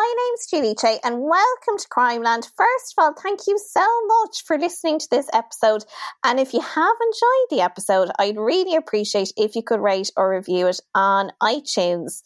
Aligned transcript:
My 0.00 0.14
name's 0.16 0.46
Julie 0.46 0.74
Che, 0.74 0.98
and 1.04 1.20
welcome 1.20 1.76
to 1.76 1.86
Crimeland. 1.90 2.50
First 2.56 2.94
of 2.96 3.04
all, 3.04 3.12
thank 3.22 3.40
you 3.46 3.58
so 3.58 3.86
much 4.06 4.42
for 4.46 4.56
listening 4.56 4.98
to 4.98 5.06
this 5.10 5.28
episode. 5.34 5.84
And 6.24 6.40
if 6.40 6.54
you 6.54 6.60
have 6.62 6.96
enjoyed 7.02 7.50
the 7.50 7.60
episode, 7.60 8.10
I'd 8.18 8.38
really 8.38 8.76
appreciate 8.76 9.30
if 9.36 9.54
you 9.54 9.62
could 9.62 9.78
rate 9.78 10.10
or 10.16 10.34
review 10.34 10.68
it 10.68 10.80
on 10.94 11.32
iTunes. 11.42 12.22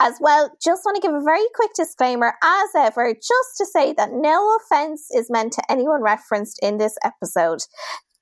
As 0.00 0.18
well, 0.20 0.54
just 0.62 0.84
want 0.84 0.96
to 0.96 1.00
give 1.00 1.14
a 1.14 1.24
very 1.24 1.46
quick 1.54 1.70
disclaimer, 1.74 2.34
as 2.44 2.68
ever, 2.76 3.14
just 3.14 3.56
to 3.56 3.64
say 3.64 3.94
that 3.94 4.10
no 4.12 4.58
offense 4.58 5.08
is 5.10 5.30
meant 5.30 5.54
to 5.54 5.72
anyone 5.72 6.02
referenced 6.02 6.58
in 6.62 6.76
this 6.76 6.94
episode. 7.02 7.60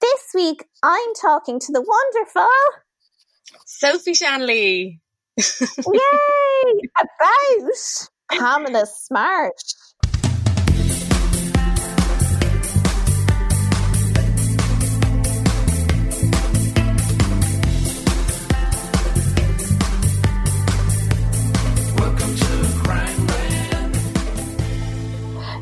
This 0.01 0.29
week, 0.33 0.67
I'm 0.81 1.13
talking 1.21 1.59
to 1.59 1.73
the 1.73 1.83
wonderful 1.83 2.47
Sophie 3.67 4.15
Shanley. 4.15 5.01
Yay! 5.39 6.73
About 7.01 7.73
Pamela 8.39 8.87
Smart. 8.87 9.53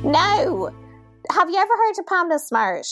Now, 0.02 0.70
have 1.30 1.50
you 1.50 1.56
ever 1.56 1.76
heard 1.76 1.98
of 1.98 2.06
Pamela 2.06 2.38
Smart? 2.38 2.86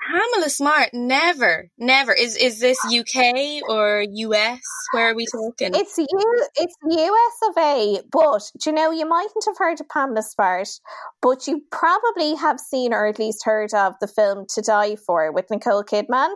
Pamela 0.00 0.48
Smart, 0.48 0.90
never, 0.92 1.70
never. 1.76 2.12
Is 2.12 2.36
is 2.36 2.60
this 2.60 2.78
UK 2.84 3.62
or 3.68 4.04
US? 4.08 4.60
Where 4.92 5.10
are 5.10 5.14
we 5.14 5.26
talking? 5.26 5.74
It's 5.74 5.98
U, 5.98 6.46
it's 6.56 6.74
US 6.82 7.48
of 7.48 7.56
A, 7.58 8.00
but 8.10 8.50
do 8.62 8.70
you 8.70 8.76
know 8.76 8.90
you 8.90 9.06
mightn't 9.08 9.44
have 9.46 9.58
heard 9.58 9.80
of 9.80 9.88
Pamela 9.88 10.22
Smart, 10.22 10.68
but 11.20 11.46
you 11.46 11.62
probably 11.70 12.34
have 12.36 12.60
seen 12.60 12.92
or 12.92 13.06
at 13.06 13.18
least 13.18 13.44
heard 13.44 13.74
of 13.74 13.94
the 14.00 14.08
film 14.08 14.46
To 14.54 14.62
Die 14.62 14.96
For 14.96 15.32
with 15.32 15.50
Nicole 15.50 15.84
Kidman. 15.84 16.34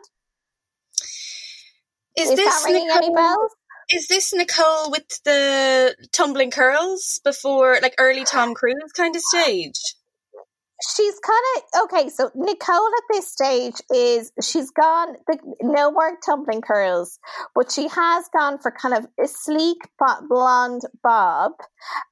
is, 2.18 2.30
Is 2.30 2.36
this 2.36 2.62
that 2.62 2.62
ringing 2.68 2.90
any 2.90 3.14
bells? 3.14 3.52
Is 3.90 4.08
this 4.08 4.32
Nicole 4.32 4.90
with 4.90 5.06
the 5.24 5.94
tumbling 6.12 6.50
curls 6.50 7.20
before, 7.24 7.78
like 7.82 7.94
early 7.98 8.24
Tom 8.24 8.54
Cruise 8.54 8.92
kind 8.96 9.14
of 9.14 9.22
stage? 9.22 9.80
She's 10.96 11.14
kind 11.20 11.40
of 11.56 11.84
okay. 11.84 12.08
So 12.08 12.30
Nicole 12.34 12.86
at 12.86 13.04
this 13.10 13.30
stage 13.30 13.76
is 13.94 14.32
she's 14.42 14.70
gone 14.70 15.14
the, 15.28 15.38
no 15.62 15.92
more 15.92 16.18
tumbling 16.24 16.60
curls, 16.60 17.18
but 17.54 17.70
she 17.70 17.86
has 17.88 18.28
gone 18.36 18.58
for 18.58 18.72
kind 18.72 18.94
of 18.94 19.06
a 19.22 19.28
sleek 19.28 19.78
blonde 20.28 20.82
bob. 21.02 21.52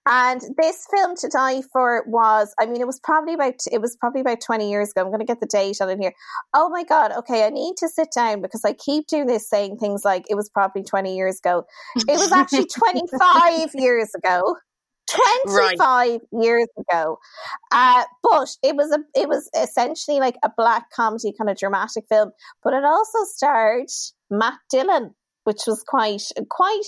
And 0.06 0.40
this 0.60 0.86
film 0.90 1.16
to 1.16 1.28
die 1.28 1.62
for 1.72 2.04
was, 2.06 2.54
I 2.60 2.66
mean, 2.66 2.80
it 2.80 2.86
was 2.86 3.00
probably 3.00 3.34
about 3.34 3.54
it 3.70 3.80
was 3.80 3.96
probably 3.96 4.20
about 4.20 4.40
twenty 4.40 4.70
years 4.70 4.90
ago. 4.90 5.02
I'm 5.02 5.08
going 5.08 5.20
to 5.20 5.26
get 5.26 5.40
the 5.40 5.46
date 5.46 5.80
on 5.80 5.90
it 5.90 5.98
here. 6.00 6.14
Oh 6.54 6.68
my 6.68 6.84
god! 6.84 7.12
Okay, 7.12 7.44
I 7.44 7.50
need 7.50 7.76
to 7.78 7.88
sit 7.88 8.08
down 8.14 8.40
because 8.40 8.64
I 8.64 8.72
keep 8.72 9.08
doing 9.08 9.26
this, 9.26 9.48
saying 9.48 9.78
things 9.78 10.04
like 10.04 10.26
it 10.30 10.36
was 10.36 10.48
probably 10.48 10.84
twenty 10.84 11.16
years 11.16 11.38
ago. 11.38 11.64
It 11.96 12.06
was 12.18 12.30
actually 12.30 12.66
twenty 12.78 13.02
five 13.18 13.70
years 13.74 14.14
ago. 14.14 14.56
25 15.10 16.20
years 16.32 16.68
ago. 16.78 17.18
Uh, 17.72 18.04
but 18.22 18.48
it 18.62 18.76
was 18.76 18.90
a 18.92 18.98
it 19.20 19.28
was 19.28 19.50
essentially 19.56 20.18
like 20.20 20.36
a 20.42 20.50
black 20.56 20.90
comedy 20.90 21.32
kind 21.36 21.50
of 21.50 21.56
dramatic 21.56 22.04
film. 22.08 22.30
But 22.62 22.74
it 22.74 22.84
also 22.84 23.18
starred 23.24 23.88
Matt 24.30 24.58
Dillon, 24.70 25.14
which 25.44 25.60
was 25.66 25.82
quite 25.86 26.22
quite 26.48 26.82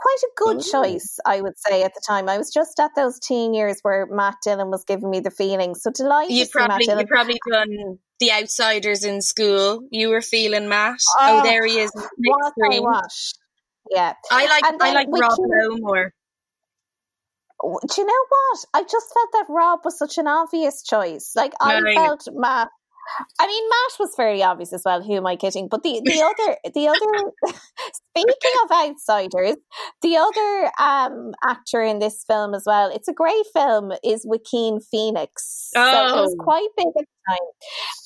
quite 0.00 0.16
a 0.22 0.30
good 0.36 0.56
Ooh. 0.58 0.70
choice, 0.70 1.18
I 1.26 1.40
would 1.40 1.58
say 1.58 1.82
at 1.82 1.92
the 1.94 2.00
time. 2.06 2.28
I 2.28 2.38
was 2.38 2.52
just 2.52 2.78
at 2.78 2.92
those 2.94 3.18
teen 3.18 3.52
years 3.52 3.78
where 3.82 4.06
Matt 4.06 4.36
Dillon 4.44 4.70
was 4.70 4.84
giving 4.84 5.10
me 5.10 5.20
the 5.20 5.30
feeling. 5.30 5.74
So 5.74 5.90
delighted 5.90 6.36
You 6.36 6.44
to 6.44 6.50
see 6.50 6.58
Matt 6.58 6.68
probably 6.68 6.86
Dillon. 6.86 7.00
you 7.00 7.06
probably 7.06 7.40
done 7.50 7.98
the 8.20 8.32
outsiders 8.32 9.04
in 9.04 9.22
school. 9.22 9.82
You 9.90 10.10
were 10.10 10.22
feeling 10.22 10.68
Matt. 10.68 10.98
Oh, 11.18 11.40
Oh, 11.40 11.42
there 11.42 11.66
he 11.66 11.78
is. 11.80 11.90
on 11.96 12.02
the 12.02 12.08
big 12.70 12.80
what 12.82 13.04
I. 13.04 13.08
Yeah. 13.90 14.12
I 14.30 14.46
like 14.46 14.64
I 14.80 14.92
like 14.92 15.08
Rob 15.10 15.38
Lowe 15.38 15.76
more. 15.78 16.12
Do 17.62 17.78
you 17.96 18.06
know 18.06 18.24
what? 18.28 18.64
I 18.74 18.82
just 18.82 19.12
felt 19.12 19.28
that 19.32 19.46
Rob 19.48 19.80
was 19.84 19.98
such 19.98 20.18
an 20.18 20.26
obvious 20.28 20.82
choice. 20.82 21.32
Like 21.34 21.52
I 21.60 21.80
Right. 21.80 21.94
felt 21.96 22.28
Matt. 22.32 22.68
I 23.40 23.46
mean, 23.46 23.64
Matt 23.68 23.98
was 24.00 24.14
very 24.16 24.42
obvious 24.42 24.72
as 24.72 24.82
well. 24.84 25.02
Who 25.02 25.14
am 25.14 25.26
I 25.26 25.36
kidding? 25.36 25.68
But 25.68 25.82
the 25.82 26.00
the 26.04 26.22
other 26.22 26.56
the 26.74 26.88
other 26.88 27.32
speaking 27.92 28.60
of 28.64 28.70
outsiders, 28.70 29.56
the 30.02 30.16
other 30.16 30.70
um 30.80 31.32
actor 31.44 31.82
in 31.82 31.98
this 31.98 32.24
film 32.28 32.54
as 32.54 32.64
well. 32.66 32.90
It's 32.92 33.08
a 33.08 33.12
great 33.12 33.46
film. 33.52 33.92
Is 34.04 34.24
Joaquin 34.26 34.80
Phoenix? 34.80 35.70
So 35.74 35.80
it 35.80 36.20
was 36.20 36.36
Oh. 36.38 36.44
quite 36.44 36.68
big 36.76 36.86
at 36.88 37.04
the 37.04 37.06
time. 37.28 37.48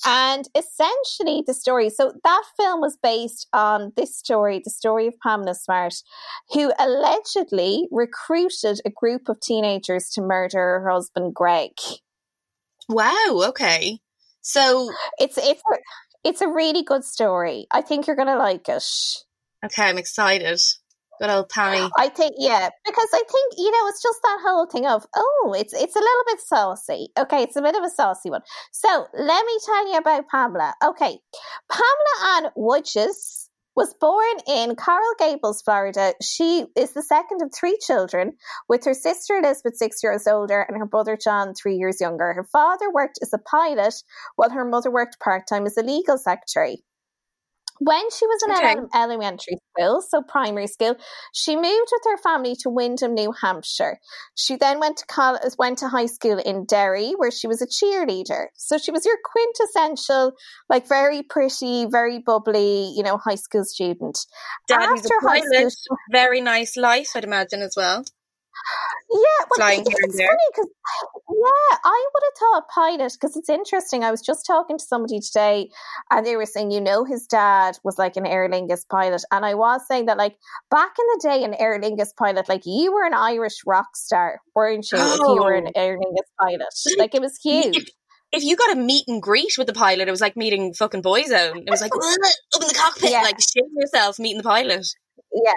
And 0.04 0.48
essentially, 0.56 1.42
the 1.46 1.54
story. 1.54 1.88
So 1.90 2.12
that 2.24 2.42
film 2.56 2.80
was 2.80 2.96
based 3.02 3.48
on 3.52 3.92
this 3.96 4.16
story, 4.16 4.60
the 4.64 4.70
story 4.70 5.06
of 5.06 5.14
Pamela 5.22 5.54
Smart, 5.54 5.94
who 6.52 6.72
allegedly 6.78 7.86
recruited 7.90 8.80
a 8.84 8.90
group 8.90 9.28
of 9.28 9.40
teenagers 9.40 10.10
to 10.10 10.22
murder 10.22 10.80
her 10.80 10.90
husband 10.90 11.34
Greg. 11.34 11.72
Wow. 12.88 13.42
Okay. 13.48 14.00
So 14.42 14.90
It's 15.18 15.38
it's 15.38 15.62
a, 15.72 15.76
it's 16.24 16.40
a 16.40 16.48
really 16.48 16.82
good 16.82 17.04
story. 17.04 17.66
I 17.70 17.80
think 17.80 18.06
you're 18.06 18.16
gonna 18.16 18.36
like 18.36 18.68
it. 18.68 18.84
okay, 19.64 19.82
I'm 19.84 19.98
excited. 19.98 20.60
Good 21.20 21.30
old 21.30 21.48
Pammy. 21.50 21.88
I 21.96 22.08
think 22.08 22.34
yeah, 22.36 22.68
because 22.84 23.08
I 23.12 23.22
think 23.30 23.54
you 23.56 23.70
know 23.70 23.86
it's 23.88 24.02
just 24.02 24.20
that 24.22 24.40
whole 24.42 24.66
thing 24.66 24.86
of 24.86 25.06
oh, 25.14 25.54
it's 25.56 25.72
it's 25.72 25.94
a 25.94 26.00
little 26.00 26.24
bit 26.26 26.40
saucy. 26.40 27.08
Okay, 27.16 27.42
it's 27.42 27.56
a 27.56 27.62
bit 27.62 27.76
of 27.76 27.84
a 27.84 27.90
saucy 27.90 28.30
one. 28.30 28.40
So 28.72 29.06
let 29.14 29.46
me 29.46 29.58
tell 29.64 29.92
you 29.92 29.98
about 29.98 30.28
Pamela. 30.28 30.74
Okay, 30.84 31.18
Pamela 31.70 32.36
and 32.36 32.50
Woods 32.56 33.48
was 33.74 33.94
born 33.94 34.36
in 34.46 34.76
Coral 34.76 35.14
Gables, 35.18 35.62
Florida. 35.62 36.14
She 36.22 36.66
is 36.76 36.92
the 36.92 37.02
second 37.02 37.42
of 37.42 37.50
three 37.54 37.78
children, 37.80 38.34
with 38.68 38.84
her 38.84 38.94
sister 38.94 39.38
Elizabeth 39.38 39.76
six 39.76 40.02
years 40.02 40.26
older 40.26 40.60
and 40.60 40.76
her 40.76 40.86
brother 40.86 41.16
John 41.16 41.54
three 41.54 41.76
years 41.76 42.00
younger. 42.00 42.32
Her 42.34 42.46
father 42.52 42.90
worked 42.92 43.18
as 43.22 43.32
a 43.32 43.38
pilot, 43.38 43.94
while 44.36 44.50
her 44.50 44.64
mother 44.64 44.90
worked 44.90 45.20
part 45.20 45.44
time 45.48 45.66
as 45.66 45.76
a 45.76 45.82
legal 45.82 46.18
secretary. 46.18 46.84
When 47.84 48.10
she 48.10 48.26
was 48.26 48.42
in 48.44 48.52
Okay. 48.52 48.76
elementary 48.94 49.56
school, 49.70 50.02
so 50.02 50.22
primary 50.22 50.66
school, 50.66 50.96
she 51.32 51.56
moved 51.56 51.90
with 51.90 52.02
her 52.04 52.16
family 52.18 52.54
to 52.60 52.70
Windham, 52.70 53.14
New 53.14 53.32
Hampshire. 53.32 53.98
She 54.34 54.56
then 54.56 54.78
went 54.78 54.98
to 54.98 55.06
college, 55.06 55.54
went 55.58 55.78
to 55.78 55.88
high 55.88 56.06
school 56.06 56.38
in 56.38 56.64
Derry, 56.64 57.12
where 57.16 57.30
she 57.30 57.46
was 57.46 57.60
a 57.60 57.66
cheerleader. 57.66 58.46
So 58.56 58.78
she 58.78 58.90
was 58.90 59.04
your 59.04 59.18
quintessential, 59.24 60.32
like 60.68 60.86
very 60.88 61.22
pretty, 61.22 61.86
very 61.90 62.20
bubbly, 62.20 62.92
you 62.96 63.02
know, 63.02 63.18
high 63.18 63.36
school 63.36 63.64
student. 63.64 64.18
Daddy's 64.68 65.04
After 65.04 65.14
a 65.14 65.30
high 65.30 65.40
school, 65.40 65.96
Very 66.10 66.40
nice 66.40 66.76
life, 66.76 67.10
I'd 67.14 67.24
imagine 67.24 67.62
as 67.62 67.74
well. 67.76 68.04
Yeah, 69.10 69.18
well, 69.40 69.56
Flying 69.56 69.78
here 69.84 69.96
and 70.02 70.04
it's 70.08 70.16
there. 70.16 70.26
funny 70.28 70.38
because 70.54 70.70
yeah, 71.28 71.76
I 71.84 72.06
would 72.14 72.22
have 72.24 72.38
thought 72.38 72.68
pilot 72.68 73.12
because 73.20 73.36
it's 73.36 73.48
interesting. 73.48 74.04
I 74.04 74.10
was 74.10 74.22
just 74.22 74.46
talking 74.46 74.78
to 74.78 74.84
somebody 74.84 75.20
today, 75.20 75.68
and 76.10 76.24
they 76.26 76.36
were 76.36 76.46
saying, 76.46 76.70
you 76.70 76.80
know, 76.80 77.04
his 77.04 77.26
dad 77.26 77.78
was 77.84 77.98
like 77.98 78.16
an 78.16 78.26
Aer 78.26 78.48
Lingus 78.48 78.86
pilot, 78.88 79.22
and 79.30 79.44
I 79.44 79.54
was 79.54 79.82
saying 79.86 80.06
that 80.06 80.16
like 80.18 80.36
back 80.70 80.92
in 80.98 81.06
the 81.12 81.28
day, 81.28 81.44
an 81.44 81.54
Aer 81.54 81.80
Lingus 81.80 82.14
pilot, 82.16 82.48
like 82.48 82.62
you 82.64 82.92
were 82.92 83.04
an 83.04 83.14
Irish 83.14 83.60
rock 83.66 83.96
star, 83.96 84.40
weren't 84.54 84.86
you? 84.92 84.98
If 84.98 85.18
you 85.18 85.42
were 85.42 85.52
an 85.54 85.66
Oh. 85.74 85.80
Aer 85.80 85.98
Lingus 85.98 86.28
pilot, 86.40 86.68
like 86.98 87.14
it 87.14 87.20
was 87.22 87.38
huge. 87.42 87.90
If 88.32 88.42
you 88.44 88.56
got 88.56 88.72
a 88.76 88.80
meet 88.80 89.04
and 89.08 89.20
greet 89.20 89.58
with 89.58 89.66
the 89.66 89.74
pilot, 89.74 90.08
it 90.08 90.10
was 90.10 90.22
like 90.22 90.36
meeting 90.38 90.72
fucking 90.72 91.02
Boyzone. 91.02 91.64
It 91.66 91.70
was 91.70 91.82
like 91.82 91.92
in 91.94 92.60
the 92.68 92.74
cockpit, 92.74 93.10
Yeah. 93.10 93.22
like 93.22 93.36
shitting 93.38 93.68
yourself 93.76 94.18
meeting 94.18 94.38
the 94.38 94.44
pilot. 94.44 94.86
Yeah. 95.34 95.52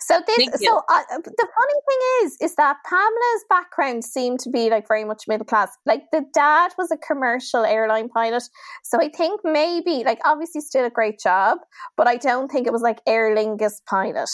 So 0.00 0.20
this, 0.26 0.48
so 0.62 0.80
uh, 0.88 1.02
the 1.10 1.48
funny 1.56 1.80
thing 1.88 2.26
is, 2.26 2.36
is 2.40 2.54
that 2.56 2.76
Pamela's 2.88 3.44
background 3.48 4.04
seemed 4.04 4.40
to 4.40 4.50
be 4.50 4.70
like 4.70 4.86
very 4.86 5.04
much 5.04 5.24
middle 5.26 5.44
class. 5.44 5.70
Like 5.86 6.02
the 6.12 6.24
dad 6.32 6.72
was 6.78 6.90
a 6.90 6.96
commercial 6.96 7.64
airline 7.64 8.08
pilot, 8.08 8.42
so 8.84 8.98
I 9.00 9.08
think 9.08 9.40
maybe 9.44 10.04
like 10.04 10.20
obviously 10.24 10.60
still 10.60 10.84
a 10.84 10.90
great 10.90 11.18
job, 11.18 11.58
but 11.96 12.06
I 12.06 12.16
don't 12.16 12.50
think 12.50 12.66
it 12.66 12.72
was 12.72 12.82
like 12.82 13.00
Aer 13.06 13.34
Lingus 13.34 13.74
pilot. 13.88 14.28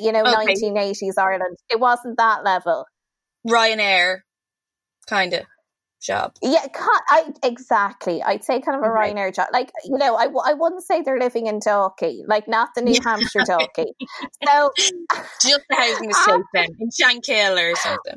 You 0.00 0.12
know, 0.12 0.22
Okay. 0.22 0.32
nineteen 0.32 0.76
eighties 0.76 1.16
Ireland. 1.18 1.56
It 1.70 1.80
wasn't 1.80 2.16
that 2.18 2.44
level. 2.44 2.84
Ryanair, 3.46 4.20
kind 5.06 5.32
of 5.32 5.42
job. 6.00 6.34
Yeah, 6.42 6.66
I 7.10 7.32
exactly. 7.42 8.22
I'd 8.22 8.44
say 8.44 8.60
kind 8.60 8.76
of 8.76 8.82
a 8.82 8.92
Okay. 8.92 9.12
Ryanair 9.12 9.34
job. 9.34 9.48
Like 9.52 9.70
you 9.84 9.98
know, 9.98 10.16
I, 10.16 10.24
I 10.24 10.54
wouldn't 10.54 10.84
say 10.84 11.02
they're 11.02 11.18
living 11.18 11.46
in 11.46 11.60
Dalkey, 11.60 12.22
like 12.26 12.48
not 12.48 12.70
the 12.74 12.82
New 12.88 13.00
Hampshire 13.02 13.40
Dalkey. 13.40 13.92
So 14.46 14.70
Just 15.42 15.62
the 15.68 15.76
housing 15.76 16.10
estate 16.10 16.42
then, 16.54 16.68
in 16.78 16.90
Shankill 16.90 17.72
or 17.72 17.76
something. 17.76 18.16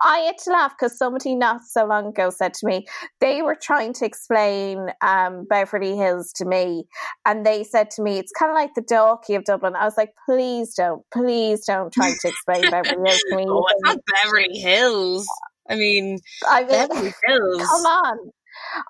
I 0.00 0.18
had 0.18 0.38
to 0.44 0.50
laugh 0.52 0.74
because 0.78 0.96
somebody 0.96 1.34
not 1.34 1.62
so 1.64 1.84
long 1.84 2.06
ago 2.06 2.30
said 2.30 2.54
to 2.54 2.66
me 2.66 2.86
they 3.20 3.42
were 3.42 3.56
trying 3.60 3.92
to 3.94 4.04
explain 4.04 4.90
um, 5.00 5.44
Beverly 5.48 5.96
Hills 5.96 6.32
to 6.36 6.44
me, 6.44 6.84
and 7.26 7.44
they 7.44 7.64
said 7.64 7.90
to 7.92 8.02
me 8.02 8.18
it's 8.18 8.32
kind 8.38 8.50
of 8.50 8.54
like 8.54 8.74
the 8.74 8.82
Dalkey 8.82 9.36
of 9.36 9.44
Dublin. 9.44 9.74
I 9.74 9.84
was 9.84 9.96
like, 9.96 10.12
please 10.24 10.74
don't, 10.74 11.02
please 11.12 11.64
don't 11.66 11.92
try 11.92 12.10
to 12.10 12.28
explain 12.28 12.70
Beverly 12.70 13.08
Hills 13.08 13.20
to 13.30 13.36
me. 13.36 13.46
Oh, 13.48 13.64
it's 13.70 13.82
not 13.82 13.98
Beverly 14.22 14.58
Hills. 14.58 15.26
I 15.68 15.76
mean, 15.76 16.18
I 16.46 16.64
mean, 16.64 16.88
come 17.58 17.86
on. 17.86 18.18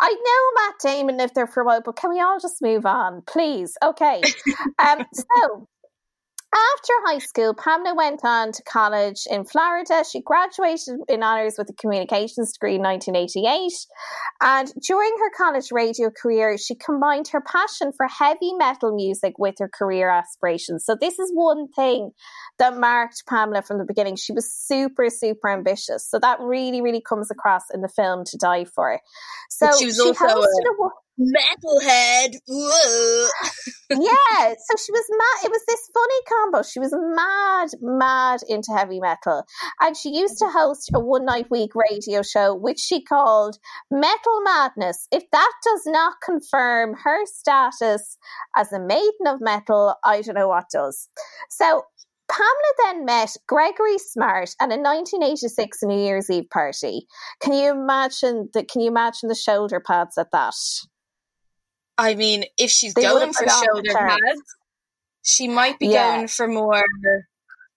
I 0.00 0.14
know 0.14 0.62
Matt 0.62 0.74
Damon 0.82 1.16
lived 1.18 1.34
there 1.34 1.46
for 1.46 1.62
a 1.62 1.66
while, 1.66 1.82
but 1.84 1.96
can 1.96 2.10
we 2.10 2.20
all 2.20 2.38
just 2.40 2.62
move 2.62 2.86
on, 2.86 3.22
please? 3.26 3.76
Okay. 3.84 4.22
um, 4.78 5.04
so 5.12 5.68
after 6.54 6.92
high 7.04 7.18
school, 7.18 7.52
Pamela 7.54 7.94
went 7.94 8.20
on 8.24 8.52
to 8.52 8.62
college 8.62 9.24
in 9.30 9.44
Florida. 9.44 10.02
She 10.10 10.22
graduated 10.22 10.98
in 11.08 11.22
honours 11.22 11.56
with 11.58 11.68
a 11.68 11.74
communications 11.74 12.52
degree 12.52 12.76
in 12.76 12.82
1988. 12.82 13.72
And 14.40 14.72
during 14.86 15.10
her 15.18 15.30
college 15.36 15.70
radio 15.72 16.10
career, 16.10 16.56
she 16.56 16.74
combined 16.74 17.28
her 17.28 17.42
passion 17.42 17.92
for 17.94 18.06
heavy 18.08 18.54
metal 18.54 18.94
music 18.94 19.34
with 19.38 19.56
her 19.58 19.68
career 19.68 20.08
aspirations. 20.08 20.86
So, 20.86 20.96
this 20.98 21.18
is 21.18 21.30
one 21.34 21.68
thing 21.68 22.12
that 22.58 22.78
marked 22.78 23.24
Pamela 23.28 23.62
from 23.62 23.78
the 23.78 23.84
beginning. 23.84 24.16
She 24.16 24.32
was 24.32 24.50
super, 24.50 25.10
super 25.10 25.50
ambitious. 25.50 26.08
So, 26.08 26.18
that 26.20 26.40
really, 26.40 26.80
really 26.80 27.02
comes 27.02 27.30
across 27.30 27.64
in 27.74 27.82
the 27.82 27.88
film 27.88 28.24
To 28.24 28.38
Die 28.38 28.64
For. 28.64 29.00
So, 29.50 29.66
But 29.66 29.78
she 29.78 29.86
was 29.86 30.00
also 30.00 30.42
a- 30.42 30.90
Metalhead. 31.18 32.36
Yeah, 33.90 34.52
so 34.52 34.76
she 34.76 34.92
was 34.92 35.06
mad. 35.08 35.46
It 35.46 35.50
was 35.50 35.62
this 35.66 35.88
funny 35.94 36.22
combo. 36.28 36.62
She 36.62 36.78
was 36.78 36.94
mad, 36.94 37.70
mad 37.80 38.40
into 38.46 38.70
heavy 38.76 39.00
metal. 39.00 39.44
And 39.80 39.96
she 39.96 40.10
used 40.10 40.36
to 40.38 40.48
host 40.50 40.90
a 40.94 41.00
one 41.00 41.24
night 41.24 41.46
week 41.50 41.70
radio 41.74 42.20
show, 42.20 42.54
which 42.54 42.78
she 42.78 43.02
called 43.02 43.56
Metal 43.90 44.42
Madness. 44.44 45.08
If 45.10 45.24
that 45.32 45.52
does 45.64 45.82
not 45.86 46.16
confirm 46.22 46.96
her 47.02 47.24
status 47.24 48.18
as 48.54 48.70
a 48.72 48.78
maiden 48.78 49.26
of 49.26 49.40
metal, 49.40 49.94
I 50.04 50.20
don't 50.20 50.34
know 50.34 50.48
what 50.48 50.66
does. 50.70 51.08
So, 51.48 51.84
Pamela 52.30 52.74
then 52.84 53.04
met 53.06 53.34
Gregory 53.46 53.96
Smart 53.96 54.50
at 54.60 54.70
a 54.70 54.76
1986 54.76 55.78
New 55.84 55.98
Year's 55.98 56.28
Eve 56.28 56.50
party. 56.50 57.06
Can 57.40 57.54
you 57.54 57.70
imagine 57.70 58.50
the 58.52 58.64
Can 58.64 58.82
you 58.82 58.88
imagine 58.88 59.30
the 59.30 59.34
shoulder 59.34 59.80
pads 59.80 60.18
at 60.18 60.30
that? 60.32 60.52
I 61.98 62.14
mean, 62.14 62.44
if 62.56 62.70
she's 62.70 62.94
They 62.94 63.02
going 63.02 63.32
for 63.32 63.48
shoulder 63.48 63.92
pads, 63.92 64.42
she 65.22 65.48
might 65.48 65.78
be 65.80 65.88
Yeah. 65.88 66.16
going 66.16 66.28
for 66.28 66.46
more, 66.46 66.84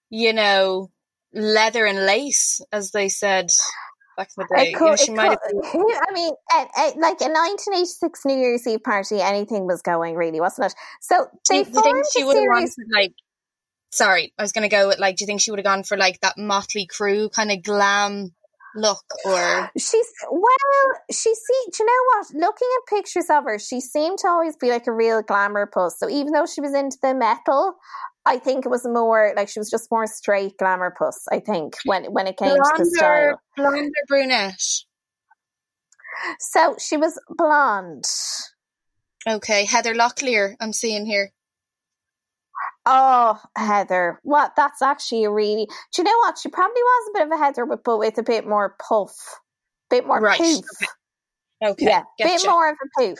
you 0.08 0.32
know, 0.32 0.90
leather 1.34 1.84
and 1.84 2.06
lace, 2.06 2.60
as 2.70 2.92
they 2.92 3.08
said 3.08 3.50
back 4.16 4.28
in 4.36 4.44
the 4.44 4.54
day. 4.54 4.70
It 4.70 4.80
You 4.80 4.86
know, 4.86 4.96
she 4.96 5.10
might 5.10 5.30
have 5.30 5.40
been, 5.50 5.60
I 5.64 6.12
mean, 6.12 6.34
at, 6.52 6.68
at, 6.76 6.96
like 6.96 7.20
a 7.20 7.28
1986 7.28 8.24
New 8.24 8.38
Year's 8.38 8.66
Eve 8.66 8.82
party, 8.82 9.20
anything 9.20 9.66
was 9.66 9.82
going, 9.82 10.14
really, 10.14 10.40
wasn't 10.40 10.66
it? 10.66 10.74
So 11.00 11.26
do 11.48 11.56
you, 11.56 11.64
do 11.64 11.70
you 11.72 11.82
think 11.82 12.06
she 12.12 12.24
would 12.24 12.36
have 12.36 12.46
wanted 12.46 12.70
like? 12.92 13.14
Sorry, 13.90 14.32
I 14.38 14.42
was 14.42 14.52
going 14.52 14.62
to 14.62 14.74
go 14.74 14.88
with 14.88 14.98
like. 14.98 15.16
Do 15.16 15.24
you 15.24 15.26
think 15.26 15.40
she 15.40 15.50
would 15.50 15.58
have 15.58 15.66
gone 15.66 15.82
for 15.82 15.98
like 15.98 16.20
that 16.20 16.38
Motley 16.38 16.86
Crue 16.86 17.30
kind 17.30 17.50
of 17.50 17.62
glam 17.62 18.34
look, 18.74 19.04
or 19.24 19.70
She's 19.78 20.12
well, 20.30 20.92
she 21.10 21.34
see. 21.34 21.70
Do 21.72 21.84
you 21.84 21.86
know 21.86 21.92
what? 22.14 22.26
Looking 22.34 22.68
at 22.76 22.96
pictures 22.96 23.26
of 23.30 23.44
her, 23.44 23.58
she 23.58 23.80
seemed 23.80 24.18
to 24.18 24.28
always 24.28 24.56
be 24.56 24.70
like 24.70 24.86
a 24.86 24.92
real 24.92 25.22
glamour 25.22 25.66
puss. 25.66 25.98
So 25.98 26.08
even 26.08 26.32
though 26.32 26.46
she 26.46 26.60
was 26.60 26.74
into 26.74 26.98
the 27.02 27.14
metal, 27.14 27.74
I 28.24 28.38
think 28.38 28.64
it 28.64 28.68
was 28.68 28.86
more 28.86 29.32
like 29.36 29.48
she 29.48 29.58
was 29.58 29.70
just 29.70 29.90
more 29.90 30.06
straight 30.06 30.56
glamour 30.58 30.94
puss. 30.96 31.26
I 31.30 31.40
think 31.40 31.76
when 31.84 32.04
when 32.12 32.26
it 32.26 32.36
came 32.36 32.50
to 32.50 32.74
the 32.78 32.84
style. 32.84 33.40
blonde 33.56 33.86
or 33.86 34.06
brunette? 34.08 34.62
So 36.38 36.76
she 36.78 36.96
was 36.96 37.18
blonde. 37.28 38.04
Okay, 39.26 39.64
Heather 39.64 39.94
Locklear. 39.94 40.54
I'm 40.60 40.72
seeing 40.72 41.06
here. 41.06 41.32
Oh, 42.84 43.38
Heather. 43.56 44.20
What? 44.22 44.52
That's 44.56 44.82
actually 44.82 45.24
a 45.24 45.30
really. 45.30 45.66
Do 45.66 46.02
you 46.02 46.04
know 46.04 46.16
what? 46.18 46.38
She 46.38 46.48
probably 46.48 46.82
was 46.82 47.10
a 47.10 47.18
bit 47.18 47.26
of 47.26 47.32
a 47.32 47.44
Heather, 47.44 47.66
but, 47.66 47.84
but 47.84 47.98
with 47.98 48.18
a 48.18 48.22
bit 48.22 48.46
more 48.46 48.76
puff, 48.86 49.14
bit 49.90 50.06
more 50.06 50.20
Right, 50.20 50.38
poof. 50.38 50.64
Okay, 51.64 51.86
yeah, 51.86 52.02
bit 52.18 52.42
more 52.44 52.70
of 52.70 52.76
a 52.82 53.00
poof. 53.00 53.18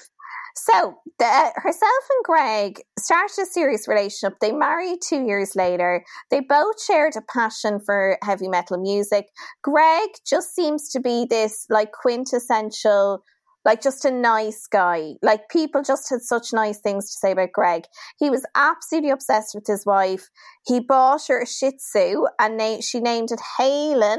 So, 0.54 0.96
the, 1.18 1.52
herself 1.56 2.04
and 2.10 2.24
Greg 2.24 2.82
started 2.98 3.40
a 3.40 3.46
serious 3.46 3.88
relationship. 3.88 4.38
They 4.40 4.52
married 4.52 4.98
two 5.02 5.24
years 5.24 5.56
later. 5.56 6.04
They 6.30 6.40
both 6.40 6.82
shared 6.82 7.14
a 7.16 7.22
passion 7.22 7.80
for 7.80 8.18
heavy 8.22 8.48
metal 8.48 8.78
music. 8.78 9.28
Greg 9.62 10.10
just 10.26 10.54
seems 10.54 10.90
to 10.90 11.00
be 11.00 11.24
this 11.24 11.66
like 11.70 11.92
quintessential, 11.92 13.22
like 13.64 13.82
just 13.82 14.04
a 14.04 14.10
nice 14.10 14.66
guy. 14.66 15.12
Like 15.22 15.48
people 15.48 15.82
just 15.82 16.10
had 16.10 16.20
such 16.22 16.52
nice 16.52 16.80
things 16.80 17.06
to 17.06 17.18
say 17.18 17.32
about 17.32 17.52
Greg. 17.52 17.84
He 18.18 18.30
was 18.30 18.44
absolutely 18.54 19.10
obsessed 19.10 19.54
with 19.54 19.66
his 19.66 19.86
wife. 19.86 20.28
He 20.66 20.80
bought 20.80 21.26
her 21.28 21.42
a 21.42 21.46
Shih 21.46 21.72
Tzu 21.72 22.26
and 22.38 22.56
na- 22.56 22.80
she 22.80 23.00
named 23.00 23.30
it 23.30 23.40
Halen 23.58 24.18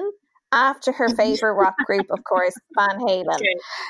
after 0.54 0.92
her 0.92 1.10
favorite 1.16 1.54
rock 1.54 1.76
group, 1.86 2.06
of 2.12 2.24
course, 2.24 2.54
Van 2.78 3.00
Halen. 3.00 3.40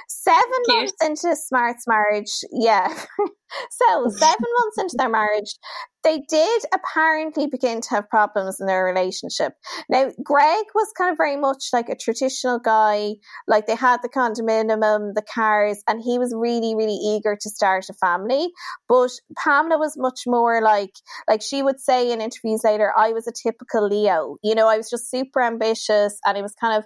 Seven 0.08 0.42
Cute. 0.66 0.78
months 0.78 0.94
into 1.04 1.36
Smart's 1.36 1.88
marriage, 1.88 2.32
yeah. 2.52 2.88
so 3.72 4.08
seven 4.10 4.46
months 4.60 4.78
into 4.80 4.96
their 4.98 5.10
marriage, 5.10 5.56
they 6.04 6.22
did 6.30 6.62
apparently 6.74 7.48
begin 7.48 7.80
to 7.82 7.90
have 7.92 8.10
problems 8.10 8.60
in 8.60 8.68
their 8.68 8.84
relationship. 8.84 9.54
Now, 9.90 10.12
Greg 10.22 10.66
was 10.76 10.92
kind 10.98 11.12
of 11.12 11.18
very 11.18 11.38
much 11.38 11.70
like 11.72 11.90
a 11.90 11.96
traditional 11.96 12.60
guy. 12.60 13.14
Like 13.48 13.68
they 13.68 13.76
had 13.76 14.02
the 14.02 14.10
condominium, 14.10 15.14
the 15.14 15.24
cars, 15.34 15.82
and 15.88 16.02
he 16.04 16.20
was 16.20 16.34
really, 16.36 16.76
really 16.76 16.94
eager 16.94 17.38
to 17.40 17.50
start 17.50 17.86
a 17.90 17.94
family. 17.94 18.50
But 18.90 19.12
Pamela 19.38 19.78
was 19.78 19.94
much 19.98 20.22
more 20.28 20.62
like, 20.62 20.92
like 21.28 21.42
she 21.42 21.64
would 21.64 21.80
say 21.80 22.12
in 22.12 22.22
interviews 22.22 22.62
later, 22.64 22.92
I 22.96 23.14
was 23.14 23.28
a 23.28 23.32
typical 23.32 23.88
Leo. 23.88 24.38
You 24.44 24.56
know, 24.56 24.68
I 24.68 24.78
was 24.78 24.90
just 24.90 25.10
super 25.10 25.42
ambitious, 25.42 26.20
and 26.26 26.38
it 26.38 26.42
was 26.42 26.56
kind 26.60 26.78
of 26.78 26.86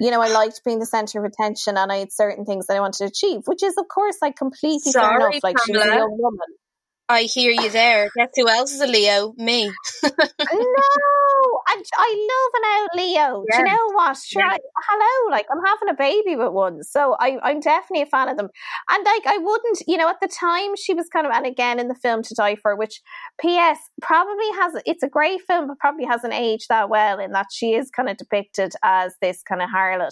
you 0.00 0.10
know, 0.10 0.20
I 0.20 0.28
liked 0.28 0.62
being 0.64 0.78
the 0.78 0.86
center 0.86 1.24
of 1.24 1.30
attention 1.30 1.76
and 1.76 1.90
I 1.90 1.96
had 1.96 2.12
certain 2.12 2.44
things 2.44 2.66
that 2.66 2.76
I 2.76 2.80
wanted 2.80 2.98
to 2.98 3.04
achieve, 3.06 3.42
which 3.46 3.62
is, 3.62 3.76
of 3.78 3.88
course, 3.88 4.16
like 4.20 4.36
completely 4.36 4.92
fair 4.92 5.16
enough. 5.16 5.42
Like, 5.42 5.56
she 5.64 5.72
was 5.72 5.84
a 5.84 5.86
young 5.86 6.16
woman. 6.18 6.46
I 7.08 7.22
hear 7.22 7.52
you 7.52 7.70
there. 7.70 8.10
Guess 8.16 8.30
who 8.34 8.48
else 8.48 8.72
is 8.72 8.80
a 8.80 8.86
Leo? 8.86 9.32
Me. 9.36 9.70
no, 10.02 11.55
and 11.68 11.84
I 11.96 12.26
love 12.30 12.52
an 12.54 12.64
out 12.74 12.96
Leo. 12.96 13.44
Yeah. 13.50 13.56
Do 13.56 13.58
you 13.58 13.76
know 13.76 13.92
what? 13.92 14.16
Sure, 14.16 14.42
yeah. 14.42 14.52
I, 14.52 14.58
hello, 14.88 15.30
like 15.30 15.46
I'm 15.50 15.64
having 15.64 15.88
a 15.88 15.94
baby 15.94 16.36
with 16.36 16.52
one, 16.52 16.82
so 16.82 17.16
I, 17.18 17.38
I'm 17.42 17.60
definitely 17.60 18.02
a 18.02 18.06
fan 18.06 18.28
of 18.28 18.36
them. 18.36 18.48
And 18.90 19.04
like 19.04 19.26
I 19.26 19.38
wouldn't, 19.38 19.82
you 19.86 19.96
know, 19.96 20.08
at 20.08 20.20
the 20.20 20.28
time 20.28 20.76
she 20.76 20.94
was 20.94 21.08
kind 21.08 21.26
of, 21.26 21.32
and 21.32 21.46
again 21.46 21.78
in 21.78 21.88
the 21.88 21.94
film 21.94 22.22
To 22.22 22.34
Die 22.34 22.56
For, 22.56 22.76
which 22.76 23.00
P.S. 23.40 23.78
probably 24.00 24.50
has, 24.52 24.74
it's 24.86 25.02
a 25.02 25.08
great 25.08 25.40
film, 25.42 25.68
but 25.68 25.78
probably 25.78 26.04
hasn't 26.04 26.32
aged 26.32 26.66
that 26.68 26.88
well 26.88 27.18
in 27.18 27.32
that 27.32 27.46
she 27.52 27.74
is 27.74 27.90
kind 27.90 28.08
of 28.08 28.16
depicted 28.16 28.72
as 28.82 29.14
this 29.20 29.42
kind 29.42 29.62
of 29.62 29.68
harlot. 29.70 30.10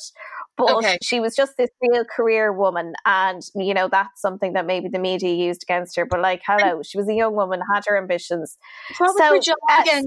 But 0.57 0.75
okay. 0.77 0.99
she 1.03 1.21
was 1.21 1.35
just 1.35 1.57
this 1.57 1.71
real 1.83 2.05
career 2.05 2.53
woman, 2.53 2.95
and 3.07 3.43
you 3.57 3.75
know 3.75 3.89
that's 3.89 4.21
something 4.21 4.53
that 4.53 4.67
maybe 4.67 4.89
the 4.89 5.01
media 5.01 5.35
used 5.35 5.65
against 5.65 5.97
her. 5.97 6.07
But 6.07 6.21
like, 6.21 6.43
hello, 6.47 6.83
she 6.83 6.97
was 6.97 7.09
a 7.09 7.15
young 7.15 7.35
woman, 7.35 7.61
had 7.73 7.85
her 7.87 7.99
ambitions. 7.99 8.57
Was 9.01 9.17
so, 9.19 9.41
job 9.41 9.57
uh, 9.71 9.83
again? 9.83 10.05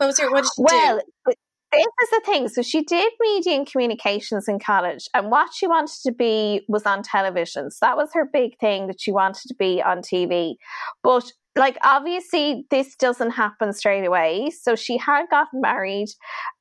What 0.00 0.06
was 0.06 0.18
her? 0.18 0.30
What 0.30 0.44
did 0.44 0.50
well, 0.56 1.00
do? 1.26 1.34
this 1.72 1.86
is 2.02 2.10
the 2.10 2.22
thing. 2.24 2.48
So 2.48 2.62
she 2.62 2.82
did 2.82 3.12
media 3.20 3.54
and 3.54 3.70
communications 3.70 4.48
in 4.48 4.58
college, 4.58 5.06
and 5.12 5.30
what 5.30 5.50
she 5.54 5.66
wanted 5.66 5.98
to 6.04 6.12
be 6.12 6.62
was 6.68 6.86
on 6.86 7.02
television. 7.02 7.70
So 7.70 7.78
that 7.82 7.98
was 7.98 8.08
her 8.14 8.24
big 8.32 8.58
thing 8.58 8.86
that 8.86 8.98
she 8.98 9.12
wanted 9.12 9.46
to 9.48 9.54
be 9.54 9.82
on 9.82 9.98
TV. 9.98 10.54
But 11.02 11.30
like 11.54 11.76
obviously 11.82 12.64
this 12.70 12.94
doesn't 12.94 13.32
happen 13.32 13.72
straight 13.72 14.06
away 14.06 14.50
so 14.50 14.76
she 14.76 14.96
had 14.96 15.26
gotten 15.30 15.60
married 15.60 16.08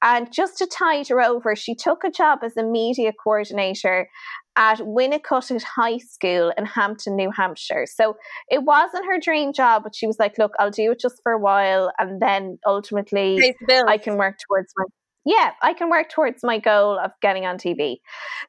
and 0.02 0.34
just 0.34 0.58
to 0.58 0.66
tide 0.66 1.08
her 1.08 1.22
over 1.22 1.56
she 1.56 1.76
took 1.76 2.04
a 2.04 2.10
job 2.10 2.40
as 2.44 2.58
a 2.58 2.64
media 2.64 3.14
coordinator 3.24 4.10
at 4.60 4.80
Winnacunnet 4.80 5.64
High 5.64 5.98
School 5.98 6.52
in 6.58 6.66
Hampton, 6.66 7.16
New 7.16 7.32
Hampshire. 7.32 7.88
So 7.88 8.18
it 8.52 8.64
wasn't 8.64 9.06
her 9.06 9.18
dream 9.18 9.54
job, 9.54 9.84
but 9.84 9.96
she 9.96 10.06
was 10.06 10.20
like, 10.20 10.38
look, 10.38 10.54
I'll 10.60 10.70
do 10.70 10.92
it 10.92 11.00
just 11.00 11.22
for 11.24 11.32
a 11.32 11.40
while 11.40 11.92
and 11.98 12.22
then 12.22 12.60
ultimately 12.68 13.56
I 13.88 13.98
can 13.98 14.18
work 14.18 14.38
towards 14.48 14.72
my 14.78 14.86
yeah, 15.26 15.52
I 15.62 15.74
can 15.74 15.90
work 15.90 16.10
towards 16.10 16.44
my 16.44 16.60
goal 16.60 16.98
of 16.98 17.12
getting 17.22 17.46
on 17.46 17.58
TV. 17.58 17.98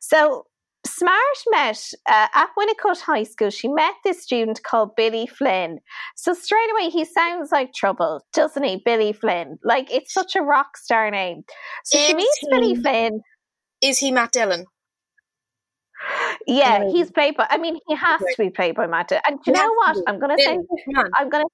So 0.01 0.47
Smart 0.87 1.21
met 1.51 1.93
uh, 2.09 2.29
at 2.35 2.49
Winnacunnet 2.59 3.01
High 3.01 3.25
School. 3.25 3.51
She 3.51 3.69
met 3.69 3.95
this 4.03 4.23
student 4.23 4.63
called 4.63 4.97
Billy 4.97 5.27
Flynn. 5.27 5.79
So 6.17 6.33
straight 6.33 6.71
away, 6.73 6.89
he 6.89 7.05
sounds 7.05 7.53
like 7.53 7.75
trouble, 7.75 8.23
doesn't 8.33 8.63
he? 8.63 8.81
Billy 8.83 9.13
Flynn, 9.13 9.59
like 9.63 9.93
it's 9.93 10.15
such 10.15 10.37
a 10.37 10.43
rock 10.43 10.77
star 10.79 11.11
name. 11.11 11.43
So 11.85 11.99
is 11.99 12.07
she 12.07 12.15
meets 12.15 12.39
he, 12.39 12.49
Billy 12.51 12.75
Flynn. 12.77 13.21
Is 13.83 13.99
he 13.99 14.11
Matt 14.11 14.33
Dillon? 14.33 14.65
Yeah, 16.47 16.85
um, 16.85 16.89
he's 16.91 17.11
played 17.11 17.37
by. 17.37 17.47
I 17.51 17.59
mean, 17.59 17.79
he 17.87 17.95
has 17.95 18.21
to 18.21 18.35
be 18.39 18.51
played 18.51 18.75
by 18.75 18.87
Matt. 18.87 19.09
Dillon. 19.09 19.23
And 19.27 19.39
you 19.47 19.53
know 19.53 19.73
what? 19.75 19.97
I'm 20.07 20.19
to 20.37 20.43
send. 20.43 20.67
I'm 21.17 21.31
to. 21.31 21.45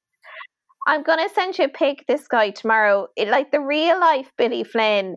I'm 0.89 1.03
going 1.03 1.19
to 1.19 1.35
send 1.35 1.59
you 1.59 1.65
a 1.65 1.69
pic 1.69 2.05
this 2.07 2.29
guy 2.29 2.51
tomorrow. 2.51 3.09
It, 3.17 3.29
like 3.29 3.51
the 3.51 3.61
real 3.61 3.99
life 3.99 4.31
Billy 4.39 4.63
Flynn 4.63 5.17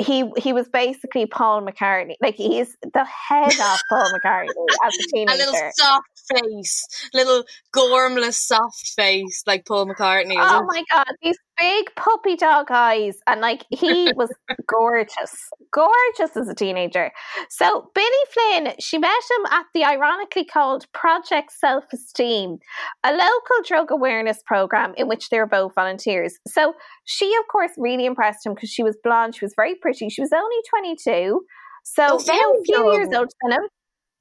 he 0.00 0.24
he 0.38 0.52
was 0.52 0.68
basically 0.68 1.26
Paul 1.26 1.62
McCartney. 1.62 2.14
Like 2.20 2.34
he's 2.34 2.76
the 2.82 3.04
head 3.04 3.52
of 3.52 3.78
Paul 3.88 4.12
McCartney 4.14 4.48
as 4.84 4.94
a 4.94 5.02
teenager. 5.12 5.34
A 5.34 5.36
little 5.36 5.70
soft 5.74 6.22
face, 6.34 6.86
little 7.12 7.44
gormless 7.74 8.34
soft 8.34 8.92
face 8.96 9.42
like 9.46 9.66
Paul 9.66 9.86
McCartney. 9.86 10.36
Oh 10.38 10.64
my 10.64 10.82
god, 10.90 11.06
these 11.22 11.38
big 11.60 11.94
puppy 11.94 12.36
dog 12.36 12.66
eyes, 12.70 13.18
and 13.26 13.40
like 13.40 13.64
he 13.70 14.12
was 14.16 14.30
gorgeous, 14.66 15.36
gorgeous 15.70 16.36
as 16.36 16.48
a 16.48 16.54
teenager. 16.54 17.10
So 17.50 17.90
Billy 17.94 18.06
Flynn, 18.32 18.74
she 18.80 18.98
met 18.98 19.10
him 19.10 19.46
at 19.50 19.66
the 19.74 19.84
ironically 19.84 20.44
called 20.44 20.86
Project 20.92 21.52
Self 21.52 21.84
Esteem, 21.92 22.58
a 23.04 23.12
local 23.12 23.62
drug 23.66 23.90
awareness 23.90 24.42
program 24.46 24.94
in 24.96 25.06
which 25.06 25.28
they 25.28 25.38
were 25.38 25.46
both 25.46 25.74
volunteers. 25.74 26.38
So 26.48 26.74
she, 27.04 27.26
of 27.36 27.46
course, 27.52 27.72
really 27.76 28.06
impressed 28.06 28.46
him 28.46 28.54
because 28.54 28.70
she 28.70 28.82
was 28.82 28.96
blonde, 29.04 29.36
she 29.36 29.44
was 29.44 29.54
very 29.54 29.74
pretty, 29.74 30.08
she 30.08 30.22
was 30.22 30.32
only 30.32 30.56
twenty 30.68 30.96
two. 30.96 31.42
So 31.84 32.04
oh, 32.04 32.24
know, 32.26 32.60
a 32.60 32.64
few 32.64 32.92
years 32.92 33.08
older 33.14 33.30
than 33.42 33.52
him. 33.52 33.68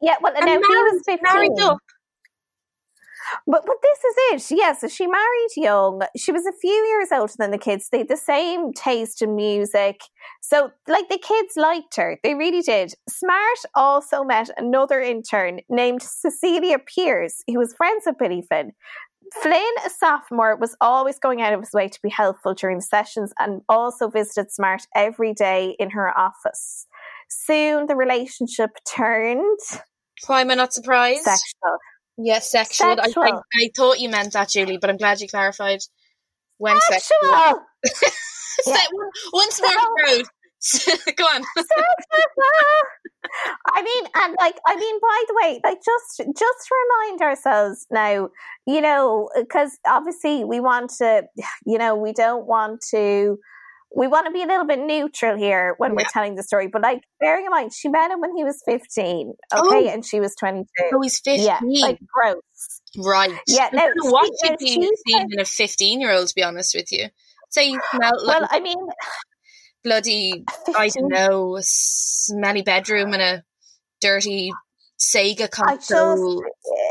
Yeah, 0.02 0.16
well, 0.22 0.34
and 0.36 0.46
now 0.46 0.54
he 0.54 0.60
was 0.60 1.02
fifteen. 1.06 1.78
But 3.48 3.66
but 3.66 3.76
this 3.82 4.04
is 4.04 4.52
it. 4.52 4.58
Yes, 4.58 4.82
so 4.82 4.88
she 4.88 5.08
married 5.08 5.50
young. 5.56 6.02
She 6.18 6.32
was 6.32 6.46
a 6.46 6.54
few 6.54 6.72
years 6.72 7.10
older 7.12 7.34
than 7.38 7.52
the 7.52 7.58
kids. 7.58 7.90
They 7.90 8.00
had 8.00 8.08
the 8.08 8.18
same 8.18 8.74
taste 8.74 9.22
in 9.22 9.36
music. 9.36 10.02
So 10.42 10.72
like 10.88 11.10
the 11.10 11.18
kids 11.18 11.54
liked 11.56 11.96
her. 11.96 12.20
They 12.24 12.36
really 12.36 12.62
did. 12.62 12.94
Smart 13.08 13.60
also 13.76 14.24
met 14.24 14.50
another 14.58 15.00
intern 15.02 15.62
named 15.70 16.02
Cecilia 16.02 16.80
Pierce, 16.80 17.44
who 17.48 17.58
was 17.60 17.74
friends 17.74 18.04
with 18.06 18.18
Billy 18.18 18.42
Flynn. 18.42 18.74
Flynn, 19.42 19.74
a 19.86 19.90
sophomore, 19.90 20.56
was 20.56 20.76
always 20.82 21.20
going 21.20 21.42
out 21.42 21.54
of 21.54 21.60
his 21.60 21.72
way 21.72 21.88
to 21.88 22.00
be 22.02 22.10
helpful 22.10 22.54
during 22.54 22.78
the 22.78 22.84
sessions 22.84 23.32
and 23.38 23.62
also 23.70 24.10
visited 24.10 24.52
Smart 24.52 24.84
every 24.96 25.34
day 25.34 25.76
in 25.80 25.92
her 25.92 26.18
office. 26.18 26.88
Soon 27.30 27.86
the 27.86 27.96
relationship 27.96 28.72
turned. 28.88 29.60
Why 30.26 30.42
am 30.42 30.52
I 30.52 30.56
not 30.56 30.74
surprised? 30.74 31.24
Sexual. 31.24 31.78
Yes, 32.22 32.52
sexual. 32.52 32.98
sexual. 32.98 33.24
I, 33.24 33.30
I, 33.30 33.40
I, 33.64 33.70
thought 33.76 34.00
you 34.00 34.10
meant 34.10 34.34
that, 34.34 34.50
Julie, 34.50 34.78
but 34.78 34.90
I'm 34.90 34.98
glad 34.98 35.22
you 35.22 35.28
clarified 35.28 35.80
when 36.58 36.80
sexual. 36.82 37.18
sexual. 37.24 37.62
yeah. 38.68 38.78
Once 39.32 39.62
more 39.62 39.72
proud. 39.72 40.24
Go 41.16 41.24
on. 41.24 41.44
I 43.74 43.82
mean, 43.82 44.04
and 44.16 44.36
like, 44.38 44.56
I 44.68 44.76
mean, 44.76 45.00
by 45.02 45.24
the 45.28 45.40
way, 45.42 45.62
like, 45.64 45.78
just 45.78 46.30
just 46.38 46.70
remind 46.70 47.22
ourselves 47.22 47.88
now, 47.90 48.30
you 48.68 48.82
know, 48.82 49.30
because 49.38 49.78
obviously 49.88 50.44
we 50.44 50.60
want 50.60 50.92
to, 50.98 51.24
you 51.66 51.78
know, 51.78 51.96
we 51.96 52.12
don't 52.12 52.46
want 52.46 52.82
to 52.92 53.40
we 53.96 54.08
want 54.08 54.28
to 54.28 54.32
be 54.32 54.44
a 54.44 54.46
little 54.46 54.66
bit 54.66 54.80
neutral 54.80 55.38
here 55.38 55.74
when 55.78 55.92
yeah. 55.92 55.96
we're 55.98 56.10
telling 56.12 56.36
the 56.36 56.44
story. 56.44 56.68
But 56.68 56.82
like, 56.82 57.02
bearing 57.20 57.46
in 57.46 57.52
mind, 57.52 57.74
she 57.74 57.90
met 57.90 58.12
him 58.12 58.22
when 58.22 58.36
he 58.36 58.44
was 58.44 58.62
15, 58.66 59.34
okay, 59.54 59.90
oh. 59.90 59.90
and 59.90 60.06
she 60.06 60.20
was 60.20 60.36
22. 60.36 60.66
Oh, 60.94 61.02
he's 61.02 61.20
15. 61.20 61.46
Yeah, 61.46 61.60
like 61.82 62.00
gross. 62.08 62.42
Right. 62.98 63.32
Yeah. 63.48 63.70
Now, 63.74 63.88
what 64.02 64.32
should 64.44 64.58
be 64.60 64.68
seen 65.08 65.28
in 65.32 65.40
a 65.40 65.46
15 65.46 66.02
year 66.02 66.12
old, 66.12 66.28
to 66.28 66.36
be 66.36 66.44
honest 66.44 66.76
with 66.76 66.92
you? 66.92 67.08
Say 67.50 67.70
you 67.70 67.82
smell 67.92 68.26
like. 68.26 68.42
Well, 68.42 68.50
I 68.52 68.60
mean, 68.60 68.78
bloody, 69.84 70.44
15. 70.66 70.76
I 70.78 70.90
don't 70.90 71.10
know, 71.10 71.58
smelly 71.62 72.62
bedroom 72.62 73.14
and 73.14 73.22
a 73.22 73.44
dirty 74.02 74.52
Sega 75.00 75.50
console. 75.50 76.44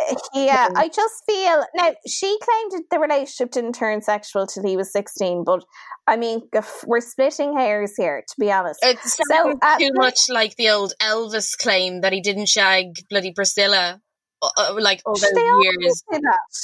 I 0.09 0.12
just, 0.12 0.31
yeah, 0.33 0.69
I 0.75 0.88
just 0.88 1.23
feel 1.27 1.65
now 1.75 1.93
she 2.07 2.38
claimed 2.43 2.85
the 2.91 2.99
relationship 2.99 3.50
didn't 3.50 3.75
turn 3.75 4.00
sexual 4.00 4.47
till 4.47 4.65
he 4.65 4.79
was 4.79 4.91
sixteen, 4.91 5.45
but 5.45 5.62
I 6.07 6.17
mean 6.17 6.41
we're 6.87 7.00
splitting 7.00 7.55
hairs 7.55 7.93
here, 7.99 8.25
to 8.27 8.35
be 8.41 8.50
honest. 8.50 8.81
It 8.83 8.99
sounds 9.00 9.29
so, 9.31 9.59
uh, 9.61 9.79
too 9.79 9.91
much 9.93 10.21
like 10.31 10.57
the 10.57 10.71
old 10.71 10.95
Elvis 11.03 11.57
claim 11.59 12.00
that 12.00 12.15
he 12.15 12.23
didn't 12.23 12.49
shag 12.49 12.95
bloody 13.11 13.33
Priscilla, 13.35 14.00
uh, 14.41 14.50
uh 14.57 14.77
like 14.81 15.03
all 15.05 15.15
those 15.15 15.33
years. 15.35 16.03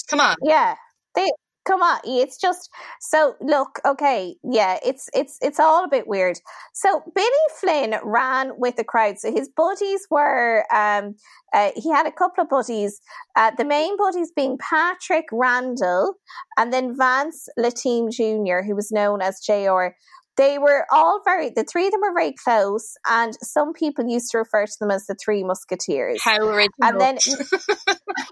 Come 0.09 0.21
on, 0.21 0.37
yeah, 0.43 0.77
they 1.15 1.31
come 1.64 1.83
on 1.83 1.99
it's 2.04 2.38
just 2.38 2.71
so 3.00 3.35
look 3.40 3.80
okay 3.85 4.37
yeah 4.42 4.78
it's 4.85 5.09
it's 5.14 5.38
it's 5.40 5.59
all 5.59 5.85
a 5.85 5.88
bit 5.88 6.06
weird. 6.06 6.38
So 6.73 7.02
billy 7.14 7.28
flynn 7.61 7.94
ran 8.02 8.52
with 8.59 8.76
the 8.76 8.85
crowd 8.85 9.18
so 9.18 9.33
his 9.33 9.49
buddies 9.49 10.06
were 10.11 10.64
um 10.75 11.14
uh, 11.52 11.71
he 11.76 11.90
had 11.90 12.06
a 12.06 12.12
couple 12.12 12.42
of 12.42 12.50
buddies 12.50 13.00
uh, 13.37 13.50
the 13.56 13.64
main 13.64 13.97
buddies 13.97 14.33
being 14.35 14.59
patrick 14.59 15.26
randall 15.33 16.14
and 16.56 16.73
then 16.73 16.97
vance 16.97 17.49
lattime 17.56 18.11
jr 18.11 18.62
who 18.66 18.75
was 18.75 18.90
known 18.90 19.23
as 19.23 19.40
jr 19.40 19.94
they 20.37 20.59
were 20.59 20.87
all 20.91 21.21
very 21.25 21.50
the 21.50 21.64
three 21.64 21.87
of 21.87 21.93
them 21.93 22.00
were 22.00 22.14
very 22.14 22.33
close 22.33 22.97
and 23.09 23.37
some 23.43 23.73
people 23.73 24.07
used 24.07 24.31
to 24.33 24.38
refer 24.38 24.67
to 24.67 24.76
them 24.81 24.91
as 24.91 25.07
the 25.07 25.14
three 25.14 25.45
musketeers. 25.45 26.21
How 26.23 26.38
original. 26.38 26.73
And 26.83 27.00
then 27.00 27.19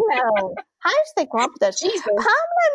no 0.00 0.54
how 0.80 0.90
did 0.90 1.12
they 1.16 1.26
come 1.26 1.42
up 1.42 1.50
with 1.52 1.60
that 1.60 1.76
pamela 1.80 2.26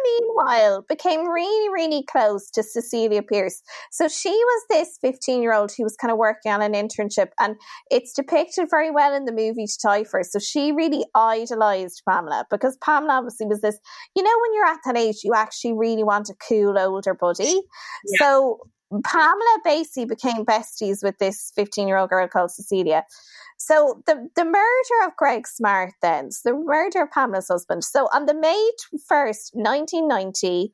meanwhile 0.03 0.85
became 0.87 1.27
really 1.27 1.69
really 1.69 2.03
close 2.03 2.49
to 2.51 2.63
cecilia 2.63 3.21
pierce. 3.21 3.61
So 3.91 4.07
she 4.07 4.29
was 4.29 4.63
this 4.69 4.97
15 5.01 5.41
year 5.41 5.53
old 5.53 5.71
who 5.75 5.83
was 5.83 5.95
kind 5.97 6.11
of 6.11 6.17
working 6.17 6.51
on 6.51 6.61
an 6.61 6.73
internship 6.73 7.29
and 7.39 7.55
it's 7.91 8.13
depicted 8.13 8.69
very 8.69 8.91
well 8.91 9.13
in 9.13 9.25
the 9.25 9.33
movie 9.33 9.67
to 9.67 9.77
die 9.83 10.03
for. 10.03 10.23
So 10.23 10.39
she 10.39 10.71
really 10.71 11.05
idolized 11.13 12.01
pamela 12.07 12.45
because 12.49 12.77
pamela 12.77 13.13
obviously 13.13 13.47
was 13.47 13.61
this 13.61 13.77
you 14.15 14.23
know 14.23 14.31
when 14.41 14.53
you're 14.53 14.65
at 14.65 14.79
that 14.85 14.97
age 14.97 15.17
you 15.23 15.33
actually 15.35 15.73
really 15.73 16.03
want 16.03 16.29
a 16.29 16.35
cool 16.47 16.77
older 16.77 17.13
buddy. 17.13 17.61
Yeah. 18.05 18.17
so 18.19 18.59
Pamela 19.03 19.59
basically 19.63 20.05
became 20.05 20.45
besties 20.45 21.03
with 21.03 21.17
this 21.17 21.51
15 21.55 21.87
year 21.87 21.97
old 21.97 22.09
girl 22.09 22.27
called 22.27 22.51
Cecilia. 22.51 23.03
So 23.57 24.03
the, 24.05 24.29
the 24.35 24.45
murder 24.45 25.05
of 25.07 25.15
Greg 25.17 25.47
Smart 25.47 25.93
then, 26.01 26.31
so 26.31 26.51
the 26.51 26.55
murder 26.55 27.03
of 27.03 27.11
Pamela's 27.11 27.47
husband. 27.47 27.83
So 27.83 28.07
on 28.13 28.25
the 28.25 28.33
May 28.33 28.71
1st, 29.11 29.49
1990, 29.53 30.73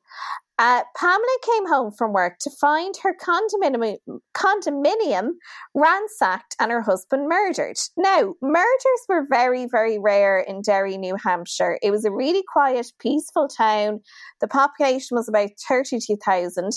Uh, 0.56 0.82
Pamela 0.96 1.38
came 1.42 1.66
home 1.66 1.90
from 1.90 2.12
work 2.12 2.38
to 2.38 2.50
find 2.60 2.94
her 3.02 3.12
condominium, 3.14 3.96
condominium 4.36 5.30
ransacked 5.74 6.54
and 6.60 6.70
her 6.70 6.82
husband 6.82 7.28
murdered. 7.28 7.76
Now, 7.96 8.34
murders 8.40 9.02
were 9.08 9.26
very, 9.28 9.66
very 9.66 9.98
rare 9.98 10.38
in 10.38 10.62
Derry, 10.62 10.96
New 10.96 11.16
Hampshire. 11.16 11.78
It 11.82 11.90
was 11.90 12.04
a 12.04 12.12
really 12.12 12.44
quiet, 12.52 12.92
peaceful 13.00 13.48
town. 13.48 14.00
The 14.40 14.46
population 14.46 15.16
was 15.16 15.28
about 15.28 15.50
32,000. 15.68 16.70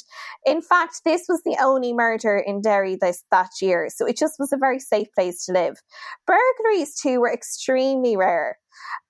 In 0.47 0.61
fact, 0.61 1.01
this 1.05 1.25
was 1.29 1.43
the 1.45 1.57
only 1.61 1.93
murder 1.93 2.35
in 2.35 2.61
Derry 2.61 2.97
this, 2.99 3.23
that 3.29 3.51
year, 3.61 3.89
so 3.93 4.07
it 4.07 4.17
just 4.17 4.35
was 4.39 4.51
a 4.51 4.57
very 4.57 4.79
safe 4.79 5.07
place 5.13 5.45
to 5.45 5.51
live. 5.51 5.75
Burglaries, 6.25 6.99
too, 6.99 7.19
were 7.19 7.31
extremely 7.31 8.17
rare. 8.17 8.57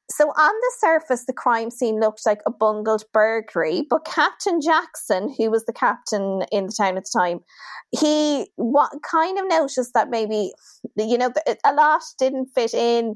So 0.09 0.29
on 0.29 0.53
the 0.53 0.73
surface, 0.79 1.25
the 1.25 1.33
crime 1.33 1.69
scene 1.69 1.99
looked 1.99 2.25
like 2.25 2.39
a 2.45 2.51
bungled 2.51 3.03
burglary, 3.13 3.85
but 3.89 4.05
Captain 4.05 4.61
Jackson, 4.61 5.33
who 5.37 5.51
was 5.51 5.65
the 5.65 5.73
captain 5.73 6.43
in 6.51 6.67
the 6.67 6.73
town 6.77 6.97
at 6.97 7.03
the 7.03 7.19
time, 7.19 7.39
he 7.91 8.47
what 8.55 8.91
kind 9.09 9.37
of 9.37 9.47
noticed 9.47 9.93
that 9.93 10.09
maybe 10.09 10.51
you 10.97 11.17
know 11.17 11.31
a 11.65 11.73
lot 11.73 12.01
didn't 12.19 12.47
fit 12.55 12.73
in 12.73 13.15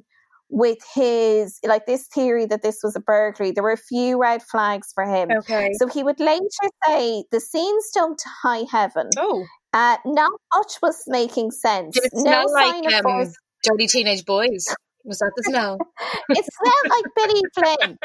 with 0.50 0.80
his 0.94 1.60
like 1.64 1.86
this 1.86 2.08
theory 2.08 2.46
that 2.46 2.62
this 2.62 2.80
was 2.84 2.96
a 2.96 3.00
burglary. 3.00 3.52
There 3.52 3.64
were 3.64 3.72
a 3.72 3.78
few 3.78 4.22
red 4.22 4.44
flags 4.44 4.92
for 4.94 5.06
him. 5.06 5.30
Okay. 5.40 5.72
So 5.80 5.88
he 5.88 6.04
would 6.04 6.20
later 6.20 6.46
say 6.86 7.24
the 7.32 7.40
scene 7.40 7.82
stunk 7.84 8.18
to 8.18 8.30
high 8.44 8.66
heaven. 8.70 9.10
Oh. 9.18 9.46
Uh, 9.74 9.96
not 10.06 10.32
much 10.54 10.74
was 10.84 11.04
making 11.08 11.52
sense. 11.52 11.96
Did 11.96 12.06
it 12.06 12.18
smell 12.18 12.46
no 12.46 12.52
like 12.52 13.06
um, 13.06 13.34
dirty 13.64 13.88
teenage 13.88 14.26
boys? 14.26 14.68
Was 15.06 15.20
that 15.20 15.32
the 15.36 15.44
smell? 15.44 15.78
it 16.30 16.46
smelled 16.46 16.90
like 16.90 17.06
Billy 17.16 17.42
Flynn. 17.56 17.98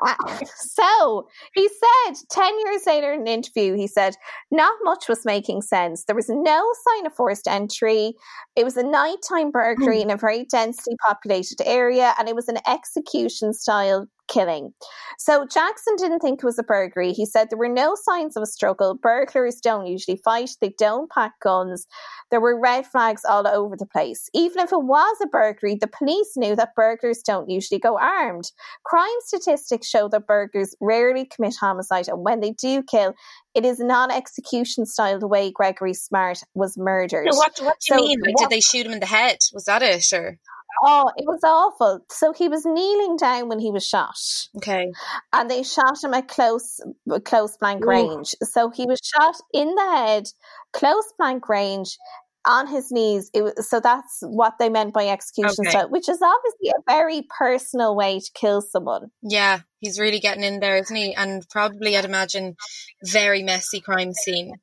So 0.56 1.28
he 1.54 1.68
said 1.68 2.16
10 2.30 2.58
years 2.60 2.82
later 2.86 3.12
in 3.12 3.20
an 3.22 3.26
interview, 3.26 3.74
he 3.74 3.86
said, 3.86 4.16
not 4.50 4.74
much 4.82 5.08
was 5.08 5.24
making 5.24 5.62
sense. 5.62 6.04
There 6.04 6.16
was 6.16 6.28
no 6.28 6.72
sign 6.88 7.06
of 7.06 7.14
forced 7.14 7.46
entry. 7.46 8.14
It 8.56 8.64
was 8.64 8.76
a 8.76 8.82
nighttime 8.82 9.50
burglary 9.50 9.98
hmm. 9.98 10.08
in 10.08 10.10
a 10.10 10.16
very 10.16 10.44
densely 10.44 10.96
populated 11.06 11.60
area, 11.64 12.14
and 12.18 12.28
it 12.28 12.34
was 12.34 12.48
an 12.48 12.58
execution 12.66 13.52
style 13.52 14.06
killing. 14.30 14.72
So 15.18 15.44
Jackson 15.44 15.96
didn't 15.96 16.20
think 16.20 16.38
it 16.38 16.46
was 16.46 16.58
a 16.58 16.62
burglary. 16.62 17.12
He 17.12 17.26
said 17.26 17.48
there 17.50 17.58
were 17.58 17.68
no 17.68 17.94
signs 17.94 18.36
of 18.36 18.42
a 18.42 18.46
struggle. 18.46 18.94
Burglars 18.94 19.56
don't 19.60 19.86
usually 19.86 20.20
fight, 20.24 20.50
they 20.60 20.72
don't 20.78 21.10
pack 21.10 21.32
guns. 21.42 21.86
There 22.30 22.40
were 22.40 22.58
red 22.58 22.86
flags 22.86 23.22
all 23.28 23.46
over 23.46 23.76
the 23.76 23.86
place. 23.86 24.30
Even 24.32 24.60
if 24.60 24.72
it 24.72 24.82
was 24.82 25.16
a 25.22 25.26
burglary, 25.26 25.74
the 25.74 25.88
police 25.88 26.36
knew 26.36 26.54
that 26.56 26.74
burglars 26.76 27.22
don't 27.22 27.50
usually 27.50 27.80
go 27.80 27.98
armed. 27.98 28.52
Crime 28.84 29.08
statistics 29.26 29.89
show 29.90 30.08
that 30.08 30.26
burglars 30.26 30.74
rarely 30.80 31.26
commit 31.26 31.56
homicide, 31.60 32.08
and 32.08 32.24
when 32.24 32.40
they 32.40 32.52
do 32.52 32.82
kill, 32.82 33.14
it 33.54 33.64
is 33.64 33.78
non-execution 33.78 34.86
style 34.86 35.18
the 35.18 35.28
way 35.28 35.50
Gregory 35.50 35.94
Smart 35.94 36.38
was 36.54 36.76
murdered. 36.78 37.28
So 37.30 37.36
what, 37.36 37.58
what 37.60 37.76
do 37.80 37.94
you 37.94 38.00
so 38.00 38.06
mean? 38.06 38.18
Like, 38.20 38.34
what, 38.36 38.48
did 38.48 38.56
they 38.56 38.60
shoot 38.60 38.86
him 38.86 38.92
in 38.92 39.00
the 39.00 39.06
head? 39.06 39.38
Was 39.52 39.64
that 39.64 39.82
it? 39.82 40.12
Or 40.12 40.38
Oh, 40.82 41.10
it 41.16 41.26
was 41.26 41.40
awful. 41.44 42.00
So 42.10 42.32
he 42.32 42.48
was 42.48 42.64
kneeling 42.64 43.16
down 43.16 43.48
when 43.48 43.58
he 43.58 43.70
was 43.70 43.84
shot. 43.84 44.16
Okay. 44.56 44.90
And 45.32 45.50
they 45.50 45.62
shot 45.62 46.02
him 46.02 46.14
at 46.14 46.28
close 46.28 46.80
close 47.24 47.56
blank 47.56 47.84
range. 47.84 48.34
Ooh. 48.42 48.46
So 48.46 48.70
he 48.70 48.86
was 48.86 49.00
shot 49.02 49.34
in 49.52 49.74
the 49.74 49.96
head, 49.96 50.24
close 50.72 51.12
blank 51.18 51.48
range, 51.48 51.98
on 52.46 52.66
his 52.66 52.90
knees. 52.90 53.30
It 53.34 53.42
was, 53.42 53.68
so 53.68 53.80
that's 53.80 54.18
what 54.22 54.54
they 54.58 54.68
meant 54.68 54.94
by 54.94 55.08
execution 55.08 55.66
okay. 55.66 55.70
style, 55.70 55.90
which 55.90 56.08
is 56.08 56.20
obviously 56.22 56.70
a 56.70 56.82
very 56.90 57.26
personal 57.38 57.96
way 57.96 58.20
to 58.20 58.30
kill 58.34 58.62
someone. 58.62 59.10
Yeah, 59.22 59.60
he's 59.78 59.98
really 59.98 60.20
getting 60.20 60.44
in 60.44 60.60
there, 60.60 60.76
isn't 60.76 60.94
he? 60.96 61.14
And 61.14 61.48
probably, 61.50 61.96
I'd 61.96 62.04
imagine, 62.04 62.56
very 63.04 63.42
messy 63.42 63.80
crime 63.80 64.12
scene. 64.12 64.54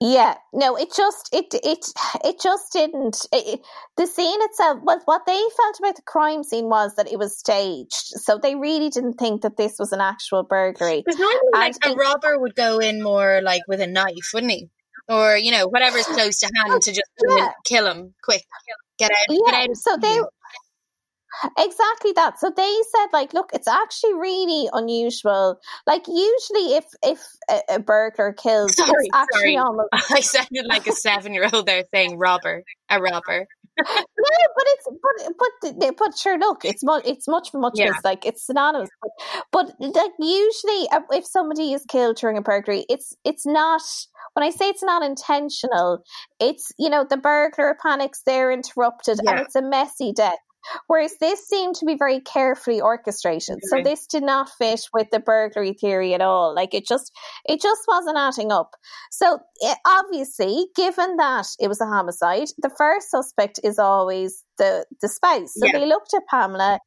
Yeah, 0.00 0.34
no, 0.52 0.76
it 0.76 0.88
just 0.94 1.30
it 1.32 1.46
it 1.62 1.86
it 2.24 2.40
just 2.40 2.72
didn't. 2.72 3.26
It, 3.32 3.60
the 3.96 4.06
scene 4.06 4.38
itself, 4.42 4.80
well, 4.82 5.00
what 5.06 5.24
they 5.24 5.40
felt 5.56 5.78
about 5.78 5.96
the 5.96 6.02
crime 6.02 6.42
scene 6.42 6.68
was 6.68 6.94
that 6.96 7.10
it 7.10 7.18
was 7.18 7.38
staged, 7.38 7.92
so 7.92 8.36
they 8.36 8.54
really 8.54 8.90
didn't 8.90 9.14
think 9.14 9.42
that 9.42 9.56
this 9.56 9.76
was 9.78 9.92
an 9.92 10.00
actual 10.02 10.42
burglary. 10.42 11.02
Because 11.06 11.18
normally, 11.18 11.38
like 11.54 11.76
a 11.86 11.94
robber 11.94 12.38
would 12.38 12.54
go 12.54 12.80
in 12.80 13.02
more 13.02 13.40
like 13.42 13.62
with 13.66 13.80
a 13.80 13.86
knife, 13.86 14.32
wouldn't 14.34 14.52
he? 14.52 14.68
Or 15.08 15.36
you 15.36 15.52
know, 15.52 15.66
whatever's 15.66 16.06
close 16.06 16.38
to 16.38 16.50
hand 16.54 16.72
oh, 16.72 16.78
to 16.80 16.90
just 16.90 17.10
yeah. 17.28 17.50
kill 17.64 17.84
them 17.84 18.14
quick, 18.22 18.42
get 18.98 19.10
out, 19.10 19.16
yeah, 19.28 19.38
get 19.50 19.70
out. 19.70 19.76
So 19.76 19.96
they 20.00 20.20
Exactly 21.58 22.12
that. 22.12 22.38
So 22.38 22.50
they 22.54 22.74
said, 22.90 23.06
like, 23.12 23.34
look, 23.34 23.50
it's 23.52 23.68
actually 23.68 24.14
really 24.14 24.68
unusual. 24.72 25.58
Like, 25.86 26.06
usually, 26.06 26.76
if 26.76 26.84
if 27.02 27.20
a, 27.50 27.74
a 27.74 27.78
burglar 27.80 28.32
kills, 28.32 28.76
sorry, 28.76 28.90
it's 29.06 29.16
actually 29.16 29.54
sorry. 29.54 29.56
almost. 29.56 29.88
I 29.92 30.20
sounded 30.20 30.66
like 30.66 30.86
a 30.86 30.92
seven-year-old 31.06 31.66
there 31.66 31.84
saying 31.92 32.18
robber, 32.18 32.62
a 32.88 33.00
robber. 33.00 33.46
no, 33.76 33.84
but 33.86 34.64
it's 34.66 34.88
but 35.02 35.72
but 35.72 35.96
but 35.98 36.16
sure. 36.16 36.38
Look, 36.38 36.64
it's 36.64 36.84
much 36.84 37.04
it's 37.04 37.26
much 37.26 37.48
much 37.52 37.74
yeah. 37.74 37.90
like 38.04 38.24
it's 38.24 38.46
synonymous. 38.46 38.90
But, 39.52 39.74
but 39.80 39.94
like 39.94 40.12
usually, 40.18 40.88
uh, 40.92 41.00
if 41.10 41.26
somebody 41.26 41.72
is 41.72 41.84
killed 41.88 42.16
during 42.16 42.38
a 42.38 42.42
burglary, 42.42 42.84
it's 42.88 43.14
it's 43.24 43.44
not. 43.44 43.82
When 44.34 44.44
I 44.44 44.50
say 44.50 44.68
it's 44.68 44.82
not 44.82 45.02
intentional, 45.04 46.04
it's 46.40 46.72
you 46.78 46.88
know 46.88 47.04
the 47.08 47.16
burglar 47.16 47.76
panics, 47.82 48.22
they're 48.24 48.52
interrupted, 48.52 49.18
yeah. 49.22 49.32
and 49.32 49.40
it's 49.40 49.56
a 49.56 49.62
messy 49.62 50.12
death. 50.12 50.38
Whereas 50.86 51.14
this 51.20 51.46
seemed 51.46 51.76
to 51.76 51.86
be 51.86 51.96
very 51.96 52.20
carefully 52.20 52.80
orchestrated. 52.80 53.58
So 53.64 53.82
this 53.82 54.06
did 54.06 54.22
not 54.22 54.50
fit 54.58 54.80
with 54.92 55.08
the 55.10 55.20
burglary 55.20 55.74
theory 55.74 56.14
at 56.14 56.20
all. 56.20 56.54
Like 56.54 56.74
it 56.74 56.86
just, 56.86 57.12
it 57.44 57.60
just 57.60 57.82
wasn't 57.86 58.18
adding 58.18 58.52
up. 58.52 58.70
So 59.10 59.38
it, 59.60 59.78
obviously, 59.86 60.66
given 60.76 61.16
that 61.16 61.46
it 61.58 61.68
was 61.68 61.80
a 61.80 61.86
homicide, 61.86 62.48
the 62.58 62.70
first 62.76 63.10
suspect 63.10 63.60
is 63.62 63.78
always 63.78 64.44
the 64.58 64.84
the 65.00 65.08
spouse. 65.08 65.54
So 65.56 65.66
yeah. 65.66 65.78
they 65.78 65.86
looked 65.86 66.14
at 66.14 66.22
Pamela 66.28 66.78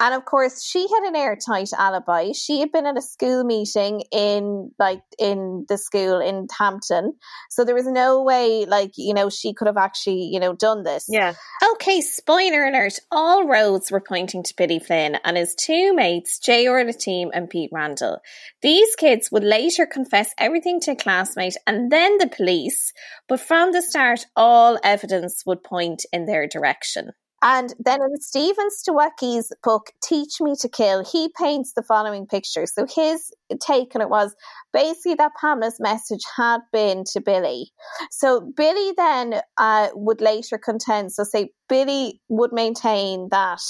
and 0.00 0.14
of 0.14 0.24
course, 0.24 0.64
she 0.64 0.80
had 0.80 1.08
an 1.08 1.16
airtight 1.16 1.70
alibi. 1.76 2.32
She 2.32 2.60
had 2.60 2.72
been 2.72 2.86
at 2.86 2.96
a 2.96 3.02
school 3.02 3.44
meeting 3.44 4.02
in 4.10 4.70
like 4.78 5.02
in 5.18 5.66
the 5.68 5.76
school 5.76 6.20
in 6.20 6.46
Hampton. 6.58 7.14
So 7.50 7.64
there 7.64 7.74
was 7.74 7.86
no 7.86 8.22
way 8.22 8.64
like, 8.64 8.92
you 8.96 9.12
know, 9.12 9.28
she 9.28 9.52
could 9.52 9.66
have 9.66 9.76
actually, 9.76 10.30
you 10.32 10.40
know, 10.40 10.54
done 10.54 10.84
this. 10.84 11.04
Yeah. 11.08 11.34
Okay, 11.72 12.00
spoiler 12.00 12.66
alert. 12.66 12.98
All 13.10 13.46
roads 13.46 13.90
were 13.92 14.00
pointing 14.00 14.42
to 14.42 14.54
Billy 14.56 14.78
Flynn 14.78 15.18
and 15.24 15.36
his 15.36 15.54
two 15.54 15.94
mates, 15.94 16.38
Jay 16.38 16.66
Team 16.98 17.30
and 17.34 17.50
Pete 17.50 17.70
Randall. 17.72 18.20
These 18.62 18.96
kids 18.96 19.30
would 19.30 19.44
later 19.44 19.86
confess 19.86 20.32
everything 20.38 20.80
to 20.80 20.92
a 20.92 20.96
classmate 20.96 21.56
and 21.66 21.92
then 21.92 22.18
the 22.18 22.28
police, 22.28 22.92
but 23.28 23.40
from 23.40 23.72
the 23.72 23.82
start 23.82 24.24
all 24.34 24.78
evidence 24.82 25.42
would 25.44 25.62
point 25.62 26.04
in 26.12 26.24
their 26.24 26.46
direction. 26.46 27.10
And 27.42 27.74
then 27.78 28.00
in 28.02 28.20
Stephen 28.20 28.68
Sawicki's 28.68 29.52
book, 29.62 29.92
Teach 30.02 30.40
Me 30.40 30.54
to 30.60 30.68
Kill, 30.68 31.04
he 31.04 31.30
paints 31.38 31.72
the 31.72 31.82
following 31.82 32.26
picture. 32.26 32.66
So 32.66 32.86
his 32.86 33.32
take 33.60 33.94
on 33.94 34.02
it 34.02 34.10
was 34.10 34.34
basically 34.72 35.14
that 35.14 35.32
Pamela's 35.40 35.80
message 35.80 36.22
had 36.36 36.58
been 36.72 37.04
to 37.12 37.20
Billy. 37.20 37.72
So 38.10 38.40
Billy 38.56 38.92
then 38.96 39.40
uh, 39.56 39.88
would 39.94 40.20
later 40.20 40.58
contend, 40.58 41.12
so 41.12 41.24
say 41.24 41.50
Billy 41.68 42.20
would 42.28 42.52
maintain 42.52 43.28
that 43.30 43.60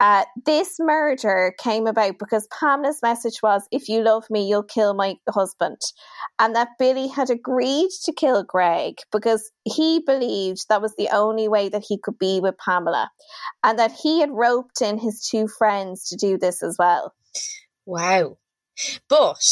uh, 0.00 0.24
this 0.46 0.76
murder 0.80 1.54
came 1.58 1.86
about 1.86 2.18
because 2.18 2.48
Pamela's 2.58 3.00
message 3.02 3.40
was, 3.42 3.68
if 3.70 3.88
you 3.88 4.02
love 4.02 4.24
me, 4.30 4.48
you'll 4.48 4.62
kill 4.62 4.94
my 4.94 5.16
husband. 5.28 5.76
And 6.38 6.56
that 6.56 6.70
Billy 6.78 7.08
had 7.08 7.28
agreed 7.28 7.90
to 8.04 8.12
kill 8.12 8.42
Greg 8.42 8.94
because 9.12 9.52
he 9.64 10.00
believed 10.04 10.66
that 10.68 10.80
was 10.80 10.94
the 10.96 11.10
only 11.12 11.48
way 11.48 11.68
that 11.68 11.84
he 11.86 11.98
could 11.98 12.18
be 12.18 12.40
with 12.40 12.56
Pamela. 12.56 13.10
And 13.62 13.78
that 13.78 13.92
he 13.92 14.20
had 14.20 14.30
roped 14.30 14.80
in 14.80 14.98
his 14.98 15.28
two 15.30 15.46
friends 15.46 16.08
to 16.08 16.16
do 16.16 16.38
this 16.38 16.62
as 16.62 16.76
well. 16.78 17.14
Wow. 17.84 18.38
But 19.10 19.44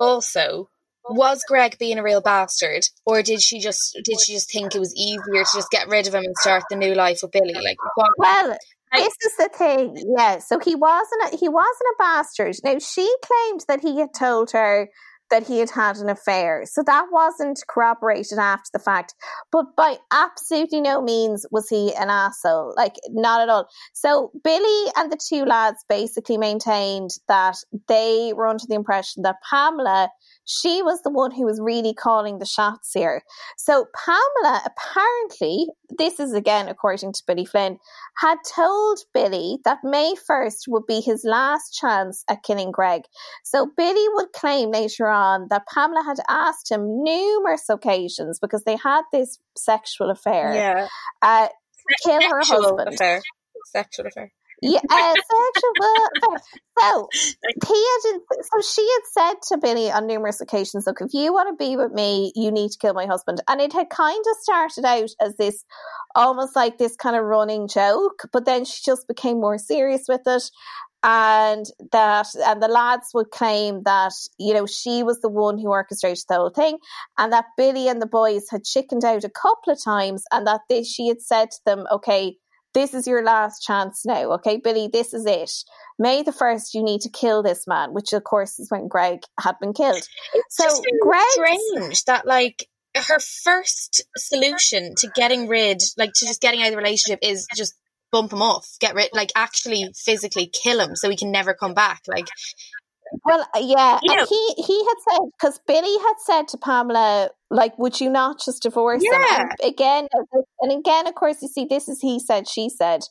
also, 0.00 0.70
was 1.10 1.44
Greg 1.46 1.76
being 1.78 1.98
a 1.98 2.02
real 2.02 2.22
bastard, 2.22 2.88
or 3.04 3.22
did 3.22 3.42
she 3.42 3.60
just 3.60 3.98
did 4.04 4.18
she 4.24 4.32
just 4.32 4.50
think 4.50 4.74
it 4.74 4.78
was 4.78 4.94
easier 4.96 5.44
to 5.44 5.50
just 5.54 5.70
get 5.70 5.88
rid 5.88 6.06
of 6.06 6.14
him 6.14 6.24
and 6.24 6.34
start 6.38 6.62
the 6.70 6.76
new 6.76 6.94
life 6.94 7.18
with 7.22 7.32
Billy? 7.32 7.52
Like, 7.52 7.76
what? 7.94 8.10
well, 8.16 8.56
this 8.96 9.14
is 9.24 9.36
the 9.36 9.48
thing, 9.48 10.14
yeah. 10.16 10.38
So 10.38 10.58
he 10.58 10.74
wasn't 10.74 11.32
a, 11.32 11.36
he 11.36 11.48
wasn't 11.48 11.94
a 11.94 11.96
bastard. 11.98 12.56
Now 12.64 12.78
she 12.78 13.12
claimed 13.22 13.64
that 13.68 13.80
he 13.80 13.98
had 13.98 14.14
told 14.16 14.50
her 14.52 14.88
that 15.30 15.46
he 15.46 15.58
had 15.58 15.70
had 15.70 15.96
an 15.96 16.10
affair, 16.10 16.64
so 16.66 16.82
that 16.86 17.06
wasn't 17.10 17.62
corroborated 17.68 18.38
after 18.38 18.68
the 18.72 18.78
fact. 18.78 19.14
But 19.50 19.74
by 19.76 19.96
absolutely 20.12 20.80
no 20.80 21.00
means 21.02 21.46
was 21.50 21.68
he 21.68 21.94
an 21.94 22.10
asshole, 22.10 22.74
like 22.76 22.94
not 23.08 23.40
at 23.40 23.48
all. 23.48 23.66
So 23.94 24.30
Billy 24.44 24.92
and 24.96 25.10
the 25.10 25.18
two 25.18 25.44
lads 25.44 25.84
basically 25.88 26.36
maintained 26.36 27.10
that 27.28 27.56
they 27.88 28.32
were 28.36 28.46
under 28.46 28.66
the 28.68 28.74
impression 28.74 29.22
that 29.22 29.36
Pamela 29.48 30.10
she 30.44 30.82
was 30.82 31.02
the 31.02 31.10
one 31.10 31.30
who 31.30 31.44
was 31.44 31.60
really 31.60 31.94
calling 31.94 32.38
the 32.38 32.46
shots 32.46 32.90
here. 32.92 33.22
So 33.56 33.86
Pamela, 33.94 34.62
apparently, 34.66 35.66
this 35.98 36.20
is 36.20 36.32
again 36.32 36.68
according 36.68 37.12
to 37.12 37.22
Billy 37.26 37.44
Flynn, 37.44 37.78
had 38.18 38.38
told 38.54 39.00
Billy 39.12 39.58
that 39.64 39.78
May 39.82 40.14
1st 40.28 40.68
would 40.68 40.86
be 40.86 41.00
his 41.00 41.24
last 41.24 41.70
chance 41.74 42.24
at 42.28 42.42
killing 42.42 42.70
Greg. 42.70 43.02
So 43.44 43.70
Billy 43.76 44.06
would 44.14 44.32
claim 44.32 44.70
later 44.70 45.08
on 45.08 45.48
that 45.50 45.66
Pamela 45.72 46.04
had 46.04 46.18
asked 46.28 46.70
him 46.70 47.02
numerous 47.02 47.68
occasions 47.68 48.38
because 48.40 48.64
they 48.64 48.76
had 48.76 49.02
this 49.12 49.38
sexual 49.56 50.10
affair. 50.10 50.54
Yeah. 50.54 50.88
Uh, 51.22 51.48
kill 52.04 52.20
her 52.20 52.40
husband. 52.42 52.94
affair. 52.94 53.22
Sexual 53.72 54.06
affair. 54.06 54.32
Yeah, 54.62 54.80
uh, 54.90 55.14
sexual. 55.14 56.38
so 56.78 57.08
he 57.12 57.86
had, 58.02 58.20
so 58.42 58.60
she 58.62 58.88
had 58.88 59.02
said 59.12 59.34
to 59.48 59.58
Billy 59.58 59.90
on 59.90 60.06
numerous 60.06 60.40
occasions, 60.40 60.86
"Look, 60.86 61.00
if 61.00 61.12
you 61.12 61.32
want 61.32 61.48
to 61.48 61.64
be 61.64 61.76
with 61.76 61.92
me, 61.92 62.32
you 62.34 62.50
need 62.50 62.70
to 62.70 62.78
kill 62.78 62.94
my 62.94 63.06
husband." 63.06 63.42
And 63.48 63.60
it 63.60 63.72
had 63.72 63.90
kind 63.90 64.24
of 64.30 64.36
started 64.40 64.84
out 64.84 65.10
as 65.20 65.36
this, 65.36 65.64
almost 66.14 66.56
like 66.56 66.78
this 66.78 66.96
kind 66.96 67.16
of 67.16 67.24
running 67.24 67.68
joke, 67.68 68.22
but 68.32 68.44
then 68.44 68.64
she 68.64 68.82
just 68.84 69.08
became 69.08 69.40
more 69.40 69.58
serious 69.58 70.04
with 70.08 70.22
it. 70.26 70.44
And 71.06 71.66
that, 71.92 72.28
and 72.34 72.62
the 72.62 72.68
lads 72.68 73.10
would 73.12 73.30
claim 73.30 73.82
that, 73.82 74.14
you 74.38 74.54
know, 74.54 74.64
she 74.64 75.02
was 75.02 75.20
the 75.20 75.28
one 75.28 75.58
who 75.58 75.68
orchestrated 75.68 76.24
the 76.30 76.36
whole 76.36 76.48
thing, 76.48 76.78
and 77.18 77.30
that 77.30 77.44
Billy 77.58 77.88
and 77.88 78.00
the 78.00 78.06
boys 78.06 78.46
had 78.50 78.64
chickened 78.64 79.04
out 79.04 79.22
a 79.22 79.28
couple 79.28 79.74
of 79.74 79.84
times, 79.84 80.24
and 80.32 80.46
that 80.46 80.62
they, 80.70 80.82
she 80.82 81.08
had 81.08 81.20
said 81.20 81.50
to 81.50 81.58
them, 81.66 81.84
okay, 81.92 82.38
this 82.74 82.92
is 82.92 83.06
your 83.06 83.22
last 83.22 83.60
chance 83.60 84.04
now. 84.04 84.32
Okay, 84.32 84.58
Billy, 84.58 84.88
this 84.92 85.14
is 85.14 85.24
it. 85.26 85.50
May 85.98 86.22
the 86.22 86.32
1st, 86.32 86.74
you 86.74 86.82
need 86.82 87.00
to 87.02 87.08
kill 87.08 87.42
this 87.42 87.66
man, 87.66 87.94
which 87.94 88.12
of 88.12 88.24
course 88.24 88.58
is 88.58 88.70
when 88.70 88.88
Greg 88.88 89.20
had 89.40 89.58
been 89.60 89.72
killed. 89.72 90.02
It's 90.34 90.56
So 90.56 90.82
Greg, 91.00 91.22
strange 91.30 92.04
that 92.04 92.26
like 92.26 92.68
her 92.96 93.18
first 93.18 94.04
solution 94.16 94.94
to 94.98 95.08
getting 95.14 95.48
rid, 95.48 95.82
like 95.96 96.12
to 96.14 96.26
just 96.26 96.40
getting 96.40 96.60
out 96.60 96.66
of 96.66 96.72
the 96.72 96.78
relationship, 96.78 97.20
is 97.22 97.46
just 97.56 97.74
bump 98.10 98.32
him 98.32 98.42
off, 98.42 98.76
get 98.80 98.94
rid, 98.94 99.10
like 99.12 99.30
actually 99.34 99.90
physically 99.96 100.46
kill 100.46 100.80
him 100.80 100.94
so 100.94 101.10
he 101.10 101.16
can 101.16 101.32
never 101.32 101.54
come 101.54 101.74
back. 101.74 102.02
Like 102.06 102.28
well, 103.24 103.40
uh, 103.54 103.58
yeah, 103.60 103.98
You 104.02 104.12
and 104.12 104.20
know- 104.20 104.26
he 104.28 104.54
he 104.62 104.84
had 104.84 104.94
said 105.10 105.20
because 105.38 105.60
Billy 105.66 105.96
had 105.98 106.14
said 106.18 106.48
to 106.48 106.58
Pamela, 106.58 107.30
like, 107.50 107.78
would 107.78 108.00
you 108.00 108.10
not 108.10 108.40
just 108.44 108.62
divorce 108.62 109.02
him? 109.02 109.12
And 109.12 109.50
again, 109.62 110.08
and 110.60 110.72
again, 110.80 111.06
of 111.06 111.14
course, 111.14 111.40
you 111.42 111.48
see, 111.48 111.64
this 111.64 111.88
is 111.88 112.00
he 112.00 112.18
said, 112.18 112.48
she 112.48 112.68
said. 112.68 113.02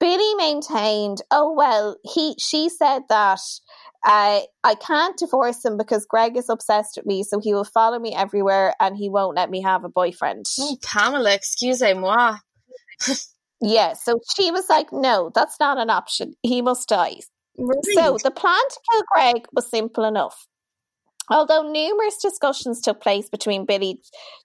Billy 0.00 0.34
maintained, 0.36 1.18
oh 1.30 1.52
well, 1.56 1.96
he 2.04 2.34
she 2.38 2.68
said 2.68 3.02
that. 3.08 3.40
Uh, 4.04 4.40
I 4.64 4.74
can't 4.74 5.16
divorce 5.16 5.64
him 5.64 5.76
because 5.76 6.06
Greg 6.10 6.36
is 6.36 6.48
obsessed 6.48 6.96
with 6.96 7.06
me, 7.06 7.22
so 7.22 7.38
he 7.40 7.54
will 7.54 7.62
follow 7.62 8.00
me 8.00 8.12
everywhere 8.12 8.74
and 8.80 8.96
he 8.96 9.08
won't 9.08 9.36
let 9.36 9.48
me 9.48 9.62
have 9.62 9.84
a 9.84 9.88
boyfriend. 9.88 10.46
oh, 10.58 10.76
Pamela, 10.82 11.32
excusez-moi. 11.34 12.38
Yeah, 13.60 13.92
so 13.92 14.18
she 14.36 14.50
was 14.50 14.68
like, 14.68 14.88
no, 14.92 15.30
that's 15.32 15.60
not 15.60 15.78
an 15.78 15.88
option. 15.88 16.34
He 16.42 16.62
must 16.62 16.88
die. 16.88 17.18
So 17.94 18.18
the 18.22 18.30
plan 18.30 18.60
to 18.70 18.80
kill 18.90 19.02
Greg 19.12 19.46
was 19.52 19.68
simple 19.68 20.04
enough. 20.04 20.46
Although 21.30 21.70
numerous 21.70 22.16
discussions 22.16 22.80
took 22.80 23.00
place 23.00 23.28
between 23.28 23.64
Billy, 23.64 24.00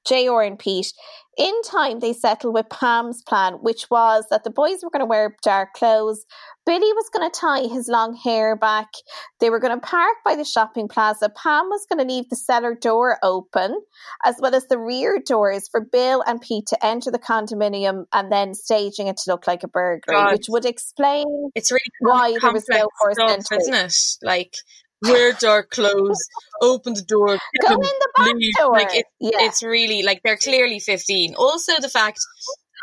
JR, 0.07 0.41
and 0.41 0.59
Pete, 0.59 0.93
in 1.37 1.61
time 1.63 1.99
they 1.99 2.13
settled 2.13 2.53
with 2.53 2.69
Pam's 2.69 3.21
plan, 3.23 3.53
which 3.55 3.89
was 3.89 4.25
that 4.29 4.43
the 4.43 4.49
boys 4.49 4.79
were 4.83 4.89
going 4.89 5.01
to 5.01 5.05
wear 5.05 5.35
dark 5.43 5.73
clothes. 5.73 6.25
Billy 6.65 6.79
was 6.93 7.09
going 7.13 7.29
to 7.29 7.39
tie 7.39 7.67
his 7.67 7.87
long 7.87 8.15
hair 8.15 8.55
back. 8.55 8.87
They 9.39 9.49
were 9.49 9.59
going 9.59 9.79
to 9.79 9.85
park 9.85 10.17
by 10.25 10.35
the 10.35 10.43
shopping 10.43 10.87
plaza. 10.87 11.29
Pam 11.29 11.65
was 11.65 11.85
going 11.89 12.05
to 12.05 12.13
leave 12.13 12.29
the 12.29 12.35
cellar 12.35 12.75
door 12.75 13.17
open, 13.23 13.81
as 14.23 14.35
well 14.39 14.53
as 14.53 14.67
the 14.67 14.77
rear 14.77 15.19
doors 15.25 15.67
for 15.67 15.81
Bill 15.81 16.23
and 16.25 16.41
Pete 16.41 16.67
to 16.67 16.85
enter 16.85 17.09
the 17.09 17.19
condominium 17.19 18.05
and 18.13 18.31
then 18.31 18.53
staging 18.53 19.07
it 19.07 19.17
to 19.17 19.31
look 19.31 19.47
like 19.47 19.63
a 19.63 19.67
burglary, 19.67 20.17
God. 20.17 20.31
which 20.33 20.45
would 20.49 20.65
explain 20.65 21.25
it's 21.55 21.71
really 21.71 21.81
why 21.99 22.37
there 22.41 22.51
was 22.51 22.65
no 22.69 22.87
forced 22.99 23.19
entry. 23.19 23.57
isn't 23.61 23.73
it? 23.73 23.95
Like 24.21 24.55
wear 25.01 25.33
dark 25.33 25.69
clothes, 25.71 26.19
open 26.61 26.93
the 26.93 27.01
door, 27.01 27.27
Go 27.67 27.73
in 27.73 27.79
the 27.79 28.09
back 28.17 28.33
leave. 28.35 28.53
door. 28.57 28.71
Like 28.71 28.93
it, 28.95 29.05
yeah. 29.19 29.31
it's 29.41 29.63
really 29.63 30.03
like 30.03 30.21
they're 30.23 30.37
clearly 30.37 30.79
15 30.79 31.35
also 31.35 31.73
the 31.79 31.89
fact 31.89 32.19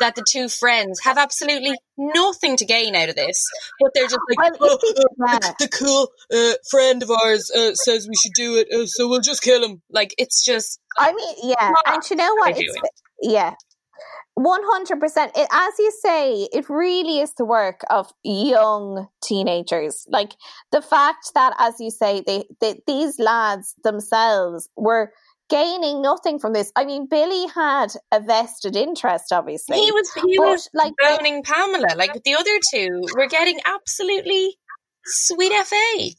that 0.00 0.16
the 0.16 0.24
two 0.28 0.48
friends 0.48 1.00
have 1.04 1.16
absolutely 1.18 1.76
nothing 1.96 2.56
to 2.56 2.64
gain 2.64 2.96
out 2.96 3.08
of 3.08 3.14
this 3.14 3.42
but 3.80 3.92
they're 3.94 4.08
just 4.08 4.18
like 4.36 4.60
Well, 4.60 4.78
oh, 4.82 5.04
uh, 5.28 5.38
the, 5.38 5.54
the 5.60 5.68
cool 5.68 6.10
uh, 6.32 6.54
friend 6.70 7.02
of 7.02 7.10
ours 7.10 7.50
uh, 7.56 7.74
says 7.74 8.08
we 8.08 8.14
should 8.16 8.32
do 8.34 8.56
it 8.56 8.68
uh, 8.72 8.86
so 8.86 9.08
we'll 9.08 9.20
just 9.20 9.42
kill 9.42 9.62
him 9.62 9.82
like 9.90 10.14
it's 10.18 10.44
just 10.44 10.80
I 10.98 11.12
mean, 11.12 11.34
yeah, 11.42 11.72
and 11.86 12.02
you 12.08 12.16
know 12.16 12.34
what? 12.36 12.54
It's, 12.56 12.76
yeah, 13.20 13.54
one 14.34 14.62
hundred 14.64 15.00
percent. 15.00 15.32
It 15.36 15.48
as 15.52 15.74
you 15.78 15.92
say, 16.02 16.48
it 16.52 16.68
really 16.68 17.20
is 17.20 17.34
the 17.34 17.44
work 17.44 17.82
of 17.90 18.12
young 18.22 19.08
teenagers. 19.22 20.06
Like 20.08 20.34
the 20.72 20.82
fact 20.82 21.32
that, 21.34 21.54
as 21.58 21.74
you 21.78 21.90
say, 21.90 22.22
they, 22.26 22.44
they 22.60 22.80
these 22.86 23.18
lads 23.18 23.74
themselves 23.84 24.68
were 24.76 25.12
gaining 25.50 26.02
nothing 26.02 26.38
from 26.38 26.52
this. 26.52 26.72
I 26.74 26.84
mean, 26.84 27.06
Billy 27.06 27.46
had 27.54 27.88
a 28.10 28.20
vested 28.20 28.76
interest, 28.76 29.32
obviously. 29.32 29.78
he 29.78 29.92
was 29.92 30.12
he 30.14 30.38
but, 30.38 30.46
was 30.46 30.68
like 30.74 30.94
boning 30.98 31.42
Pamela 31.42 31.94
like 31.96 32.22
the 32.24 32.34
other 32.34 32.58
two 32.72 33.02
were 33.16 33.28
getting 33.28 33.60
absolutely 33.64 34.56
sweet 35.04 35.52
fa 35.66 36.10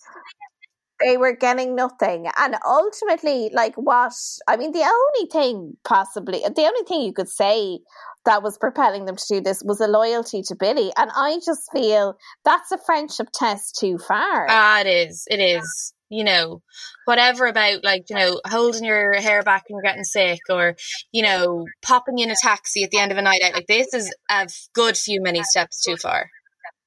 they 0.99 1.17
were 1.17 1.35
getting 1.35 1.75
nothing. 1.75 2.27
And 2.37 2.55
ultimately, 2.65 3.49
like 3.53 3.75
what 3.75 4.13
I 4.47 4.57
mean, 4.57 4.71
the 4.71 4.79
only 4.79 5.29
thing 5.31 5.77
possibly, 5.83 6.39
the 6.39 6.61
only 6.61 6.83
thing 6.87 7.01
you 7.01 7.13
could 7.13 7.29
say 7.29 7.79
that 8.25 8.41
was 8.41 8.57
propelling 8.57 9.05
them 9.05 9.15
to 9.15 9.25
do 9.29 9.41
this 9.41 9.61
was 9.63 9.79
a 9.79 9.87
loyalty 9.87 10.41
to 10.43 10.55
Billy. 10.55 10.91
And 10.97 11.11
I 11.15 11.39
just 11.45 11.69
feel 11.71 12.17
that's 12.43 12.71
a 12.71 12.77
friendship 12.77 13.27
test 13.33 13.77
too 13.79 13.97
far. 13.97 14.47
Ah, 14.49 14.81
it 14.81 14.87
is. 14.87 15.25
It 15.27 15.37
is. 15.37 15.93
You 16.09 16.23
know, 16.23 16.61
whatever 17.05 17.47
about 17.47 17.83
like, 17.83 18.03
you 18.09 18.15
know, 18.15 18.39
holding 18.45 18.85
your 18.85 19.13
hair 19.13 19.41
back 19.41 19.63
when 19.67 19.77
you're 19.77 19.89
getting 19.89 20.03
sick 20.03 20.39
or, 20.51 20.75
you 21.11 21.23
know, 21.23 21.65
popping 21.81 22.19
in 22.19 22.29
a 22.29 22.35
taxi 22.35 22.83
at 22.83 22.91
the 22.91 22.99
end 22.99 23.11
of 23.11 23.17
a 23.17 23.23
night 23.23 23.41
out. 23.43 23.53
Like, 23.53 23.65
this 23.67 23.91
is 23.91 24.13
a 24.29 24.47
good 24.73 24.95
few 24.95 25.19
many 25.21 25.41
steps 25.43 25.83
too 25.83 25.97
far, 25.97 26.29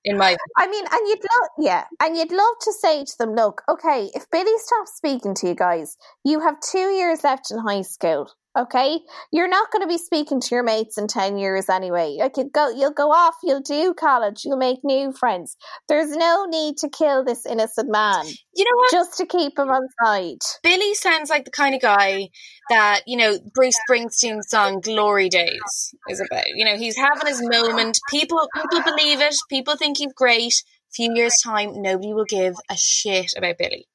in 0.04 0.16
my 0.16 0.37
I 0.56 0.66
mean, 0.66 0.84
and 0.90 1.08
you'd 1.08 1.18
love, 1.18 1.48
yeah, 1.58 1.84
and 2.00 2.16
you'd 2.16 2.32
love 2.32 2.54
to 2.62 2.72
say 2.72 3.04
to 3.04 3.18
them, 3.18 3.34
look, 3.34 3.62
okay, 3.68 4.11
if 4.14 4.30
Billy 4.30 4.52
stops 4.58 4.96
speaking 4.96 5.34
to 5.37 5.48
you 5.48 5.54
guys, 5.54 5.96
you 6.24 6.40
have 6.40 6.56
two 6.61 6.90
years 6.90 7.24
left 7.24 7.50
in 7.50 7.58
high 7.58 7.82
school. 7.82 8.30
Okay, 8.59 8.99
you're 9.31 9.49
not 9.49 9.71
going 9.71 9.83
to 9.83 9.88
be 9.88 9.99
speaking 9.99 10.40
to 10.40 10.49
your 10.51 10.64
mates 10.64 10.99
in 10.99 11.07
ten 11.07 11.38
years 11.38 11.68
anyway. 11.68 12.16
Like 12.18 12.37
you 12.37 12.51
go, 12.53 12.71
you'll 12.71 12.90
go 12.92 13.12
off, 13.12 13.37
you'll 13.44 13.61
do 13.61 13.94
college, 13.94 14.42
you'll 14.44 14.57
make 14.57 14.81
new 14.83 15.12
friends. 15.12 15.57
There's 15.87 16.11
no 16.11 16.44
need 16.47 16.77
to 16.79 16.88
kill 16.88 17.25
this 17.25 17.47
innocent 17.47 17.88
man 17.88 18.27
You 18.57 18.64
know 18.64 18.77
what? 18.77 18.90
just 18.90 19.16
to 19.18 19.27
keep 19.27 19.57
him 19.57 19.68
on 19.68 19.87
side. 20.03 20.38
Billy 20.64 20.94
sounds 20.94 21.31
like 21.31 21.44
the 21.44 21.53
kind 21.53 21.77
of 21.77 21.81
guy 21.81 22.31
that, 22.68 23.03
you 23.07 23.16
know, 23.16 23.38
Bruce 23.55 23.79
Springsteen's 23.88 24.51
song 24.51 24.81
Glory 24.81 25.29
Days 25.29 25.94
is 26.09 26.21
about. 26.21 26.49
You 26.49 26.64
know, 26.64 26.77
he's 26.77 26.97
having 26.97 27.29
his 27.29 27.40
moment. 27.40 27.99
People 28.11 28.49
people 28.73 28.83
believe 28.83 29.21
it. 29.21 29.37
People 29.49 29.77
think 29.77 29.99
he's 29.99 30.12
great. 30.14 30.55
A 30.90 30.92
few 30.92 31.14
years' 31.14 31.35
time, 31.44 31.81
nobody 31.81 32.12
will 32.12 32.25
give 32.25 32.55
a 32.68 32.77
shit 32.77 33.35
about 33.37 33.59
Billy. 33.59 33.87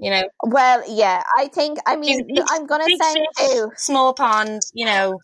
You 0.00 0.10
know, 0.10 0.22
Well, 0.42 0.82
yeah, 0.88 1.22
I 1.36 1.48
think. 1.48 1.78
I 1.86 1.96
mean, 1.96 2.26
I'm 2.48 2.66
going 2.66 2.80
to 2.80 2.96
send 2.96 3.26
fish, 3.36 3.48
you. 3.52 3.70
small 3.76 4.14
pond, 4.14 4.62
you 4.72 4.86
know, 4.86 5.18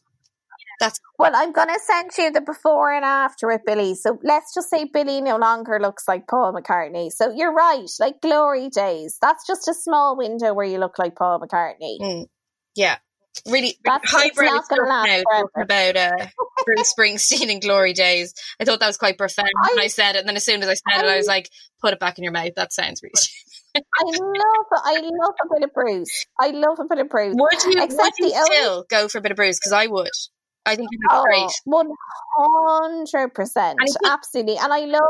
that's 0.81 1.01
Well, 1.19 1.33
I'm 1.35 1.53
going 1.53 1.69
to 1.69 1.81
send 1.83 2.11
you 2.19 2.31
the 2.31 2.43
before 2.43 2.93
and 2.93 3.05
after 3.05 3.47
with 3.47 3.63
Billy. 3.65 3.95
So 3.95 4.19
let's 4.23 4.55
just 4.55 4.69
say 4.69 4.85
Billy 4.93 5.21
no 5.21 5.37
longer 5.37 5.79
looks 5.81 6.07
like 6.07 6.29
Paul 6.29 6.53
McCartney. 6.53 7.11
So 7.11 7.33
you're 7.35 7.55
right, 7.55 7.89
like 7.99 8.21
glory 8.21 8.69
days. 8.69 9.17
That's 9.21 9.47
just 9.47 9.69
a 9.69 9.75
small 9.75 10.17
window 10.17 10.53
where 10.53 10.67
you 10.67 10.79
look 10.79 10.99
like 10.99 11.17
Paul 11.17 11.41
McCartney. 11.41 11.99
Mm, 12.01 12.27
yeah, 12.75 12.99
really 13.47 13.69
it's 13.69 13.79
not 13.85 14.65
stuff 14.65 14.69
now 14.71 15.05
about 15.57 15.97
uh, 15.97 16.11
Bruce 16.67 16.93
Springsteen 16.99 17.51
and 17.51 17.63
Glory 17.63 17.93
Days. 17.95 18.35
I 18.61 18.65
thought 18.65 18.81
that 18.81 18.87
was 18.89 18.99
quite 18.99 19.17
profound 19.17 19.49
when 19.71 19.79
I- 19.81 19.85
I 19.85 19.87
said 19.87 20.17
it, 20.17 20.19
and 20.21 20.29
then 20.29 20.37
as 20.37 20.45
soon 20.45 20.63
as 20.63 20.69
I 20.69 20.75
said 20.75 21.05
it, 21.05 21.09
I 21.09 21.17
was 21.17 21.27
like, 21.27 21.49
"Put 21.81 21.95
it 21.95 22.01
back 22.01 22.19
in 22.19 22.25
your 22.25 22.33
mouth." 22.33 22.53
That 22.57 22.73
sounds 22.73 23.03
really. 23.03 23.15
I 23.77 23.81
love, 24.05 24.83
I 24.85 25.01
love 25.03 25.35
a 25.45 25.55
bit 25.55 25.65
of 25.65 25.73
Bruce. 25.75 26.27
I 26.41 26.49
love 26.49 26.79
a 26.81 26.85
bit 26.89 26.99
of 26.99 27.09
Bruce. 27.09 27.35
Would 27.39 27.65
you? 27.75 27.83
Except 27.83 28.03
would 28.03 28.13
you 28.19 28.31
the 28.31 28.37
only- 28.37 28.57
still 28.57 28.85
go 28.91 29.09
for 29.09 29.19
a 29.19 29.21
bit 29.21 29.31
of 29.33 29.37
Bruce? 29.37 29.59
Because 29.59 29.73
I 29.73 29.87
would. 29.87 30.11
I 30.65 30.75
think 30.75 30.89
he'd 30.91 30.99
be 30.99 31.07
Oh, 31.11 31.23
great. 31.23 31.51
one 31.65 31.89
hundred 32.37 33.35
percent, 33.35 33.79
absolutely. 34.05 34.57
And 34.59 34.73
I 34.73 34.81
love, 34.81 35.03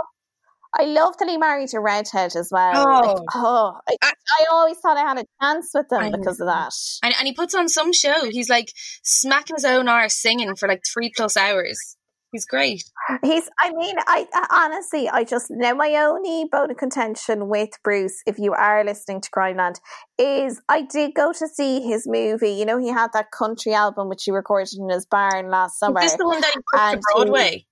I 0.78 0.84
love 0.84 1.16
that 1.18 1.28
he 1.28 1.38
married 1.38 1.72
a 1.74 1.80
redhead 1.80 2.36
as 2.36 2.48
well. 2.52 2.84
Oh. 2.86 3.12
Like, 3.12 3.22
oh, 3.34 3.78
I, 3.88 3.96
I- 4.02 4.12
I 4.38 4.44
always 4.50 4.78
thought 4.78 4.96
I 4.96 5.02
had 5.02 5.18
a 5.18 5.24
chance 5.40 5.70
with 5.72 5.86
I 5.92 6.06
him 6.06 6.12
because 6.12 6.40
of 6.40 6.48
that. 6.48 6.72
And, 7.02 7.14
and 7.18 7.26
he 7.26 7.32
puts 7.32 7.54
on 7.54 7.68
some 7.68 7.92
show. 7.92 8.28
He's 8.28 8.48
like 8.48 8.72
smacking 9.02 9.56
his 9.56 9.64
own 9.64 9.88
arse 9.88 10.14
singing 10.14 10.56
for 10.56 10.68
like 10.68 10.82
three 10.92 11.12
plus 11.14 11.36
hours. 11.36 11.96
He's 12.32 12.44
great. 12.44 12.82
He's. 13.22 13.48
I 13.58 13.72
mean, 13.72 13.94
I, 14.06 14.26
I 14.34 14.64
honestly, 14.66 15.08
I 15.08 15.24
just 15.24 15.46
now 15.48 15.74
my 15.74 15.94
only 15.94 16.46
bone 16.50 16.70
of 16.70 16.76
contention 16.76 17.48
with 17.48 17.70
Bruce, 17.84 18.20
if 18.26 18.38
you 18.38 18.52
are 18.52 18.84
listening 18.84 19.20
to 19.22 19.30
Crimeland, 19.30 19.80
is 20.18 20.60
I 20.68 20.82
did 20.82 21.14
go 21.14 21.32
to 21.32 21.48
see 21.48 21.80
his 21.80 22.04
movie. 22.06 22.50
You 22.50 22.66
know, 22.66 22.78
he 22.78 22.88
had 22.88 23.12
that 23.14 23.30
country 23.30 23.72
album 23.72 24.08
which 24.08 24.24
he 24.24 24.32
recorded 24.32 24.74
in 24.76 24.90
his 24.90 25.06
barn 25.06 25.50
last 25.50 25.78
summer. 25.78 26.00
Is 26.00 26.10
this 26.10 26.18
the 26.18 26.26
one 26.26 26.40
that 26.40 26.52
he 26.52 26.60
took 26.74 26.90
to 26.90 27.00
Broadway? 27.14 27.64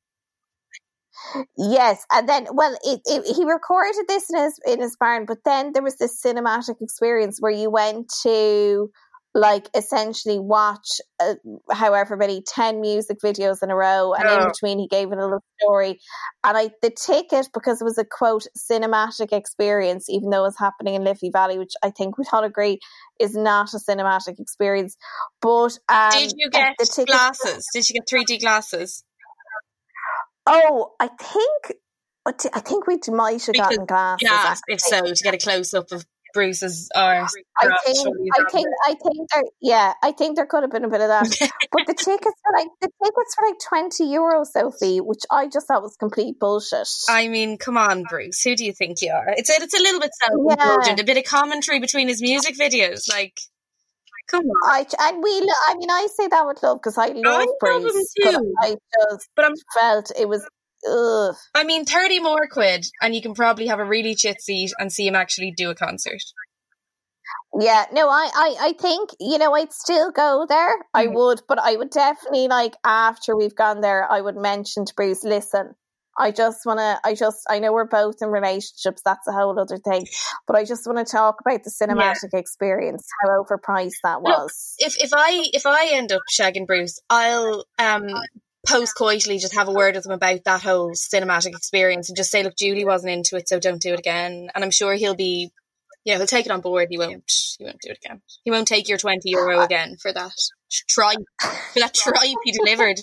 Yes, 1.57 2.05
and 2.11 2.29
then 2.29 2.47
well, 2.53 2.77
it, 2.85 3.01
it, 3.07 3.37
he 3.37 3.45
recorded 3.45 4.07
this 4.09 4.31
in 4.31 4.41
his 4.41 4.61
in 4.67 4.81
his 4.81 4.97
barn, 4.97 5.27
but 5.27 5.39
then 5.45 5.73
there 5.73 5.83
was 5.83 5.97
this 5.97 6.21
cinematic 6.23 6.81
experience 6.81 7.39
where 7.41 7.53
you 7.53 7.71
went 7.71 8.13
to 8.23 8.91
like 9.35 9.69
essentially 9.75 10.39
watch 10.39 11.01
uh, 11.19 11.35
however 11.73 12.17
many 12.17 12.41
10 12.47 12.81
music 12.81 13.19
videos 13.23 13.65
in 13.65 13.71
a 13.71 13.75
row 13.75 14.15
and 14.15 14.29
in 14.29 14.47
between 14.47 14.79
he 14.79 14.87
gave 14.87 15.11
it 15.11 15.19
a 15.19 15.25
little 15.25 15.45
story. 15.61 15.99
And 16.45 16.57
i 16.57 16.71
the 16.83 16.91
ticket 16.91 17.49
because 17.53 17.81
it 17.81 17.85
was 17.85 17.99
a 17.99 18.05
quote 18.05 18.47
cinematic 18.57 19.33
experience 19.33 20.09
even 20.09 20.31
though 20.31 20.41
it 20.41 20.49
was 20.49 20.59
happening 20.59 20.95
in 20.95 21.03
liffey 21.03 21.31
valley 21.33 21.59
which 21.59 21.73
i 21.83 21.91
think 21.91 22.17
we'd 22.17 22.29
all 22.33 22.45
agree 22.45 22.79
is 23.19 23.35
not 23.35 23.75
a 23.75 23.79
cinematic 23.79 24.39
experience 24.39 24.97
but 25.41 25.79
um, 25.89 26.11
did 26.13 26.33
you 26.37 26.51
get 26.51 26.75
the 26.79 26.87
ticket, 26.87 27.09
glasses? 27.09 27.67
Did 27.73 27.89
you 27.89 28.01
get 28.01 28.09
3d 28.09 28.41
glasses 28.41 29.03
oh 30.47 30.93
i 31.01 31.09
think 31.09 31.79
I 32.27 32.61
think 32.61 32.87
we 32.87 32.99
might 33.09 33.45
have 33.45 33.55
gotten 33.55 33.85
glasses. 33.85 34.27
Yeah, 34.27 34.55
if 34.69 34.81
so, 34.81 35.03
to 35.03 35.23
get 35.23 35.35
a 35.35 35.39
close 35.39 35.75
up 35.75 35.93
of 35.93 36.07
Bruce's 36.35 36.91
are. 36.95 37.23
I 37.23 37.27
think, 37.27 37.47
I 37.63 38.51
think, 38.51 38.67
I 38.85 38.95
think 38.95 39.29
there. 39.33 39.43
Yeah, 39.63 39.93
I 40.03 40.13
think 40.13 40.37
there 40.37 40.47
could 40.47 40.63
have 40.63 40.71
been 40.71 40.85
a 40.85 40.89
bit 40.89 41.01
of 41.01 41.09
that. 41.09 41.29
but 41.73 41.87
the 41.87 41.95
tickets 41.95 42.25
were 42.45 42.59
like 42.59 42.69
the 42.83 42.91
tickets 43.03 43.37
were 43.39 43.49
like 43.49 43.59
twenty 43.67 44.05
euros, 44.07 44.47
Sophie, 44.47 45.01
which 45.01 45.23
I 45.31 45.49
just 45.49 45.69
thought 45.69 45.83
was 45.83 45.97
complete 45.97 46.39
bullshit. 46.39 46.89
I 47.09 47.29
mean, 47.29 47.57
come 47.57 47.79
on, 47.79 48.03
Bruce. 48.03 48.43
Who 48.43 48.57
do 48.57 48.65
you 48.65 48.73
think 48.73 49.01
you 49.01 49.13
are? 49.13 49.29
It's 49.29 49.49
a, 49.49 49.63
it's 49.63 49.79
a 49.79 49.83
little 49.83 50.01
bit 50.01 50.11
self 50.15 50.33
indulgent, 50.33 50.99
yeah. 50.99 51.03
a 51.03 51.07
bit 51.07 51.17
of 51.17 51.25
commentary 51.25 51.81
between 51.81 52.09
his 52.09 52.21
music 52.21 52.59
videos, 52.59 53.09
like. 53.11 53.39
Come 54.31 54.45
on. 54.45 54.71
I, 54.71 54.87
and 55.01 55.23
we, 55.23 55.31
I 55.31 55.75
mean, 55.77 55.91
I 55.91 56.09
say 56.15 56.29
that 56.29 56.47
with 56.47 56.63
love 56.63 56.79
because 56.79 56.97
I 56.97 57.09
love 57.09 57.43
I 57.43 57.47
Bruce, 57.61 58.15
but 58.23 58.35
I 58.63 58.77
just 59.11 59.29
but 59.37 59.45
I'm, 59.45 59.55
felt 59.79 60.13
it 60.19 60.29
was 60.29 60.47
Ugh. 60.87 61.35
I 61.55 61.65
mean, 61.65 61.85
30 61.85 62.21
more 62.21 62.47
quid, 62.47 62.87
and 63.01 63.15
you 63.15 63.23
can 63.23 63.35
probably 63.35 63.67
have 63.69 63.81
a 63.81 63.85
really 63.85 64.15
chit 64.15 64.41
seat 64.41 64.73
and 64.79 64.93
see 64.93 65.07
him 65.07 65.15
actually 65.15 65.53
do 65.57 65.71
a 65.71 65.75
concert. 65.75 66.23
Yeah, 67.59 67.87
no, 67.93 68.09
I, 68.09 68.31
I, 68.35 68.57
I 68.61 68.73
think, 68.73 69.11
you 69.21 69.39
know, 69.39 69.55
I'd 69.55 69.73
still 69.73 70.11
go 70.11 70.45
there. 70.49 70.77
Mm. 70.77 70.83
I 70.95 71.07
would, 71.07 71.43
but 71.49 71.59
I 71.59 71.77
would 71.77 71.91
definitely, 71.91 72.49
like, 72.49 72.75
after 72.85 73.37
we've 73.37 73.55
gone 73.55 73.81
there, 73.81 74.11
I 74.11 74.21
would 74.21 74.37
mention 74.37 74.85
to 74.85 74.95
Bruce, 74.95 75.25
listen, 75.25 75.75
I 76.17 76.31
just 76.31 76.65
want 76.65 76.79
to, 76.79 77.01
I 77.05 77.15
just, 77.15 77.45
I 77.49 77.59
know 77.59 77.73
we're 77.73 77.87
both 77.87 78.17
in 78.23 78.29
relationships, 78.29 79.03
that's 79.05 79.27
a 79.27 79.33
whole 79.33 79.59
other 79.59 79.79
thing, 79.79 80.07
but 80.47 80.57
I 80.57 80.65
just 80.65 80.87
want 80.87 81.05
to 81.05 81.11
talk 81.11 81.41
about 81.41 81.65
the 81.65 81.71
cinematic 81.71 82.31
yeah. 82.33 82.39
experience, 82.39 83.07
how 83.23 83.43
overpriced 83.43 84.01
that 84.05 84.23
was. 84.23 84.77
Look, 84.81 84.89
if, 84.89 85.03
if 85.03 85.11
I, 85.13 85.47
if 85.53 85.67
I 85.67 85.91
end 85.95 86.13
up 86.13 86.23
shagging 86.33 86.67
Bruce, 86.67 87.01
I'll, 87.11 87.65
um, 87.79 88.09
post 88.67 88.95
coitally 88.97 89.39
just 89.39 89.55
have 89.55 89.69
a 89.69 89.73
word 89.73 89.95
with 89.95 90.07
him 90.07 90.13
about 90.13 90.45
that 90.45 90.63
whole 90.63 90.93
cinematic 90.93 91.55
experience 91.57 92.09
and 92.09 92.17
just 92.17 92.31
say, 92.31 92.43
look, 92.43 92.57
Julie 92.57 92.85
wasn't 92.85 93.13
into 93.13 93.37
it, 93.37 93.49
so 93.49 93.59
don't 93.59 93.83
do 93.83 93.93
it 93.93 93.99
again. 93.99 94.49
And 94.55 94.65
I'm 94.65 94.71
sure 94.71 94.95
he'll 94.95 95.15
be, 95.15 95.53
yeah, 96.05 96.17
he'll 96.17 96.27
take 96.27 96.47
it 96.47 96.53
on 96.53 96.61
board. 96.61 96.89
He 96.91 96.99
won't, 96.99 97.31
he 97.59 97.65
won't 97.65 97.81
do 97.81 97.91
it 97.91 97.99
again. 98.05 98.23
He 98.45 98.51
won't 98.51 98.69
take 98.69 98.89
your 98.89 98.99
20 98.99 99.21
euro 99.25 99.61
again 99.65 99.97
for 100.01 100.13
that 100.13 100.33
tripe, 100.89 101.19
for 101.41 101.81
that 101.81 101.95
tripe 101.95 102.37
he 102.45 102.53
delivered. 102.53 103.01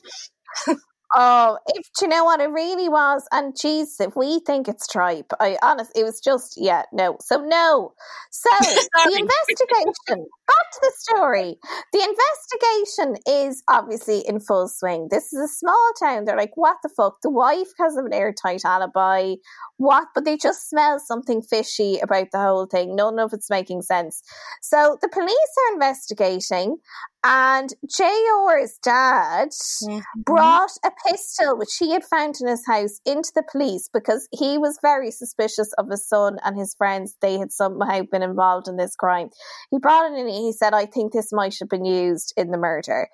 Oh, 1.14 1.58
if 1.68 1.88
you 2.02 2.08
know 2.08 2.24
what 2.24 2.40
it 2.40 2.50
really 2.50 2.88
was? 2.88 3.28
And 3.32 3.54
geez, 3.60 3.98
if 4.00 4.16
we 4.16 4.40
think 4.40 4.70
it's 4.70 4.88
tripe, 4.88 5.32
I 5.42 5.58
honest, 5.62 5.92
it 5.96 6.04
was 6.04 6.22
just 6.22 6.54
yeah, 6.58 6.84
no. 6.94 7.18
So 7.22 7.38
no. 7.38 7.94
So 8.32 8.50
the 8.60 9.18
investigation. 9.20 10.28
To 10.72 10.80
the 10.82 10.94
story. 10.98 11.58
The 11.92 12.00
investigation 12.00 13.22
is 13.28 13.62
obviously 13.68 14.20
in 14.20 14.40
full 14.40 14.70
swing. 14.70 15.10
This 15.12 15.34
is 15.34 15.40
a 15.40 15.54
small 15.54 15.92
town. 16.02 16.24
They're 16.24 16.38
like, 16.38 16.56
what 16.56 16.78
the 16.82 16.90
fuck? 16.96 17.18
The 17.22 17.30
wife 17.30 17.68
has 17.78 17.98
an 17.98 18.14
airtight 18.14 18.62
alibi. 18.64 19.36
What? 19.76 20.08
But 20.16 20.24
they 20.24 20.38
just 20.38 20.70
smell 20.70 21.00
something 21.00 21.42
fishy 21.42 22.00
about 22.00 22.28
the 22.32 22.40
whole 22.40 22.68
thing. 22.68 22.96
None 22.96 23.20
of 23.20 23.34
it's 23.34 23.50
making 23.50 23.82
sense. 23.82 24.22
So 24.62 24.98
the 25.02 25.10
police 25.10 25.34
are 25.34 25.74
investigating, 25.74 26.78
and 27.24 27.70
J.R.'s 27.88 28.80
dad 28.82 29.50
mm-hmm. 29.50 30.00
brought 30.22 30.72
a 30.84 30.92
pistol, 31.08 31.56
which 31.58 31.78
he 31.78 31.92
had 31.92 32.04
found 32.04 32.36
in 32.42 32.48
his 32.48 32.66
house, 32.66 33.00
into 33.06 33.32
the 33.36 33.44
police 33.52 33.90
because 33.94 34.28
he 34.32 34.58
was 34.58 34.80
very 34.82 35.12
suspicious 35.12 35.72
of 35.78 35.90
his 35.90 36.08
son 36.08 36.38
and 36.44 36.58
his 36.58 36.74
friends. 36.74 37.16
They 37.22 37.38
had 37.38 37.52
somehow 37.52 38.02
been 38.12 38.24
involved 38.24 38.68
in 38.68 38.78
this 38.78 38.96
crime. 38.96 39.30
He 39.70 39.78
brought 39.78 40.12
it 40.12 40.18
in 40.18 40.28
he 40.42 40.52
said, 40.52 40.74
I 40.74 40.86
think 40.86 41.14
this 41.14 41.32
might 41.32 41.56
have 41.60 41.70
been 41.70 41.86
used 41.86 42.34
in 42.38 42.52
the 42.52 42.58
murder. 42.58 43.08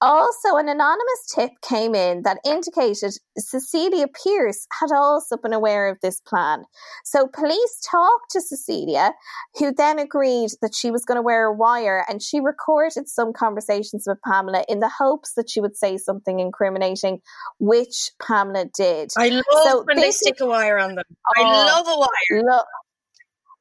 Also, 0.00 0.56
an 0.56 0.68
anonymous 0.68 1.32
tip 1.34 1.50
came 1.62 1.94
in 1.94 2.22
that 2.22 2.38
indicated 2.44 3.12
Cecilia 3.38 4.06
Pierce 4.08 4.66
had 4.80 4.90
also 4.94 5.36
been 5.36 5.52
aware 5.52 5.88
of 5.88 5.98
this 6.02 6.20
plan. 6.20 6.64
So 7.04 7.26
police 7.26 7.80
talked 7.90 8.30
to 8.30 8.40
Cecilia, 8.40 9.12
who 9.58 9.72
then 9.72 9.98
agreed 9.98 10.50
that 10.62 10.74
she 10.74 10.90
was 10.90 11.04
going 11.04 11.16
to 11.16 11.22
wear 11.22 11.46
a 11.46 11.54
wire 11.54 12.04
and 12.08 12.22
she 12.22 12.40
recorded 12.40 13.08
some 13.08 13.32
conversations 13.32 14.04
with 14.06 14.18
Pamela 14.26 14.64
in 14.68 14.80
the 14.80 14.90
hopes 14.90 15.34
that 15.34 15.50
she 15.50 15.60
would 15.60 15.76
say 15.76 15.98
something 15.98 16.40
incriminating, 16.40 17.20
which 17.58 18.10
Pamela 18.20 18.66
did. 18.74 19.10
I 19.16 19.28
love 19.28 19.44
so 19.64 19.84
when 19.84 19.98
they 19.98 20.10
stick 20.10 20.40
a 20.40 20.46
wire 20.46 20.78
on 20.78 20.94
them. 20.94 21.04
Oh, 21.36 21.44
I 21.44 21.66
love 21.66 21.86
a 21.86 21.98
wire. 21.98 22.42
Lo- 22.42 22.62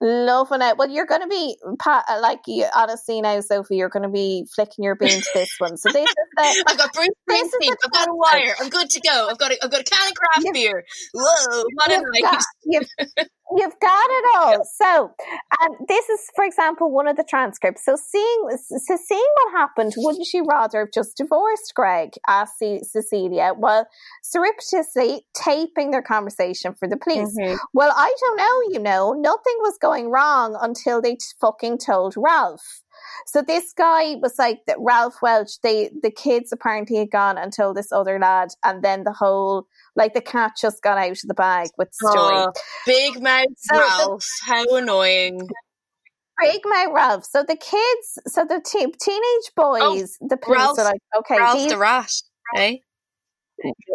Loving 0.01 0.61
it. 0.61 0.77
Well, 0.77 0.89
you're 0.89 1.05
going 1.05 1.21
to 1.21 1.27
be 1.27 1.57
uh, 1.85 2.01
like 2.21 2.39
you 2.47 2.65
honestly 2.73 3.19
now, 3.19 3.41
Sophie. 3.41 3.75
You're 3.75 3.89
going 3.89 4.03
to 4.03 4.09
be 4.09 4.45
flicking 4.55 4.85
your 4.85 4.95
bean 4.95 5.09
to 5.09 5.29
this 5.33 5.53
one. 5.57 5.75
So 5.75 5.91
this 5.91 6.09
is 6.09 6.15
the. 6.37 6.63
I've 6.67 6.77
got 6.77 6.93
Bruce 6.93 7.09
Springsteen. 7.29 7.73
I've 7.83 7.91
got 7.91 8.07
a 8.07 8.13
wire. 8.13 8.55
I'm 8.61 8.69
good 8.69 8.89
to 8.89 9.01
go. 9.01 9.27
I've 9.29 9.37
got 9.37 9.51
a, 9.51 9.57
I've 9.61 9.71
got 9.71 9.81
a 9.81 9.83
can 9.83 10.07
of 10.07 10.13
craft 10.13 10.45
you've, 10.45 10.53
beer. 10.53 10.85
Whoa! 11.13 11.63
What 11.73 11.89
night. 11.89 12.21
Got, 12.21 12.43
you've, 12.63 12.87
You've 13.55 13.79
got 13.79 14.07
it 14.09 14.25
all. 14.35 14.63
So, 14.63 15.11
um, 15.61 15.71
this 15.87 16.07
is, 16.09 16.21
for 16.35 16.45
example, 16.45 16.91
one 16.91 17.07
of 17.07 17.17
the 17.17 17.23
transcripts. 17.23 17.83
So, 17.83 17.95
seeing 17.95 18.43
so 18.57 18.97
seeing 18.97 19.27
what 19.43 19.51
happened, 19.51 19.93
wouldn't 19.97 20.31
you 20.33 20.45
rather 20.47 20.79
have 20.79 20.91
just 20.93 21.17
divorced 21.17 21.73
Greg? 21.75 22.11
asked 22.27 22.63
Cecilia. 22.83 23.53
Well, 23.57 23.87
surreptitiously 24.23 25.25
taping 25.33 25.91
their 25.91 26.01
conversation 26.01 26.73
for 26.73 26.87
the 26.87 26.97
police. 26.97 27.35
Mm-hmm. 27.39 27.55
Well, 27.73 27.93
I 27.95 28.13
don't 28.19 28.37
know. 28.37 28.73
You 28.73 28.79
know, 28.79 29.13
nothing 29.13 29.55
was 29.59 29.77
going 29.81 30.09
wrong 30.09 30.57
until 30.59 31.01
they 31.01 31.17
fucking 31.41 31.79
told 31.79 32.13
Ralph. 32.17 32.81
So 33.25 33.41
this 33.41 33.73
guy 33.73 34.15
was 34.15 34.35
like 34.37 34.65
that 34.67 34.77
Ralph 34.79 35.15
Welch, 35.21 35.59
they 35.61 35.91
the 36.01 36.11
kids 36.11 36.51
apparently 36.51 36.97
had 36.97 37.11
gone 37.11 37.37
and 37.37 37.53
told 37.53 37.77
this 37.77 37.91
other 37.91 38.19
lad, 38.19 38.49
and 38.63 38.83
then 38.83 39.03
the 39.03 39.13
whole 39.13 39.67
like 39.95 40.13
the 40.13 40.21
cat 40.21 40.53
just 40.59 40.81
got 40.81 40.97
out 40.97 41.11
of 41.11 41.27
the 41.27 41.33
bag 41.33 41.69
with 41.77 41.89
the 41.99 42.09
story. 42.09 42.35
Oh, 42.35 42.51
big 42.85 43.21
mouth 43.21 43.47
so 43.57 43.77
Ralph, 43.77 44.25
the, 44.45 44.45
how 44.45 44.75
annoying. 44.75 45.47
Big 46.41 46.61
mouth 46.65 46.93
Ralph. 46.93 47.25
So 47.25 47.43
the 47.43 47.57
kids, 47.57 48.19
so 48.27 48.45
the 48.45 48.61
te- 48.65 48.93
teenage 49.01 49.51
boys, 49.55 50.17
oh, 50.21 50.27
the 50.27 50.37
police 50.37 50.59
Ralph, 50.59 50.79
are 50.79 50.85
like, 50.85 51.01
okay, 51.17 51.37
Ralph 51.37 51.57
these, 51.57 51.71
the 51.71 51.77
rat, 51.77 52.11
eh? 52.55 52.75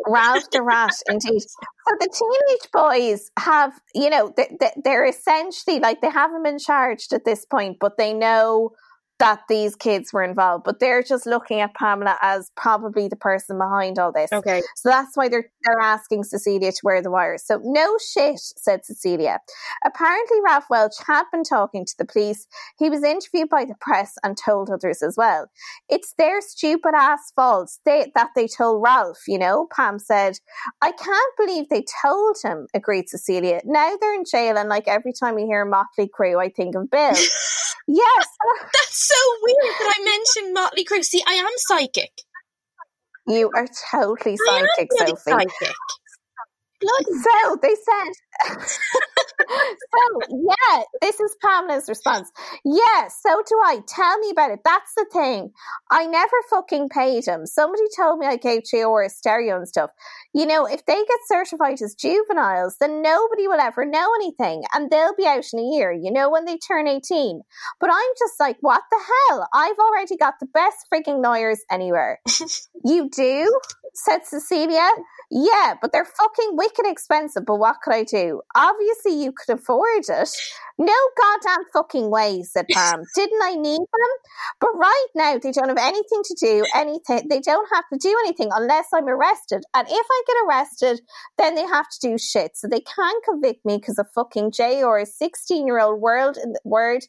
Ralph 0.06 0.50
the 0.50 0.62
rat, 0.62 0.94
indeed. 1.08 1.40
So 1.40 1.96
the 1.98 2.08
teenage 2.12 2.70
boys 2.70 3.30
have, 3.38 3.72
you 3.94 4.10
know, 4.10 4.32
they, 4.36 4.56
they're 4.82 5.06
essentially 5.06 5.80
like 5.80 6.02
they 6.02 6.10
haven't 6.10 6.42
been 6.42 6.58
charged 6.58 7.12
at 7.12 7.24
this 7.24 7.46
point, 7.46 7.78
but 7.80 7.96
they 7.96 8.12
know 8.12 8.72
that 9.18 9.40
these 9.48 9.76
kids 9.76 10.12
were 10.12 10.22
involved, 10.24 10.64
but 10.64 10.80
they're 10.80 11.02
just 11.02 11.26
looking 11.26 11.60
at 11.60 11.74
Pamela 11.74 12.18
as 12.20 12.50
probably 12.56 13.08
the 13.08 13.16
person 13.16 13.58
behind 13.58 13.98
all 13.98 14.12
this. 14.12 14.32
Okay. 14.32 14.60
So 14.76 14.88
that's 14.88 15.16
why 15.16 15.28
they're 15.28 15.50
they're 15.64 15.80
asking 15.80 16.24
Cecilia 16.24 16.72
to 16.72 16.80
wear 16.82 17.02
the 17.02 17.10
wires. 17.10 17.44
So 17.44 17.60
no 17.62 17.96
shit, 17.98 18.38
said 18.38 18.84
Cecilia. 18.84 19.40
Apparently 19.84 20.38
Ralph 20.44 20.66
Welch 20.70 20.94
had 21.06 21.24
been 21.32 21.44
talking 21.44 21.84
to 21.84 21.94
the 21.98 22.04
police. 22.04 22.46
He 22.78 22.90
was 22.90 23.02
interviewed 23.02 23.48
by 23.48 23.64
the 23.64 23.74
press 23.80 24.14
and 24.22 24.36
told 24.36 24.70
others 24.70 25.02
as 25.02 25.16
well. 25.16 25.46
It's 25.88 26.14
their 26.18 26.40
stupid 26.40 26.94
ass 26.94 27.32
fault 27.34 27.70
they, 27.84 28.10
that 28.14 28.30
they 28.34 28.46
told 28.46 28.82
Ralph, 28.82 29.20
you 29.26 29.38
know, 29.38 29.66
Pam 29.74 29.98
said. 29.98 30.38
I 30.82 30.92
can't 30.92 31.36
believe 31.36 31.68
they 31.68 31.84
told 32.02 32.36
him, 32.42 32.66
agreed 32.74 33.08
Cecilia. 33.08 33.60
Now 33.64 33.94
they're 34.00 34.14
in 34.14 34.24
jail 34.30 34.56
and 34.56 34.68
like 34.68 34.88
every 34.88 35.12
time 35.12 35.38
you 35.38 35.46
hear 35.46 35.64
Motley 35.64 36.08
Crue, 36.08 36.40
I 36.40 36.48
think 36.48 36.74
of 36.74 36.90
Bill. 36.90 37.10
yes. 37.88 38.26
That's 38.72 39.08
so 39.08 39.14
weird 39.42 39.74
that 39.78 39.94
I 39.96 40.04
mentioned 40.04 40.54
Motley 40.54 40.84
Crue. 40.84 41.04
See, 41.04 41.22
I 41.26 41.34
am 41.34 41.52
psychic. 41.56 42.12
You 43.26 43.50
are 43.54 43.66
totally 43.90 44.36
psychic, 44.36 44.90
Sophie. 44.92 45.14
Psychic. 45.16 45.74
So 46.82 47.56
they 47.62 47.74
said 47.74 48.56
so 49.56 50.20
yeah, 50.30 50.82
this 51.00 51.20
is 51.20 51.36
Pamela's 51.42 51.88
response. 51.88 52.30
Yeah, 52.64 53.08
so 53.08 53.42
do 53.46 53.56
I. 53.64 53.80
Tell 53.86 54.18
me 54.18 54.30
about 54.30 54.50
it. 54.50 54.60
That's 54.64 54.94
the 54.94 55.06
thing. 55.12 55.52
I 55.90 56.06
never 56.06 56.36
fucking 56.50 56.88
paid 56.88 57.26
him. 57.26 57.46
Somebody 57.46 57.84
told 57.96 58.18
me 58.18 58.26
I 58.26 58.36
gave 58.36 58.62
Traore 58.62 59.06
a 59.06 59.10
stereo 59.10 59.56
and 59.56 59.68
stuff. 59.68 59.90
You 60.32 60.46
know, 60.46 60.66
if 60.66 60.84
they 60.86 60.94
get 60.94 61.18
certified 61.26 61.80
as 61.82 61.94
juveniles, 61.94 62.76
then 62.80 63.02
nobody 63.02 63.48
will 63.48 63.60
ever 63.60 63.84
know 63.84 64.08
anything, 64.16 64.64
and 64.74 64.90
they'll 64.90 65.14
be 65.16 65.26
out 65.26 65.44
in 65.52 65.58
a 65.60 65.62
year. 65.62 65.92
You 65.92 66.10
know, 66.10 66.30
when 66.30 66.44
they 66.44 66.58
turn 66.58 66.88
eighteen. 66.88 67.42
But 67.80 67.90
I'm 67.90 68.12
just 68.18 68.38
like, 68.40 68.56
what 68.60 68.82
the 68.90 68.98
hell? 69.28 69.48
I've 69.52 69.78
already 69.78 70.16
got 70.16 70.34
the 70.40 70.46
best 70.46 70.86
freaking 70.92 71.22
lawyers 71.22 71.60
anywhere. 71.70 72.20
you 72.84 73.08
do? 73.10 73.60
Said 73.94 74.20
Cecilia. 74.24 74.88
Yeah, 75.30 75.74
but 75.80 75.92
they're 75.92 76.04
fucking 76.04 76.56
wicked 76.56 76.86
expensive. 76.86 77.44
But 77.46 77.56
what 77.56 77.76
could 77.82 77.94
I 77.94 78.04
do? 78.04 78.42
Obviously, 78.54 79.22
you 79.22 79.32
could 79.44 79.58
afford 79.58 80.04
it. 80.08 80.30
No 80.78 80.94
goddamn 81.20 81.64
fucking 81.72 82.10
way, 82.10 82.42
said 82.42 82.66
Pam. 82.72 83.04
Didn't 83.14 83.42
I 83.42 83.54
need 83.54 83.78
them? 83.78 84.10
But 84.60 84.70
right 84.74 85.06
now, 85.14 85.38
they 85.38 85.52
don't 85.52 85.68
have 85.68 85.78
anything 85.78 86.22
to 86.24 86.36
do, 86.40 86.64
anything. 86.74 87.28
They 87.28 87.40
don't 87.40 87.68
have 87.72 87.84
to 87.92 87.98
do 87.98 88.16
anything 88.24 88.50
unless 88.52 88.86
I'm 88.92 89.08
arrested. 89.08 89.62
And 89.74 89.86
if 89.88 90.06
I 90.10 90.22
get 90.26 90.36
arrested, 90.46 91.00
then 91.38 91.54
they 91.54 91.66
have 91.66 91.88
to 91.88 91.98
do 92.00 92.18
shit. 92.18 92.56
So 92.56 92.68
they 92.68 92.80
can't 92.80 93.24
convict 93.24 93.64
me 93.64 93.76
because 93.78 93.98
of 93.98 94.06
fucking 94.14 94.52
J 94.52 94.82
or 94.82 94.98
a 94.98 95.06
16 95.06 95.66
year 95.66 95.80
old 95.80 96.00
world 96.00 96.36
in 96.42 96.52
the 96.52 96.60
word 96.64 97.04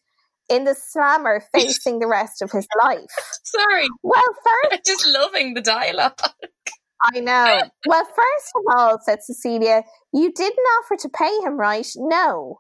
in 0.50 0.64
the 0.64 0.76
slammer 0.76 1.42
facing 1.54 2.00
the 2.00 2.08
rest 2.08 2.42
of 2.42 2.52
his 2.52 2.68
life. 2.84 3.06
Sorry. 3.44 3.88
Well, 4.04 4.22
first, 4.44 4.74
I'm 4.74 4.80
just 4.86 5.08
loving 5.08 5.54
the 5.54 5.62
dialogue. 5.62 6.20
I 7.02 7.20
know. 7.20 7.62
Well, 7.88 8.06
first 8.06 8.52
of 8.56 8.78
all, 8.78 8.98
said 9.04 9.20
Cecilia, 9.24 9.84
you 10.14 10.32
didn't 10.32 10.66
offer 10.80 10.96
to 10.98 11.10
pay 11.10 11.40
him, 11.40 11.58
right? 11.58 11.88
No. 11.96 12.60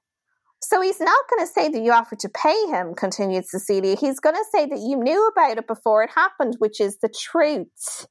So 0.62 0.82
he's 0.82 1.00
not 1.00 1.19
going 1.30 1.45
to 1.45 1.52
say 1.52 1.69
that 1.69 1.82
you 1.82 1.91
offered 1.91 2.19
to 2.19 2.30
pay 2.30 2.67
him, 2.67 2.95
continued 2.95 3.45
Cecilia. 3.48 3.95
He's 3.95 4.19
going 4.19 4.36
to 4.36 4.45
say 4.52 4.65
that 4.65 4.80
you 4.80 4.98
knew 4.98 5.28
about 5.28 5.58
it 5.58 5.67
before 5.67 6.04
it 6.04 6.10
happened, 6.12 6.56
which 6.60 6.80
is 6.80 6.98
the 7.00 7.10
truth. 7.10 8.08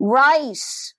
Right, 0.00 0.56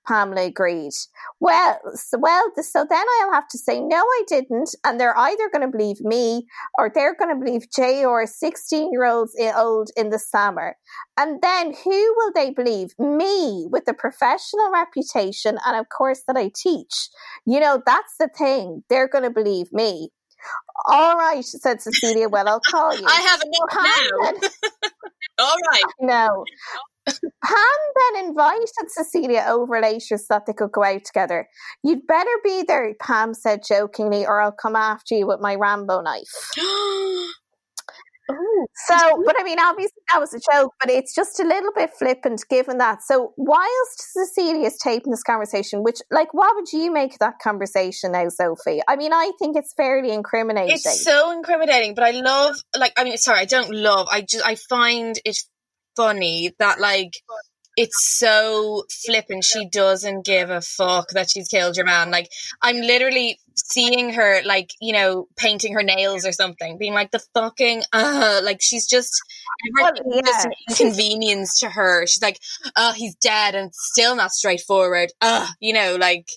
Pamela 0.07 0.43
agreed. 0.43 0.93
Well, 1.39 1.79
so, 1.95 2.17
well, 2.19 2.51
so 2.61 2.85
then 2.89 3.05
I'll 3.21 3.33
have 3.33 3.47
to 3.49 3.57
say, 3.57 3.79
no, 3.79 3.97
I 3.97 4.23
didn't. 4.27 4.75
And 4.83 4.99
they're 4.99 5.17
either 5.17 5.49
going 5.51 5.69
to 5.69 5.77
believe 5.77 6.01
me 6.01 6.47
or 6.77 6.91
they're 6.93 7.15
going 7.15 7.33
to 7.33 7.43
believe 7.43 7.67
Jay 7.75 8.05
or 8.05 8.25
16 8.25 8.91
year 8.91 9.05
olds 9.05 9.35
eh, 9.39 9.51
old 9.55 9.89
in 9.95 10.09
the 10.09 10.19
summer. 10.19 10.75
And 11.17 11.41
then 11.41 11.73
who 11.83 12.13
will 12.17 12.31
they 12.33 12.51
believe? 12.51 12.91
Me 12.99 13.67
with 13.69 13.85
the 13.85 13.93
professional 13.93 14.71
reputation 14.71 15.57
and, 15.65 15.77
of 15.79 15.87
course, 15.95 16.23
that 16.27 16.37
I 16.37 16.51
teach. 16.55 17.09
You 17.45 17.59
know, 17.59 17.81
that's 17.85 18.15
the 18.19 18.29
thing. 18.35 18.83
They're 18.89 19.07
going 19.07 19.23
to 19.23 19.29
believe 19.29 19.71
me. 19.71 20.09
All 20.85 21.17
right, 21.17 21.43
said 21.43 21.81
Cecilia. 21.81 22.29
Well, 22.29 22.47
I'll 22.47 22.61
call 22.61 22.95
you. 22.95 23.05
I 23.07 23.21
have 23.21 23.41
enough 23.41 24.41
now. 24.41 24.49
All 25.39 25.55
right. 25.69 25.83
No. 25.99 26.45
Pam 27.07 28.13
then 28.13 28.25
invited 28.25 28.89
Cecilia 28.89 29.45
oh, 29.47 29.61
over 29.61 29.81
later 29.81 30.17
so 30.17 30.25
that 30.29 30.45
they 30.45 30.53
could 30.53 30.71
go 30.71 30.83
out 30.83 31.05
together. 31.05 31.47
You'd 31.83 32.07
better 32.07 32.29
be 32.43 32.63
there, 32.67 32.93
Pam 32.99 33.33
said 33.33 33.61
jokingly, 33.67 34.25
or 34.25 34.41
I'll 34.41 34.51
come 34.51 34.75
after 34.75 35.15
you 35.15 35.27
with 35.27 35.39
my 35.39 35.55
Rambo 35.55 36.01
knife. 36.01 36.51
Ooh. 38.29 38.65
So, 38.87 39.23
but 39.25 39.35
I 39.39 39.43
mean, 39.43 39.59
obviously 39.59 40.01
that 40.11 40.19
was 40.19 40.33
a 40.33 40.39
joke, 40.51 40.73
but 40.81 40.89
it's 40.89 41.15
just 41.15 41.39
a 41.39 41.43
little 41.43 41.71
bit 41.73 41.91
flippant 41.97 42.43
given 42.49 42.77
that. 42.79 43.01
So, 43.01 43.33
whilst 43.37 44.13
Cecilia 44.13 44.67
is 44.67 44.77
taping 44.77 45.11
this 45.11 45.23
conversation, 45.23 45.83
which, 45.83 45.99
like, 46.11 46.33
what 46.33 46.55
would 46.55 46.71
you 46.73 46.91
make 46.91 47.13
of 47.13 47.19
that 47.19 47.39
conversation 47.41 48.11
now, 48.11 48.27
Sophie? 48.27 48.81
I 48.87 48.97
mean, 48.97 49.13
I 49.13 49.31
think 49.39 49.55
it's 49.55 49.73
fairly 49.73 50.11
incriminating. 50.11 50.75
It's 50.75 51.05
so 51.05 51.31
incriminating, 51.31 51.95
but 51.95 52.03
I 52.03 52.11
love, 52.11 52.55
like, 52.77 52.93
I 52.97 53.05
mean, 53.05 53.17
sorry, 53.17 53.39
I 53.39 53.45
don't 53.45 53.71
love, 53.71 54.07
I 54.11 54.21
just, 54.21 54.45
I 54.45 54.55
find 54.55 55.17
it 55.23 55.37
funny 55.97 56.53
that, 56.59 56.79
like, 56.79 57.13
it's 57.75 58.17
so 58.17 58.85
flippant. 59.05 59.43
She 59.43 59.67
doesn't 59.69 60.25
give 60.25 60.49
a 60.49 60.61
fuck 60.61 61.09
that 61.09 61.29
she's 61.29 61.47
killed 61.47 61.77
your 61.77 61.85
man. 61.85 62.09
Like, 62.09 62.29
I'm 62.61 62.77
literally 62.77 63.37
seeing 63.55 64.13
her, 64.13 64.41
like, 64.45 64.71
you 64.81 64.93
know, 64.93 65.27
painting 65.37 65.73
her 65.73 65.83
nails 65.83 66.25
or 66.25 66.31
something, 66.31 66.77
being 66.77 66.93
like, 66.93 67.11
the 67.11 67.21
fucking, 67.35 67.83
uh, 67.93 68.41
like, 68.43 68.61
she's 68.61 68.87
just, 68.87 69.11
everything 69.79 70.03
Well, 70.05 70.21
just 70.25 70.45
an 70.45 70.51
inconvenience 70.69 71.59
to 71.59 71.69
her. 71.69 72.07
She's 72.07 72.23
like, 72.23 72.39
oh, 72.75 72.93
he's 72.93 73.15
dead 73.15 73.53
and 73.55 73.71
still 73.73 74.15
not 74.15 74.31
straightforward. 74.31 75.11
Uh, 75.21 75.47
you 75.59 75.73
know, 75.73 75.97
like, 75.99 76.29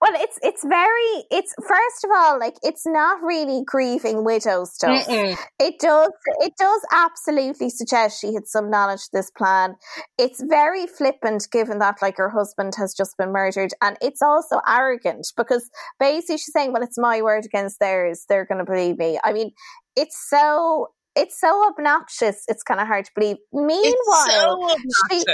Well, 0.00 0.12
it's 0.14 0.38
it's 0.42 0.64
very 0.64 1.24
it's 1.30 1.52
first 1.60 2.04
of 2.04 2.10
all 2.14 2.38
like 2.38 2.54
it's 2.62 2.86
not 2.86 3.20
really 3.20 3.62
grieving 3.66 4.24
widow 4.24 4.64
stuff. 4.64 5.06
mm-mm. 5.06 5.36
It 5.58 5.80
does 5.80 6.10
it 6.40 6.52
does 6.56 6.82
absolutely 6.92 7.68
suggest 7.70 8.20
she 8.20 8.32
had 8.32 8.46
some 8.46 8.70
knowledge 8.70 9.00
of 9.00 9.10
this 9.12 9.30
plan. 9.32 9.74
It's 10.16 10.40
very 10.40 10.86
flippant 10.86 11.48
given 11.50 11.80
that 11.80 11.96
like 12.00 12.16
her 12.18 12.30
husband 12.30 12.74
has 12.76 12.94
just 12.94 13.16
been 13.16 13.32
murdered 13.32 13.72
and 13.82 13.96
it's 14.00 14.22
also 14.22 14.60
arrogant 14.68 15.26
because 15.36 15.68
basically 15.98 16.36
she's 16.36 16.52
saying, 16.52 16.72
Well, 16.72 16.82
it's 16.82 16.98
my 16.98 17.20
word 17.20 17.44
against 17.44 17.80
theirs, 17.80 18.24
they're 18.28 18.46
gonna 18.46 18.64
believe 18.64 18.98
me. 18.98 19.18
I 19.24 19.32
mean, 19.32 19.50
it's 19.96 20.28
so 20.28 20.88
it's 21.16 21.40
so 21.40 21.68
obnoxious, 21.68 22.44
it's 22.46 22.62
kinda 22.62 22.84
hard 22.84 23.06
to 23.06 23.10
believe. 23.16 23.38
Meanwhile 23.52 23.96
so 24.28 24.76
she-. 25.10 25.24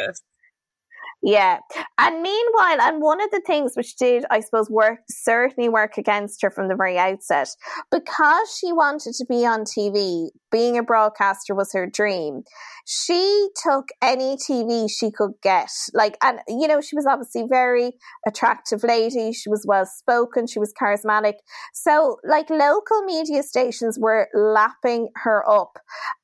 Yeah. 1.24 1.58
And 1.98 2.22
meanwhile, 2.22 2.80
and 2.80 3.02
one 3.02 3.22
of 3.22 3.30
the 3.30 3.42
things 3.46 3.72
which 3.74 3.96
did, 3.96 4.24
I 4.30 4.40
suppose, 4.40 4.68
work 4.68 5.00
certainly 5.08 5.68
work 5.68 5.96
against 5.96 6.42
her 6.42 6.50
from 6.50 6.68
the 6.68 6.76
very 6.76 6.98
outset, 6.98 7.48
because 7.90 8.56
she 8.60 8.72
wanted 8.72 9.14
to 9.14 9.24
be 9.28 9.46
on 9.46 9.64
TV, 9.64 10.28
being 10.52 10.78
a 10.78 10.82
broadcaster 10.82 11.54
was 11.54 11.72
her 11.72 11.86
dream. 11.86 12.42
She 12.86 13.48
took 13.60 13.86
any 14.02 14.36
TV 14.36 14.88
she 14.88 15.10
could 15.10 15.32
get. 15.42 15.70
Like, 15.94 16.18
and 16.22 16.40
you 16.46 16.68
know, 16.68 16.80
she 16.80 16.94
was 16.94 17.06
obviously 17.06 17.44
very 17.48 17.92
attractive 18.26 18.84
lady. 18.84 19.32
She 19.32 19.48
was 19.48 19.64
well 19.66 19.86
spoken. 19.86 20.46
She 20.46 20.58
was 20.58 20.72
charismatic. 20.80 21.34
So, 21.72 22.18
like, 22.22 22.50
local 22.50 23.02
media 23.04 23.42
stations 23.42 23.98
were 23.98 24.28
lapping 24.34 25.08
her 25.16 25.42
up. 25.48 25.78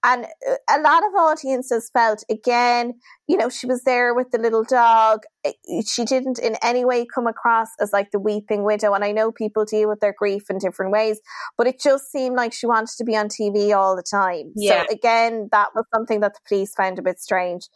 And 0.04 0.26
a 0.68 0.80
lot 0.80 1.02
of 1.04 1.14
audiences 1.18 1.90
felt, 1.92 2.22
again, 2.30 3.00
you 3.26 3.36
know, 3.36 3.48
she 3.48 3.66
was 3.66 3.82
there 3.84 4.14
with 4.14 4.30
the 4.30 4.38
little 4.38 4.64
dog. 4.64 4.89
Eh, 5.44 5.52
She 5.86 6.04
didn't 6.04 6.38
in 6.38 6.56
any 6.62 6.84
way 6.84 7.06
come 7.06 7.26
across 7.26 7.68
as 7.80 7.92
like 7.92 8.10
the 8.10 8.18
weeping 8.18 8.64
widow. 8.64 8.92
And 8.92 9.04
I 9.04 9.12
know 9.12 9.32
people 9.32 9.64
deal 9.64 9.88
with 9.88 10.00
their 10.00 10.14
grief 10.16 10.44
in 10.50 10.58
different 10.58 10.92
ways, 10.92 11.20
but 11.56 11.66
it 11.66 11.80
just 11.80 12.10
seemed 12.10 12.36
like 12.36 12.52
she 12.52 12.66
wanted 12.66 12.96
to 12.98 13.04
be 13.04 13.16
on 13.16 13.28
TV 13.28 13.74
all 13.76 13.96
the 13.96 14.02
time. 14.02 14.52
Yeah. 14.56 14.84
So 14.86 14.94
again, 14.94 15.48
that 15.52 15.68
was 15.74 15.84
something 15.94 16.20
that 16.20 16.34
the 16.34 16.40
police 16.48 16.74
found 16.74 16.98
a 16.98 17.02
bit 17.02 17.18
strange. 17.20 17.68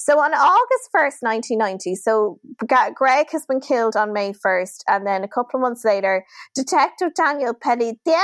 So 0.00 0.20
on 0.20 0.32
August 0.32 0.90
1st, 0.94 1.22
1990, 1.22 1.96
so 1.96 2.38
Greg 2.94 3.26
has 3.32 3.44
been 3.46 3.58
killed 3.58 3.96
on 3.96 4.12
May 4.12 4.32
1st, 4.32 4.84
and 4.86 5.04
then 5.04 5.24
a 5.24 5.28
couple 5.28 5.58
of 5.58 5.62
months 5.62 5.84
later, 5.84 6.24
Detective 6.54 7.14
Daniel 7.14 7.52
Pelletier 7.52 8.14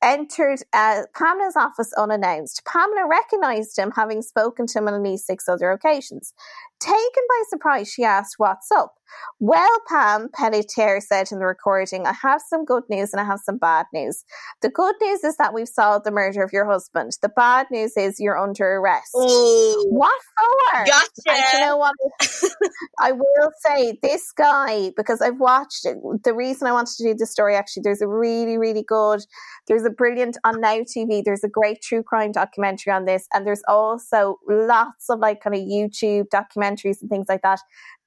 entered 0.00 0.60
uh, 0.72 1.02
Pamela's 1.18 1.56
office 1.56 1.92
unannounced. 1.98 2.64
Pamela 2.64 3.08
recognized 3.10 3.76
him, 3.76 3.92
having 3.96 4.22
spoken 4.22 4.68
to 4.68 4.78
him 4.78 4.86
on 4.86 4.94
at 4.94 5.02
least 5.02 5.26
six 5.26 5.48
other 5.48 5.72
occasions. 5.72 6.32
Taken 6.78 7.24
by 7.28 7.42
surprise, 7.48 7.90
she 7.90 8.04
asked, 8.04 8.34
What's 8.38 8.70
up? 8.70 8.94
Well, 9.38 9.70
Pam, 9.88 10.28
Pelletier 10.32 11.00
said 11.00 11.28
in 11.30 11.38
the 11.38 11.46
recording, 11.46 12.06
I 12.06 12.14
have 12.22 12.40
some 12.48 12.64
good 12.64 12.84
news 12.88 13.12
and 13.12 13.20
I 13.20 13.24
have 13.24 13.40
some 13.40 13.58
bad 13.58 13.86
news. 13.92 14.24
The 14.62 14.70
good 14.70 14.94
news 15.02 15.24
is 15.24 15.36
that 15.36 15.52
we've 15.52 15.68
solved 15.68 16.04
the 16.04 16.10
murder 16.10 16.42
of 16.42 16.52
your 16.52 16.66
husband. 16.66 17.12
The 17.22 17.28
bad 17.28 17.66
news 17.70 17.96
is 17.96 18.18
you're 18.18 18.38
under 18.38 18.76
arrest. 18.76 19.10
Oh, 19.14 19.86
What 19.90 20.20
for? 20.36 20.84
And 21.28 21.44
you 21.52 21.60
know 21.60 21.76
what? 21.76 21.94
I 23.00 23.12
will 23.12 23.50
say 23.64 23.98
this 24.02 24.32
guy 24.32 24.92
because 24.96 25.20
I've 25.20 25.38
watched 25.38 25.84
it. 25.84 25.98
The 26.24 26.34
reason 26.34 26.66
I 26.66 26.72
wanted 26.72 26.94
to 26.96 27.04
do 27.04 27.14
this 27.14 27.30
story 27.30 27.54
actually, 27.54 27.82
there's 27.84 28.02
a 28.02 28.08
really, 28.08 28.58
really 28.58 28.82
good. 28.82 29.20
There's 29.66 29.84
a 29.84 29.90
brilliant 29.90 30.36
on 30.44 30.60
Now 30.60 30.78
TV. 30.78 31.22
There's 31.24 31.44
a 31.44 31.48
great 31.48 31.82
true 31.82 32.02
crime 32.02 32.32
documentary 32.32 32.92
on 32.92 33.04
this, 33.04 33.26
and 33.32 33.46
there's 33.46 33.62
also 33.68 34.38
lots 34.48 35.10
of 35.10 35.18
like 35.18 35.42
kind 35.42 35.54
of 35.54 35.60
YouTube 35.60 36.26
documentaries 36.32 37.00
and 37.00 37.10
things 37.10 37.26
like 37.28 37.42
that. 37.42 37.60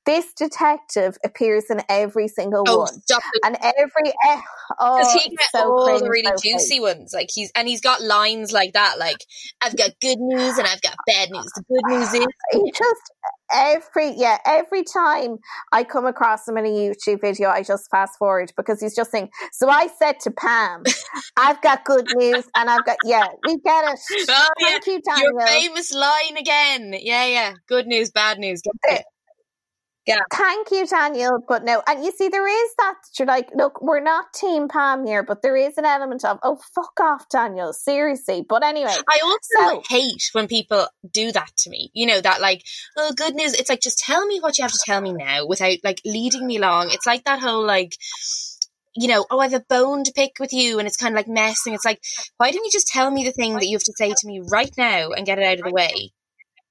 This 0.06 0.34
detective 0.34 1.18
appears 1.24 1.66
in 1.70 1.82
every 1.88 2.28
single 2.28 2.64
Oh, 2.68 2.80
one, 2.80 3.02
and 3.44 3.58
every 3.62 4.10
eh, 4.28 4.42
oh, 4.80 4.98
Does 5.04 5.14
he 5.24 5.30
get 5.30 5.40
so 5.52 5.72
all 5.72 5.86
cringe, 5.86 6.02
the 6.02 6.10
really 6.10 6.24
so 6.26 6.30
cringe. 6.32 6.44
juicy 6.44 6.80
ones? 6.80 7.12
Like 7.14 7.28
he's 7.32 7.52
and 7.54 7.68
he's 7.68 7.82
got 7.82 8.02
lines 8.02 8.52
like 8.52 8.74
that, 8.74 8.98
like 8.98 9.18
I've 9.62 9.76
got 9.78 9.92
good 10.02 10.18
news 10.20 10.58
and 10.58 10.66
I've 10.66 10.82
got 10.82 10.96
bad 11.06 11.30
news. 11.32 11.46
The 11.56 11.64
good 11.70 11.96
news 11.96 12.14
is 12.14 12.26
He 12.52 12.72
just 12.72 13.12
every 13.54 14.14
yeah 14.16 14.38
every 14.46 14.84
time 14.84 15.38
I 15.72 15.84
come 15.84 16.06
across 16.06 16.48
him 16.48 16.58
in 16.58 16.66
a 16.66 16.70
YouTube 16.70 17.22
video, 17.22 17.50
I 17.50 17.62
just 17.62 17.90
fast 17.92 18.18
forward 18.18 18.52
because 18.58 18.80
he's 18.82 18.96
just 18.96 19.12
saying. 19.12 19.30
So 19.52 19.70
I 19.70 19.90
said 20.00 20.20
to 20.22 20.32
Pam, 20.32 20.84
"I've 21.38 21.62
got 21.62 21.84
good 21.86 22.08
news, 22.16 22.46
and 22.56 22.70
I've 22.70 22.86
got 22.86 22.98
yeah, 23.04 23.28
we 23.46 23.58
get 23.60 23.84
it. 23.94 24.00
Oh, 24.30 24.48
Thank 24.62 24.88
you, 24.88 25.02
your 25.18 25.40
famous 25.46 25.94
line 25.94 26.38
again. 26.38 26.94
Yeah, 27.00 27.26
yeah. 27.26 27.54
Good 27.68 27.86
news, 27.86 28.12
bad 28.12 28.40
news. 28.40 28.62
Get 28.62 28.74
There- 28.84 29.00
it. 29.00 29.06
Yeah. 30.10 30.22
Thank 30.34 30.72
you, 30.72 30.88
Daniel. 30.88 31.38
But 31.48 31.63
no, 31.63 31.84
and 31.86 32.04
you 32.04 32.12
see, 32.12 32.30
there 32.30 32.48
is 32.48 32.72
that 32.80 32.95
you're 33.19 33.28
like, 33.28 33.50
look, 33.54 33.80
we're 33.80 34.00
not 34.00 34.34
Team 34.34 34.67
Pam 34.67 35.06
here, 35.06 35.22
but 35.22 35.43
there 35.43 35.56
is 35.56 35.78
an 35.78 35.86
element 35.86 36.26
of, 36.26 36.39
oh, 36.41 36.58
fuck 36.74 37.00
off, 37.00 37.30
Daniel. 37.30 37.74
Seriously. 37.74 38.43
But 38.48 38.63
anyway. 38.63 38.89
I 39.08 39.19
also 39.24 39.76
so, 39.76 39.84
hate 39.88 40.24
when 40.32 40.48
people 40.48 40.88
do 41.12 41.32
that 41.32 41.56
to 41.58 41.69
me. 41.69 41.91
You 41.93 42.08
know, 42.08 42.22
that 42.22 42.41
like, 42.41 42.63
oh, 42.98 43.13
good 43.15 43.36
news. 43.36 43.54
It's 43.54 43.69
like, 43.69 43.82
just 43.82 44.00
tell 44.00 44.26
me 44.26 44.39
what 44.39 44.58
you 44.58 44.63
have 44.63 44.72
to 44.72 44.80
tell 44.84 45.00
me 45.00 45.13
now 45.13 45.45
without 45.45 45.78
like 45.84 46.02
leading 46.04 46.48
me 46.48 46.58
along. 46.58 46.89
It's 46.89 47.06
like 47.06 47.26
that 47.26 47.39
whole 47.39 47.63
like, 47.63 47.95
you 48.95 49.10
know, 49.10 49.28
oh, 49.30 49.38
I 49.38 49.48
have 49.48 49.62
a 49.62 49.65
bone 49.69 50.04
to 50.06 50.12
pick 50.12 50.39
with 50.39 50.54
you, 50.54 50.80
and 50.80 50.88
it's 50.88 50.98
kind 50.98 51.13
of 51.13 51.17
like 51.17 51.28
messing. 51.28 51.76
It's 51.76 51.86
like, 51.86 52.02
why 52.38 52.50
don't 52.50 52.65
you 52.65 52.72
just 52.72 52.88
tell 52.88 53.12
me 53.12 53.26
the 53.26 53.32
thing 53.32 53.54
that 53.54 53.67
you 53.67 53.76
have 53.76 53.84
to 53.84 53.93
say 53.95 54.10
to 54.10 54.28
me 54.28 54.41
right 54.52 54.74
now 54.76 55.12
and 55.12 55.27
get 55.27 55.38
it 55.38 55.46
out 55.46 55.60
of 55.60 55.65
the 55.65 55.71
way? 55.71 56.13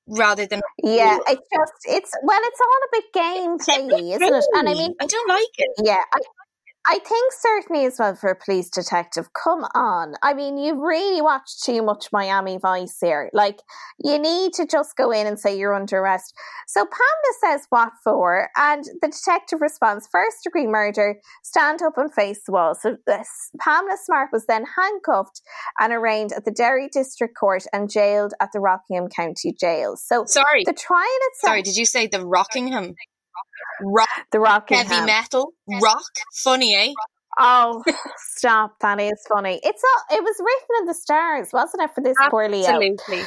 Rather 0.09 0.47
than 0.47 0.61
yeah 0.83 1.19
it's 1.29 1.49
just 1.53 1.73
it's 1.85 2.13
well 2.23 2.41
it's 2.43 2.61
all 2.61 2.83
a 2.85 2.91
bit 2.93 3.05
gameplay 3.15 4.15
isn't 4.17 4.35
it? 4.35 4.45
And 4.55 4.69
i 4.69 4.75
mean 4.75 4.95
i 5.01 5.07
don't 5.07 5.29
like 5.29 5.55
it. 5.59 5.71
Yeah 5.85 6.03
I, 6.13 6.21
I 6.91 6.99
think 7.01 7.33
certainly 7.35 7.85
as 7.85 7.97
well 7.99 8.15
for 8.15 8.31
a 8.31 8.35
police 8.35 8.71
detective. 8.71 9.29
Come 9.35 9.65
on. 9.75 10.15
I 10.23 10.33
mean, 10.33 10.57
you've 10.57 10.79
really 10.79 11.21
watched 11.21 11.63
too 11.63 11.83
much 11.83 12.07
Miami 12.13 12.57
Vice 12.57 12.97
here. 12.99 13.29
Like, 13.35 13.59
you 14.03 14.19
need 14.19 14.55
to 14.55 14.67
just 14.67 14.97
go 14.97 15.11
in 15.11 15.27
and 15.27 15.39
say 15.39 15.59
you're 15.59 15.75
under 15.75 15.99
arrest. 15.99 16.33
So 16.67 16.87
Pamela 16.87 17.59
says 17.59 17.67
what 17.69 17.93
for? 18.03 18.49
And 18.57 18.85
the 19.03 19.09
detective 19.09 19.61
responds 19.61 20.09
first 20.11 20.39
degree 20.45 20.67
murder, 20.67 21.17
stand 21.43 21.83
up 21.83 21.99
and 21.99 22.13
face 22.13 22.41
the 22.47 22.53
wall. 22.53 22.75
So 22.75 22.97
this, 23.07 23.51
Pamela 23.61 23.99
Smart 24.03 24.31
was 24.33 24.47
then 24.47 24.65
handcuffed 24.77 25.43
and 25.79 25.93
arraigned 25.93 26.33
at 26.33 26.47
the 26.47 26.51
Derry 26.51 26.89
District 26.89 27.37
Court 27.37 27.65
and 27.71 27.91
jailed 27.91 28.33
at 28.41 28.49
the 28.55 28.61
Rockingham 28.61 29.09
County 29.09 29.55
Jail. 29.61 29.97
So, 29.99 30.25
sorry. 30.25 30.65
The 30.65 30.73
trial 30.73 31.05
itself. 31.05 31.51
Sorry, 31.51 31.63
did 31.63 31.77
you 31.77 31.85
say 31.85 32.07
the 32.07 32.25
Rockingham? 32.25 32.95
Rock, 33.83 34.09
the 34.33 34.41
rock, 34.41 34.71
heavy 34.71 35.05
metal, 35.05 35.53
rock, 35.83 36.03
funny, 36.43 36.75
eh? 36.75 36.93
Oh, 37.39 37.83
stop! 38.17 38.79
That 38.81 39.01
is 39.01 39.25
funny. 39.29 39.61
It's 39.63 39.83
all. 39.85 40.19
It 40.19 40.23
was 40.23 40.37
written 40.39 40.81
in 40.81 40.87
the 40.87 40.95
stars, 40.95 41.53
wasn't 41.53 41.85
it, 41.85 41.95
for 41.95 42.01
this 42.01 42.17
Absolutely. 42.21 42.31
poor 42.31 42.49
Leo? 42.49 42.91
Absolutely. 42.91 43.25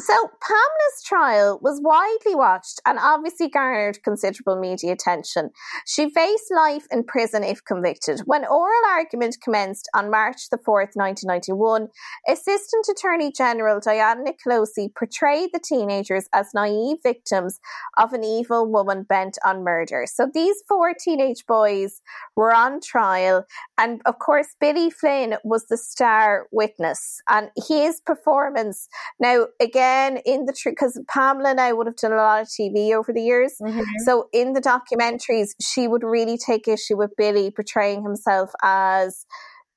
So, 0.00 0.14
Pamela's 0.14 1.02
trial 1.04 1.58
was 1.60 1.80
widely 1.82 2.36
watched 2.36 2.80
and 2.86 3.00
obviously 3.00 3.48
garnered 3.48 4.00
considerable 4.04 4.56
media 4.56 4.92
attention. 4.92 5.50
She 5.86 6.08
faced 6.08 6.52
life 6.54 6.86
in 6.92 7.02
prison 7.02 7.42
if 7.42 7.64
convicted. 7.64 8.20
When 8.24 8.46
oral 8.46 8.84
argument 8.88 9.38
commenced 9.42 9.88
on 9.94 10.08
March 10.08 10.50
the 10.50 10.56
4th, 10.56 10.94
1991, 10.94 11.88
Assistant 12.28 12.86
Attorney 12.88 13.32
General 13.32 13.80
Diana 13.80 14.22
Nicolosi 14.22 14.94
portrayed 14.94 15.50
the 15.52 15.58
teenagers 15.58 16.28
as 16.32 16.54
naive 16.54 16.98
victims 17.02 17.58
of 17.96 18.12
an 18.12 18.22
evil 18.22 18.70
woman 18.70 19.02
bent 19.02 19.36
on 19.44 19.64
murder. 19.64 20.06
So, 20.06 20.30
these 20.32 20.62
four 20.68 20.94
teenage 20.94 21.44
boys 21.44 22.02
were 22.36 22.54
on 22.54 22.80
trial, 22.80 23.46
and 23.76 24.00
of 24.06 24.20
course, 24.20 24.54
Billy 24.60 24.90
Flynn 24.90 25.38
was 25.42 25.66
the 25.66 25.76
star 25.76 26.46
witness, 26.52 27.20
and 27.28 27.50
his 27.66 28.00
performance. 28.00 28.88
Now, 29.18 29.46
again, 29.60 29.87
again 29.88 30.18
in 30.24 30.46
the 30.46 30.54
because 30.64 31.00
Pamela 31.08 31.50
and 31.50 31.60
I 31.60 31.72
would 31.72 31.86
have 31.86 31.96
done 31.96 32.12
a 32.12 32.16
lot 32.16 32.42
of 32.42 32.48
TV 32.48 32.92
over 32.92 33.12
the 33.12 33.22
years. 33.22 33.54
Mm-hmm. 33.60 33.82
So 34.04 34.28
in 34.32 34.52
the 34.52 34.60
documentaries, 34.60 35.50
she 35.60 35.88
would 35.88 36.02
really 36.02 36.38
take 36.38 36.68
issue 36.68 36.96
with 36.96 37.10
Billy 37.16 37.50
portraying 37.50 38.02
himself 38.02 38.50
as 38.62 39.24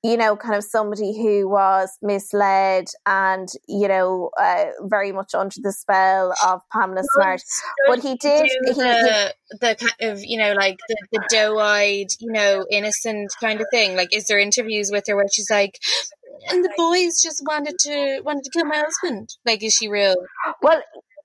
you 0.04 0.18
know, 0.18 0.36
kind 0.36 0.56
of 0.56 0.64
somebody 0.64 1.16
who 1.16 1.48
was 1.48 1.96
misled 2.02 2.88
and, 3.06 3.48
you 3.68 3.88
know, 3.88 4.32
uh, 4.40 4.66
very 4.86 5.12
much 5.12 5.36
under 5.36 5.58
the 5.62 5.72
spell 5.72 6.34
of 6.44 6.62
Pamela 6.74 7.04
Smart. 7.14 7.44
but 7.88 8.02
he 8.02 8.16
did. 8.16 8.48
He, 8.66 8.74
the, 8.74 9.34
the 9.60 9.76
kind 9.76 10.12
of, 10.12 10.24
you 10.24 10.40
know, 10.40 10.54
like 10.54 10.80
the, 10.90 10.98
the 11.12 11.28
doe 11.30 11.60
eyed, 11.60 12.08
you 12.20 12.32
know, 12.32 12.66
innocent 12.72 13.32
kind 13.40 13.62
of 13.62 13.68
thing. 13.72 13.96
Like, 13.96 14.12
is 14.12 14.26
there 14.26 14.40
interviews 14.40 14.90
with 14.92 15.04
her 15.08 15.16
where 15.16 15.28
she's 15.32 15.52
like, 15.52 15.78
and 16.50 16.64
the 16.64 16.72
boys 16.78 17.22
just 17.22 17.44
wanted 17.46 17.78
to 17.80 18.22
wanted 18.24 18.44
to 18.44 18.50
kill 18.52 18.66
my 18.66 18.84
husband. 18.86 19.30
Like, 19.46 19.64
is 19.64 19.74
she 19.74 19.88
real? 19.88 20.16
Well, 20.62 20.82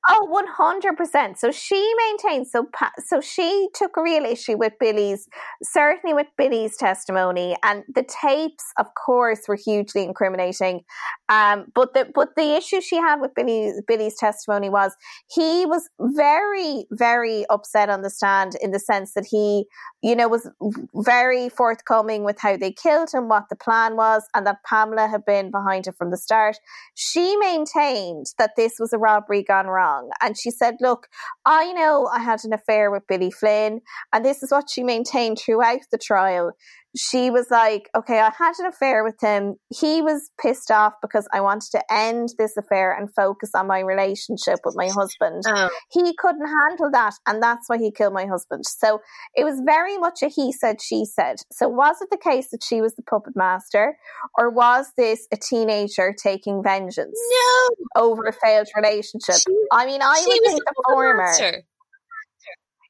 Oh, 0.08 0.44
100%. 0.56 1.36
So 1.36 1.50
she 1.50 1.92
maintains, 2.06 2.52
so, 2.52 2.68
so 3.04 3.20
she 3.20 3.68
took 3.74 3.96
a 3.96 4.02
real 4.02 4.24
issue 4.24 4.56
with 4.56 4.74
Billy's, 4.78 5.26
certainly 5.64 6.14
with 6.14 6.28
Billy's 6.38 6.76
testimony. 6.76 7.56
And 7.64 7.82
the 7.92 8.04
tapes, 8.04 8.64
of 8.78 8.86
course, 8.94 9.48
were 9.48 9.56
hugely 9.56 10.04
incriminating. 10.04 10.82
Um, 11.28 11.66
but 11.74 11.94
the, 11.94 12.08
but 12.14 12.28
the 12.36 12.54
issue 12.54 12.80
she 12.80 12.96
had 12.96 13.20
with 13.20 13.32
Billy, 13.34 13.72
Billy's 13.88 14.16
testimony 14.16 14.70
was 14.70 14.94
he 15.28 15.66
was 15.66 15.88
very, 16.00 16.86
very 16.92 17.44
upset 17.50 17.90
on 17.90 18.02
the 18.02 18.10
stand 18.10 18.52
in 18.62 18.70
the 18.70 18.78
sense 18.78 19.12
that 19.14 19.26
he, 19.28 19.64
you 20.06 20.14
know, 20.14 20.28
was 20.28 20.48
very 20.94 21.48
forthcoming 21.48 22.22
with 22.22 22.38
how 22.38 22.56
they 22.56 22.70
killed 22.70 23.10
him, 23.12 23.28
what 23.28 23.48
the 23.50 23.56
plan 23.56 23.96
was, 23.96 24.22
and 24.34 24.46
that 24.46 24.62
Pamela 24.64 25.08
had 25.08 25.24
been 25.24 25.50
behind 25.50 25.88
it 25.88 25.96
from 25.98 26.12
the 26.12 26.16
start. 26.16 26.58
She 26.94 27.36
maintained 27.38 28.26
that 28.38 28.52
this 28.56 28.74
was 28.78 28.92
a 28.92 28.98
robbery 28.98 29.42
gone 29.42 29.66
wrong. 29.66 30.10
And 30.22 30.38
she 30.38 30.52
said, 30.52 30.76
Look, 30.80 31.08
I 31.44 31.72
know 31.72 32.06
I 32.06 32.20
had 32.20 32.44
an 32.44 32.52
affair 32.52 32.88
with 32.88 33.08
Billy 33.08 33.32
Flynn. 33.32 33.80
And 34.12 34.24
this 34.24 34.44
is 34.44 34.52
what 34.52 34.70
she 34.70 34.84
maintained 34.84 35.40
throughout 35.40 35.80
the 35.90 35.98
trial 35.98 36.52
she 36.96 37.30
was 37.30 37.46
like, 37.50 37.88
okay, 37.96 38.20
I 38.20 38.30
had 38.36 38.54
an 38.58 38.66
affair 38.66 39.04
with 39.04 39.16
him. 39.20 39.56
He 39.68 40.02
was 40.02 40.30
pissed 40.40 40.70
off 40.70 40.94
because 41.02 41.28
I 41.32 41.40
wanted 41.40 41.70
to 41.72 41.82
end 41.90 42.30
this 42.38 42.56
affair 42.56 42.92
and 42.92 43.12
focus 43.14 43.50
on 43.54 43.66
my 43.66 43.80
relationship 43.80 44.60
with 44.64 44.74
my 44.76 44.88
husband. 44.88 45.42
Oh. 45.46 45.70
He 45.90 46.14
couldn't 46.16 46.46
handle 46.46 46.90
that, 46.92 47.14
and 47.26 47.42
that's 47.42 47.68
why 47.68 47.78
he 47.78 47.90
killed 47.90 48.14
my 48.14 48.26
husband. 48.26 48.64
So 48.66 49.00
it 49.34 49.44
was 49.44 49.60
very 49.64 49.98
much 49.98 50.22
a 50.22 50.28
he 50.28 50.52
said, 50.52 50.80
she 50.80 51.04
said. 51.04 51.36
So 51.52 51.68
was 51.68 51.96
it 52.00 52.08
the 52.10 52.18
case 52.18 52.48
that 52.50 52.64
she 52.64 52.80
was 52.80 52.94
the 52.94 53.02
puppet 53.02 53.34
master, 53.36 53.96
or 54.38 54.50
was 54.50 54.86
this 54.96 55.26
a 55.32 55.36
teenager 55.36 56.14
taking 56.20 56.62
vengeance 56.62 57.18
no. 57.30 58.02
over 58.02 58.24
a 58.24 58.32
failed 58.32 58.68
relationship? 58.74 59.36
She, 59.36 59.54
I 59.72 59.86
mean, 59.86 60.00
I 60.02 60.22
would 60.26 60.40
think 60.42 60.64
the, 60.64 60.74
former. 60.88 61.24
Master. 61.24 61.62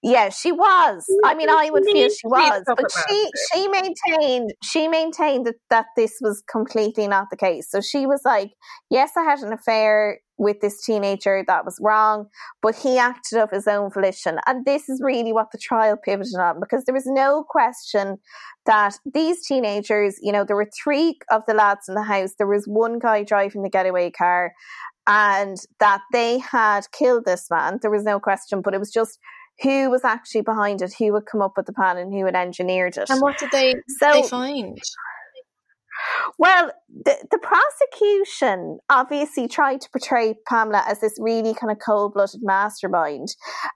Yeah, 0.07 0.29
she 0.29 0.53
was. 0.53 1.05
I 1.25 1.35
mean, 1.35 1.51
I 1.51 1.69
would 1.69 1.85
feel 1.85 2.09
she 2.09 2.29
was, 2.29 2.63
but 2.65 2.87
she 3.09 3.31
she 3.53 3.67
maintained 3.67 4.55
she 4.63 4.87
maintained 4.87 5.47
that, 5.47 5.57
that 5.69 5.87
this 5.97 6.19
was 6.21 6.45
completely 6.49 7.09
not 7.09 7.27
the 7.29 7.37
case. 7.37 7.69
So 7.69 7.81
she 7.81 8.07
was 8.07 8.21
like, 8.25 8.53
"Yes, 8.89 9.11
I 9.17 9.25
had 9.25 9.41
an 9.41 9.53
affair 9.53 10.21
with 10.39 10.61
this 10.61 10.85
teenager 10.85 11.43
that 11.49 11.65
was 11.65 11.77
wrong, 11.81 12.27
but 12.63 12.77
he 12.77 12.99
acted 12.99 13.41
of 13.41 13.51
his 13.51 13.67
own 13.67 13.91
volition." 13.91 14.39
And 14.47 14.65
this 14.65 14.89
is 14.89 15.03
really 15.03 15.33
what 15.33 15.51
the 15.51 15.59
trial 15.59 15.97
pivoted 15.97 16.37
on 16.37 16.61
because 16.61 16.85
there 16.85 16.95
was 16.95 17.07
no 17.07 17.45
question 17.49 18.19
that 18.65 19.01
these 19.13 19.45
teenagers, 19.45 20.21
you 20.23 20.31
know, 20.31 20.45
there 20.45 20.55
were 20.55 20.71
three 20.85 21.19
of 21.33 21.43
the 21.49 21.55
lads 21.55 21.89
in 21.89 21.97
the 21.97 22.05
house. 22.05 22.35
There 22.39 22.47
was 22.47 22.65
one 22.69 23.01
guy 23.01 23.25
driving 23.25 23.65
the 23.65 23.71
getaway 23.71 24.13
car, 24.13 24.53
and 25.09 25.57
that 25.81 26.03
they 26.13 26.39
had 26.39 26.93
killed 26.93 27.25
this 27.25 27.47
man. 27.51 27.81
There 27.83 27.91
was 27.91 28.05
no 28.05 28.21
question, 28.21 28.61
but 28.61 28.73
it 28.73 28.79
was 28.79 28.93
just 28.93 29.19
who 29.63 29.91
was 29.91 30.05
actually 30.05 30.43
behind 30.43 30.83
it, 30.83 30.95
who 30.99 31.13
would 31.13 31.27
come 31.27 31.43
up 31.43 31.53
with 31.57 31.67
the 31.67 31.73
plan, 31.73 31.97
and 31.97 32.13
who 32.13 32.25
had 32.25 32.37
engineered 32.37 32.97
it. 32.97 33.11
And 33.11 33.21
what 33.21 33.39
did 33.39 33.51
they, 33.51 33.75
so, 34.01 34.13
they 34.13 34.29
find? 34.29 34.79
Well, 36.39 36.71
the, 36.89 37.17
the 37.31 37.39
prosecution 37.39 38.79
obviously 38.91 39.49
tried 39.49 39.81
to 39.83 39.91
portray 39.91 40.35
Pamela 40.49 40.85
as 40.87 41.01
this 41.01 41.15
really 41.19 41.55
kind 41.55 41.71
of 41.71 41.79
cold 41.85 42.15
blooded 42.15 42.41
mastermind. 42.43 43.29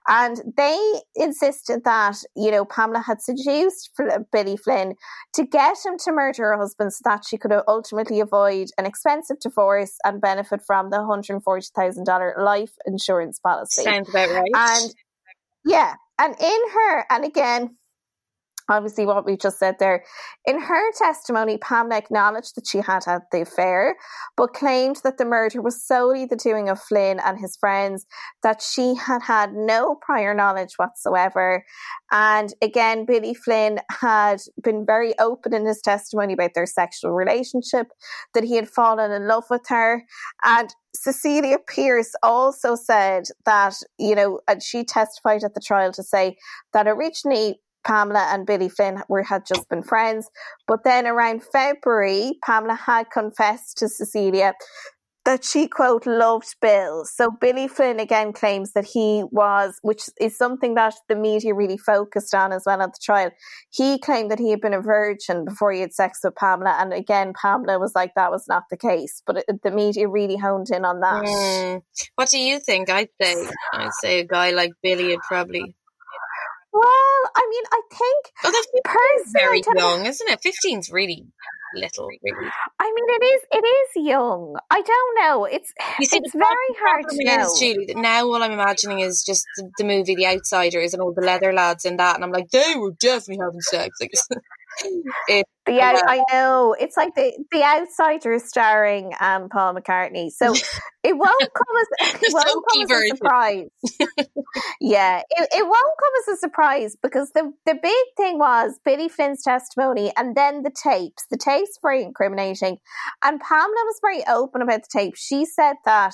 And 0.07 0.41
they 0.57 1.01
insisted 1.15 1.83
that, 1.85 2.17
you 2.35 2.51
know, 2.51 2.65
Pamela 2.65 3.01
had 3.01 3.21
seduced 3.21 3.91
Billy 4.31 4.57
Flynn 4.57 4.95
to 5.33 5.45
get 5.45 5.77
him 5.83 5.97
to 6.03 6.11
murder 6.11 6.43
her 6.43 6.57
husband 6.57 6.93
so 6.93 7.01
that 7.05 7.25
she 7.27 7.37
could 7.37 7.53
ultimately 7.67 8.19
avoid 8.19 8.67
an 8.77 8.85
expensive 8.85 9.39
divorce 9.39 9.97
and 10.03 10.21
benefit 10.21 10.61
from 10.65 10.89
the 10.89 10.97
$140,000 10.97 12.37
life 12.39 12.73
insurance 12.85 13.39
policy. 13.39 13.83
Sounds 13.83 14.09
about 14.09 14.29
right. 14.29 14.51
And 14.53 14.93
yeah. 15.65 15.95
And 16.19 16.35
in 16.39 16.61
her, 16.73 17.05
and 17.09 17.25
again, 17.25 17.77
obviously 18.71 19.05
what 19.05 19.25
we 19.25 19.37
just 19.37 19.59
said 19.59 19.75
there. 19.79 20.03
In 20.45 20.59
her 20.59 20.91
testimony, 20.93 21.57
Pamela 21.57 21.97
acknowledged 21.97 22.55
that 22.55 22.67
she 22.67 22.79
had 22.79 23.03
had 23.05 23.21
the 23.31 23.41
affair, 23.41 23.95
but 24.35 24.53
claimed 24.53 24.97
that 25.03 25.17
the 25.17 25.25
murder 25.25 25.61
was 25.61 25.85
solely 25.85 26.25
the 26.25 26.35
doing 26.35 26.69
of 26.69 26.81
Flynn 26.81 27.19
and 27.19 27.39
his 27.39 27.55
friends, 27.57 28.05
that 28.43 28.61
she 28.61 28.95
had 28.95 29.21
had 29.21 29.53
no 29.53 29.95
prior 30.01 30.33
knowledge 30.33 30.73
whatsoever. 30.77 31.63
And 32.11 32.53
again, 32.61 33.05
Billy 33.05 33.33
Flynn 33.33 33.79
had 33.89 34.41
been 34.63 34.85
very 34.85 35.17
open 35.19 35.53
in 35.53 35.65
his 35.65 35.81
testimony 35.81 36.33
about 36.33 36.53
their 36.55 36.65
sexual 36.65 37.11
relationship, 37.11 37.87
that 38.33 38.43
he 38.43 38.55
had 38.55 38.69
fallen 38.69 39.11
in 39.11 39.27
love 39.27 39.45
with 39.49 39.67
her. 39.67 40.03
And 40.43 40.73
Cecilia 40.93 41.57
Pierce 41.57 42.13
also 42.21 42.75
said 42.75 43.23
that, 43.45 43.75
you 43.97 44.15
know, 44.15 44.39
and 44.47 44.61
she 44.61 44.83
testified 44.83 45.43
at 45.43 45.53
the 45.53 45.61
trial 45.61 45.91
to 45.93 46.03
say 46.03 46.37
that 46.73 46.87
originally 46.87 47.61
Pamela 47.85 48.27
and 48.31 48.45
Billy 48.45 48.69
Flynn 48.69 49.01
were 49.09 49.23
had 49.23 49.45
just 49.45 49.67
been 49.69 49.83
friends. 49.83 50.29
But 50.67 50.83
then 50.83 51.07
around 51.07 51.43
February, 51.43 52.37
Pamela 52.43 52.75
had 52.75 53.11
confessed 53.11 53.77
to 53.77 53.89
Cecilia 53.89 54.53
that 55.23 55.43
she 55.43 55.67
quote 55.67 56.05
loved 56.07 56.55
Bill. 56.61 57.05
So 57.05 57.29
Billy 57.29 57.67
Flynn 57.67 57.99
again 57.99 58.33
claims 58.33 58.73
that 58.73 58.85
he 58.85 59.23
was, 59.31 59.77
which 59.81 60.09
is 60.19 60.35
something 60.35 60.73
that 60.75 60.95
the 61.07 61.15
media 61.15 61.53
really 61.53 61.77
focused 61.77 62.33
on 62.33 62.51
as 62.51 62.63
well 62.65 62.81
at 62.81 62.93
the 62.93 62.99
trial. 63.01 63.31
He 63.69 63.99
claimed 63.99 64.31
that 64.31 64.39
he 64.39 64.49
had 64.49 64.61
been 64.61 64.73
a 64.73 64.81
virgin 64.81 65.45
before 65.45 65.71
he 65.71 65.81
had 65.81 65.93
sex 65.93 66.19
with 66.23 66.35
Pamela, 66.35 66.75
and 66.79 66.93
again 66.93 67.33
Pamela 67.39 67.79
was 67.79 67.93
like 67.93 68.13
that 68.15 68.31
was 68.31 68.45
not 68.47 68.63
the 68.69 68.77
case. 68.77 69.21
But 69.25 69.43
it, 69.47 69.61
the 69.63 69.71
media 69.71 70.07
really 70.07 70.37
honed 70.37 70.67
in 70.71 70.85
on 70.85 71.01
that. 71.01 71.23
Mm. 71.23 71.81
What 72.15 72.29
do 72.29 72.39
you 72.39 72.59
think? 72.59 72.89
I'd 72.89 73.09
say 73.21 73.35
I'd 73.73 73.93
say 74.01 74.19
a 74.21 74.25
guy 74.25 74.51
like 74.51 74.71
Billy 74.81 75.07
would 75.09 75.19
probably. 75.19 75.75
Well, 76.73 77.21
I 77.35 77.47
mean, 77.49 77.63
I 77.71 77.81
think 77.89 78.31
Although 78.45 78.57
15 78.57 78.71
is 78.75 79.33
personally, 79.33 79.61
very 79.63 79.77
young, 79.77 80.05
isn't 80.05 80.29
it? 80.29 80.39
15's 80.41 80.89
really 80.91 81.25
little, 81.75 82.07
really. 82.07 82.49
I 82.79 82.91
mean, 82.93 83.05
it 83.07 83.23
is. 83.23 83.41
It 83.51 83.65
is 83.65 84.07
young. 84.07 84.55
I 84.69 84.81
don't 84.81 85.15
know. 85.19 85.45
It's 85.45 85.73
see, 86.01 86.17
it's 86.17 86.33
very 86.33 86.71
hard 86.79 87.05
to 87.09 87.23
know. 87.23 87.45
is, 87.45 87.59
Julie, 87.59 87.85
that 87.87 87.97
now 87.97 88.25
all 88.25 88.41
I'm 88.41 88.51
imagining 88.51 88.99
is 88.99 89.23
just 89.25 89.45
the, 89.57 89.69
the 89.77 89.83
movie 89.83 90.15
The 90.15 90.27
Outsiders 90.27 90.93
and 90.93 91.01
all 91.01 91.13
the 91.13 91.25
leather 91.25 91.53
lads 91.53 91.85
in 91.85 91.97
that, 91.97 92.15
and 92.15 92.23
I'm 92.23 92.31
like, 92.31 92.49
they 92.51 92.75
were 92.77 92.91
definitely 92.91 93.43
having 93.43 93.61
sex. 93.61 93.97
Like, 93.99 94.11
it, 95.27 95.45
The 95.65 95.81
out, 95.81 96.01
I 96.07 96.23
know 96.31 96.75
it's 96.79 96.97
like 96.97 97.15
the 97.15 97.31
the 97.51 97.63
outsider 97.63 98.39
starring 98.39 99.13
um, 99.19 99.49
Paul 99.49 99.75
McCartney. 99.75 100.29
So 100.31 100.53
it 101.03 101.17
won't 101.17 101.49
come 101.53 101.75
as 101.81 102.15
it 102.21 102.33
won't 102.33 102.65
come 102.69 102.81
as 102.83 102.91
a 102.91 103.15
surprise. 103.15 103.69
yeah, 104.81 105.19
it, 105.29 105.49
it 105.51 105.63
won't 105.63 105.73
come 105.73 106.13
as 106.21 106.35
a 106.35 106.39
surprise 106.39 106.95
because 107.01 107.31
the 107.33 107.51
the 107.65 107.75
big 107.81 108.05
thing 108.17 108.39
was 108.39 108.79
Billy 108.83 109.09
Flynn's 109.09 109.43
testimony 109.43 110.11
and 110.17 110.35
then 110.35 110.63
the 110.63 110.71
tapes. 110.71 111.25
The 111.29 111.37
tapes 111.37 111.77
were 111.83 111.93
incriminating, 111.93 112.77
and 113.23 113.39
Pamela 113.39 113.69
was 113.85 113.99
very 114.01 114.25
open 114.27 114.61
about 114.61 114.81
the 114.83 114.99
tape. 114.99 115.15
She 115.15 115.45
said 115.45 115.75
that. 115.85 116.13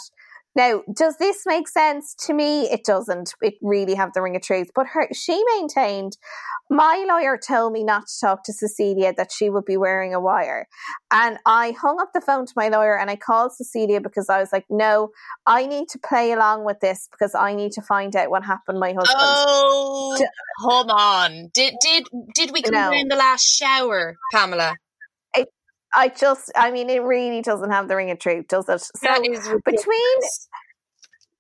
Now, 0.58 0.82
does 0.92 1.18
this 1.18 1.44
make 1.46 1.68
sense 1.68 2.16
to 2.26 2.34
me? 2.34 2.64
It 2.64 2.84
doesn't. 2.84 3.36
It 3.42 3.54
really 3.62 3.94
have 3.94 4.12
the 4.14 4.24
ring 4.24 4.36
of 4.36 4.42
truth. 4.42 4.72
But 4.76 4.88
her, 4.88 5.08
she 5.14 5.42
maintained 5.56 6.18
my 6.70 7.06
lawyer 7.08 7.38
told 7.38 7.72
me 7.74 7.84
not 7.84 8.08
to 8.08 8.14
talk 8.20 8.44
to 8.44 8.52
Cecilia, 8.54 9.14
that 9.16 9.32
she 9.32 9.50
would 9.50 9.66
be 9.66 9.78
wearing 9.78 10.14
a 10.14 10.20
wire. 10.20 10.68
And 11.12 11.38
I 11.46 11.72
hung 11.72 12.02
up 12.02 12.10
the 12.14 12.22
phone 12.22 12.46
to 12.46 12.54
my 12.58 12.70
lawyer 12.70 12.98
and 12.98 13.10
I 13.10 13.16
called 13.16 13.54
Cecilia 13.54 14.02
because 14.02 14.30
I 14.30 14.40
was 14.40 14.52
like, 14.52 14.66
no, 14.70 15.12
I 15.46 15.66
need 15.66 15.88
to 15.90 16.00
play 16.00 16.32
along 16.34 16.66
with 16.66 16.80
this 16.82 17.08
because 17.12 17.36
I 17.36 17.54
need 17.54 17.72
to 17.74 17.82
find 17.82 18.16
out 18.16 18.30
what 18.32 18.44
happened 18.44 18.80
my 18.80 18.90
husband. 18.90 19.08
oh, 19.16 20.16
D- 20.18 20.26
come 20.62 20.90
on! 20.90 21.50
Did 21.54 21.76
did 21.80 22.08
did 22.36 22.52
we 22.52 22.62
come 22.64 22.74
No. 22.74 22.92
down 22.92 23.08
the 23.08 23.16
last 23.16 23.46
shower, 23.46 24.16
Pamela? 24.34 24.76
I 25.94 26.10
just, 26.10 26.52
I 26.56 26.72
mean, 26.72 26.90
it 26.90 27.02
really 27.02 27.42
doesn't 27.42 27.72
have 27.72 27.88
the 27.88 27.96
ring 27.96 28.12
of 28.12 28.20
truth, 28.20 28.48
does 28.48 28.68
it? 28.70 28.82
So 28.82 29.60
between 29.66 30.20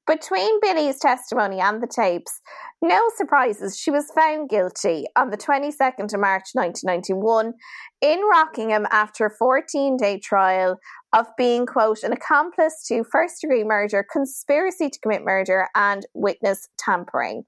between 0.07 0.59
Billy's 0.61 0.99
testimony 0.99 1.59
and 1.59 1.83
the 1.83 1.87
tapes, 1.87 2.39
no 2.81 3.09
surprises, 3.17 3.77
she 3.77 3.91
was 3.91 4.09
found 4.15 4.49
guilty 4.49 5.05
on 5.17 5.31
the 5.31 5.37
22nd 5.37 6.13
of 6.13 6.19
March 6.19 6.49
1991 6.53 7.53
in 8.01 8.21
Rockingham 8.31 8.87
after 8.89 9.25
a 9.25 9.35
14 9.37 9.97
day 9.97 10.17
trial 10.17 10.77
of 11.13 11.25
being, 11.37 11.65
quote, 11.65 12.03
an 12.03 12.11
accomplice 12.11 12.83
to 12.87 13.03
first 13.03 13.41
degree 13.41 13.63
murder, 13.63 14.05
conspiracy 14.11 14.89
to 14.89 14.99
commit 14.99 15.23
murder, 15.23 15.69
and 15.73 16.05
witness 16.13 16.67
tampering. 16.77 17.45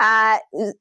Uh, 0.00 0.38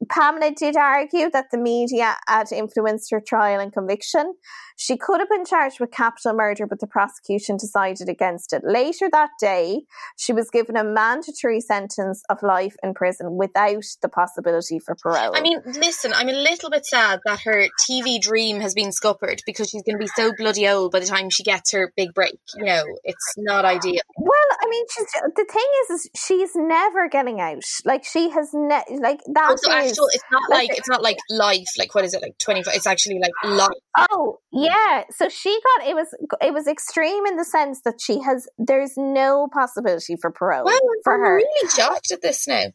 Pamela 0.10 0.52
did 0.52 0.78
argue 0.78 1.30
that 1.32 1.48
the 1.52 1.58
media 1.58 2.16
had 2.28 2.52
influenced 2.52 3.12
her 3.12 3.20
trial 3.20 3.60
and 3.60 3.74
conviction. 3.74 4.36
She 4.78 4.96
could 4.96 5.20
have 5.20 5.30
been 5.30 5.44
charged 5.44 5.80
with 5.80 5.92
capital 5.92 6.34
murder, 6.34 6.66
but 6.66 6.80
the 6.80 6.88
prosecution 6.88 7.58
decided 7.58 8.08
against 8.08 8.54
it. 8.54 8.62
Later 8.64 9.10
that 9.12 9.32
day, 9.40 9.82
she 10.16 10.32
was 10.32 10.50
given 10.50 10.78
a 10.78 10.84
mandatory 10.84 11.60
sentence 11.60 12.24
of 12.30 12.42
life 12.44 12.76
in 12.84 12.94
prison 12.94 13.36
without 13.36 13.84
the 14.02 14.08
possibility 14.08 14.80
for 14.80 14.96
parole. 14.96 15.36
I 15.36 15.42
mean, 15.42 15.60
listen, 15.66 16.14
I'm 16.14 16.30
a 16.30 16.34
little 16.34 16.70
bit 16.70 16.86
sad 16.86 17.20
that 17.26 17.42
her 17.42 17.68
TV 17.90 18.22
dream 18.22 18.62
has 18.62 18.74
been 18.74 18.92
scuppered 18.92 19.42
because 19.46 19.70
she's 19.70 19.84
going 19.84 19.98
to 19.98 20.06
be 20.06 20.12
so 20.16 20.32
bloody 20.38 20.68
old 20.68 20.92
by 20.92 21.00
the 21.00 21.06
time 21.06 21.30
she 21.30 21.44
gets 21.44 21.74
her 21.74 21.92
big 21.98 22.14
break. 22.20 22.38
You 22.58 22.66
know, 22.66 22.84
it's 23.04 23.34
not 23.38 23.64
ideal. 23.66 24.02
well, 24.18 24.50
I 24.62 24.68
mean, 24.70 24.86
she's 24.94 25.06
the 25.36 25.46
thing 25.52 25.70
is, 25.84 25.90
is 25.96 26.10
she's 26.16 26.52
never 26.56 27.08
getting 27.10 27.40
out. 27.42 27.64
Like 27.86 28.04
she 28.04 28.30
has, 28.30 28.50
ne- 28.54 29.00
like 29.00 29.20
that 29.34 29.50
Also, 29.52 29.70
is- 29.72 29.92
actual, 29.92 30.08
it's 30.12 30.24
not 30.32 30.50
like- 30.50 30.70
it's 30.78 30.90
not 30.90 31.02
like 31.02 31.18
life. 31.30 31.72
Like 31.78 31.96
what 31.96 32.04
is 32.06 32.14
it? 32.14 32.22
Like 32.22 32.38
twenty 32.38 32.64
five. 32.64 32.76
It's 32.76 32.88
actually 32.88 33.20
like 33.20 33.32
life. 33.44 33.70
Oh 34.12 34.40
yeah, 34.52 35.04
so 35.12 35.30
she 35.30 35.58
got 35.78 35.88
it 35.88 35.96
was 35.96 36.08
it 36.42 36.54
was 36.54 36.68
extreme 36.68 37.26
in 37.26 37.38
the 37.38 37.46
sense 37.46 37.82
that 37.86 37.96
she 38.02 38.20
has 38.22 38.48
there's 38.58 38.94
no 38.98 39.48
possibility 39.54 40.16
for 40.22 40.32
parole 40.32 40.66
Well, 40.66 40.80
for 41.04 41.14
I'm 41.16 41.20
her. 41.22 41.36
really 41.38 41.70
shocked 41.70 42.12
at 42.12 42.22
this 42.22 42.48
now. 42.48 42.66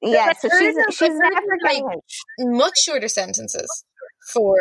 Yeah, 0.00 0.32
so 0.38 0.48
she's 0.58 0.76
she's 0.96 1.08
never 1.10 1.34
like, 1.62 1.72
getting 1.72 1.84
out. 1.86 2.04
Much 2.38 2.78
shorter 2.78 3.08
sentences 3.08 3.68
for 4.32 4.56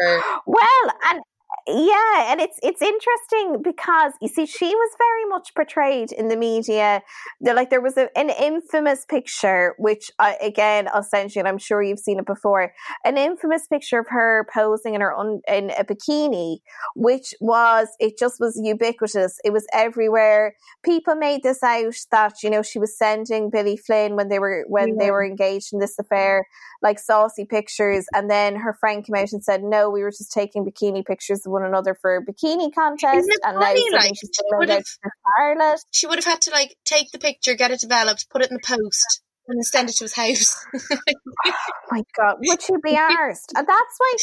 Well, 0.47 0.83
and 1.09 1.21
yeah, 1.67 2.31
and 2.31 2.39
it's 2.39 2.57
it's 2.63 2.81
interesting 2.81 3.61
because 3.61 4.13
you 4.21 4.29
see, 4.29 4.45
she 4.45 4.67
was 4.67 4.95
very 4.97 5.25
much 5.25 5.53
portrayed 5.53 6.13
in 6.13 6.29
the 6.29 6.37
media. 6.37 7.01
There, 7.41 7.53
like 7.53 7.69
there 7.69 7.81
was 7.81 7.97
a, 7.97 8.09
an 8.17 8.29
infamous 8.29 9.05
picture, 9.05 9.75
which 9.77 10.09
I, 10.17 10.37
again 10.41 10.87
I'll 10.93 11.03
send 11.03 11.35
you, 11.35 11.39
and 11.39 11.47
I'm 11.47 11.57
sure 11.57 11.83
you've 11.83 11.99
seen 11.99 12.19
it 12.19 12.25
before. 12.25 12.73
An 13.03 13.17
infamous 13.17 13.67
picture 13.67 13.99
of 13.99 14.07
her 14.09 14.47
posing 14.53 14.93
in 14.93 15.01
her 15.01 15.13
un, 15.13 15.41
in 15.47 15.71
a 15.71 15.83
bikini, 15.83 16.59
which 16.95 17.33
was 17.41 17.89
it 17.99 18.17
just 18.17 18.39
was 18.39 18.57
ubiquitous. 18.63 19.37
It 19.43 19.51
was 19.51 19.67
everywhere. 19.73 20.55
People 20.85 21.15
made 21.15 21.43
this 21.43 21.63
out 21.63 21.95
that 22.11 22.43
you 22.43 22.49
know 22.49 22.61
she 22.61 22.79
was 22.79 22.97
sending 22.97 23.49
Billy 23.49 23.75
Flynn 23.75 24.15
when 24.15 24.29
they 24.29 24.39
were 24.39 24.63
when 24.69 24.97
they 24.97 25.11
were 25.11 25.25
engaged 25.25 25.73
in 25.73 25.79
this 25.79 25.99
affair 25.99 26.47
like 26.81 26.99
saucy 26.99 27.45
pictures 27.45 28.05
and 28.13 28.29
then 28.29 28.55
her 28.55 28.73
friend 28.73 29.05
came 29.05 29.15
out 29.15 29.31
and 29.31 29.43
said 29.43 29.63
no 29.63 29.89
we 29.89 30.03
were 30.03 30.11
just 30.11 30.31
taking 30.31 30.63
bikini 30.63 31.03
pictures 31.03 31.45
of 31.45 31.51
one 31.57 31.65
another 31.65 31.95
for 32.01 32.15
a 32.17 32.21
bikini 32.25 32.73
contest 32.73 33.17
Isn't 33.17 33.31
it 33.31 33.39
and 33.43 33.57
funny, 33.59 33.85
like, 33.91 34.13
she's 34.15 34.29
she 34.35 34.43
would 34.57 34.69
out 34.69 34.75
have- 34.77 34.83
to 34.83 35.09
Charlotte 35.37 35.79
she 35.91 36.07
would 36.07 36.17
have 36.21 36.25
had 36.33 36.41
to 36.41 36.51
like 36.51 36.75
take 36.85 37.11
the 37.11 37.19
picture, 37.19 37.55
get 37.55 37.71
it 37.71 37.79
developed, 37.79 38.29
put 38.29 38.41
it 38.43 38.49
in 38.51 38.57
the 38.57 38.67
post, 38.67 39.21
and 39.47 39.57
then 39.57 39.63
send 39.63 39.89
it 39.89 39.95
to 39.97 40.05
his 40.05 40.13
house. 40.13 40.65
oh 40.91 41.51
my 41.91 42.03
god 42.17 42.35
would 42.39 42.61
she 42.61 42.73
be 42.83 42.95
arsed 42.97 43.51
and 43.55 43.67
that's 43.67 43.95
why 43.97 44.13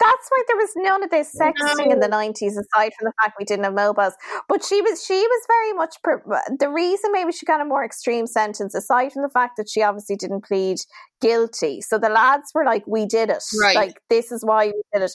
that's 0.00 0.28
why 0.30 0.42
there 0.48 0.56
was 0.56 0.70
none 0.76 1.04
of 1.04 1.10
this 1.10 1.34
sexting 1.38 1.92
in 1.92 2.00
the 2.00 2.08
90s 2.08 2.52
aside 2.52 2.92
from 2.98 3.04
the 3.04 3.12
fact 3.20 3.36
we 3.38 3.44
didn't 3.44 3.64
have 3.64 3.74
mobiles. 3.74 4.14
But 4.48 4.64
she 4.64 4.80
was 4.80 5.04
she 5.04 5.14
was 5.14 5.46
very 5.46 5.72
much 5.74 5.96
per, 6.02 6.22
the 6.58 6.70
reason 6.70 7.12
maybe 7.12 7.32
she 7.32 7.44
got 7.44 7.60
a 7.60 7.64
more 7.64 7.84
extreme 7.84 8.26
sentence 8.26 8.74
aside 8.74 9.12
from 9.12 9.22
the 9.22 9.28
fact 9.28 9.58
that 9.58 9.68
she 9.68 9.82
obviously 9.82 10.16
didn't 10.16 10.44
plead 10.44 10.78
guilty. 11.20 11.82
So 11.82 11.98
the 11.98 12.08
lads 12.08 12.50
were 12.54 12.64
like 12.64 12.84
we 12.86 13.04
did 13.04 13.28
it. 13.28 13.42
Right. 13.60 13.76
like 13.76 14.00
this 14.08 14.32
is 14.32 14.44
why 14.44 14.68
we 14.68 14.82
did 14.94 15.02
it. 15.02 15.12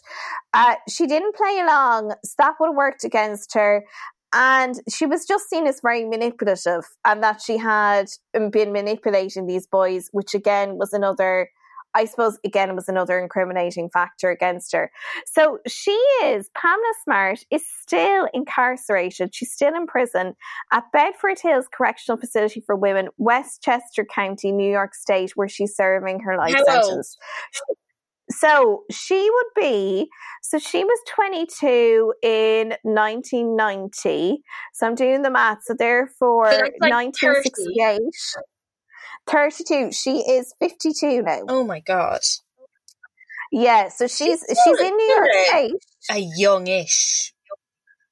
Uh, 0.54 0.76
she 0.88 1.08
didn't 1.08 1.36
play 1.36 1.60
along. 1.60 2.14
So 2.24 2.36
that 2.38 2.54
would 2.60 2.68
have 2.68 2.76
worked 2.76 3.04
against 3.04 3.54
her. 3.56 3.84
And 4.34 4.76
she 4.90 5.06
was 5.06 5.26
just 5.26 5.50
seen 5.50 5.66
as 5.66 5.80
very 5.82 6.04
manipulative 6.04 6.84
and 7.06 7.24
that 7.24 7.42
she 7.42 7.58
had 7.58 8.08
um, 8.36 8.50
been 8.50 8.74
manipulating 8.74 9.48
these 9.48 9.66
boys 9.66 10.10
which 10.12 10.34
again 10.34 10.78
was 10.78 10.92
another 10.92 11.50
I 11.96 12.06
suppose 12.06 12.38
again 12.44 12.70
it 12.70 12.76
was 12.76 12.90
another 12.90 13.18
incriminating 13.18 13.90
factor 13.90 14.30
against 14.30 14.74
her. 14.74 14.92
So 15.26 15.60
she 15.68 15.92
is 16.24 16.50
Pamela 16.56 16.94
Smart 17.04 17.40
is 17.50 17.64
still 17.82 18.28
incarcerated. 18.34 19.34
She's 19.34 19.52
still 19.52 19.74
in 19.74 19.88
prison 19.88 20.36
at 20.72 20.92
Bedford 20.92 21.40
Hills 21.40 21.68
Correctional 21.72 22.20
Facility 22.20 22.62
for 22.66 22.76
Women, 22.76 23.08
Westchester 23.18 24.06
County, 24.06 24.52
New 24.52 24.70
York 24.70 24.94
State, 24.94 25.32
where 25.36 25.50
she's 25.50 25.76
serving 25.76 26.20
her 26.20 26.38
life 26.38 26.56
old? 26.68 26.84
sentence. 26.84 27.18
So 28.32 28.84
she 28.92 29.30
would 29.30 29.62
be, 29.62 30.10
so 30.42 30.58
she 30.58 30.84
was 30.84 31.00
22 31.10 32.14
in 32.24 32.70
1990. 32.82 34.42
So 34.74 34.88
I'm 34.88 34.96
doing 34.96 35.22
the 35.22 35.30
math. 35.30 35.60
So 35.64 35.76
therefore, 35.78 36.52
So 36.52 36.58
like 36.58 36.74
1968. 36.82 38.02
32. 39.28 39.92
She 39.92 40.18
is 40.20 40.54
52 40.60 41.22
now. 41.24 41.42
oh 41.50 41.64
my 41.66 41.80
god, 41.80 42.20
Yeah, 43.52 43.90
so 43.90 44.08
she's 44.08 44.44
She's 44.48 44.58
she's 44.64 44.80
in 44.80 44.96
New 44.96 45.06
York. 45.16 45.30
State. 45.48 45.74
a 46.12 46.20
youngish. 46.38 47.34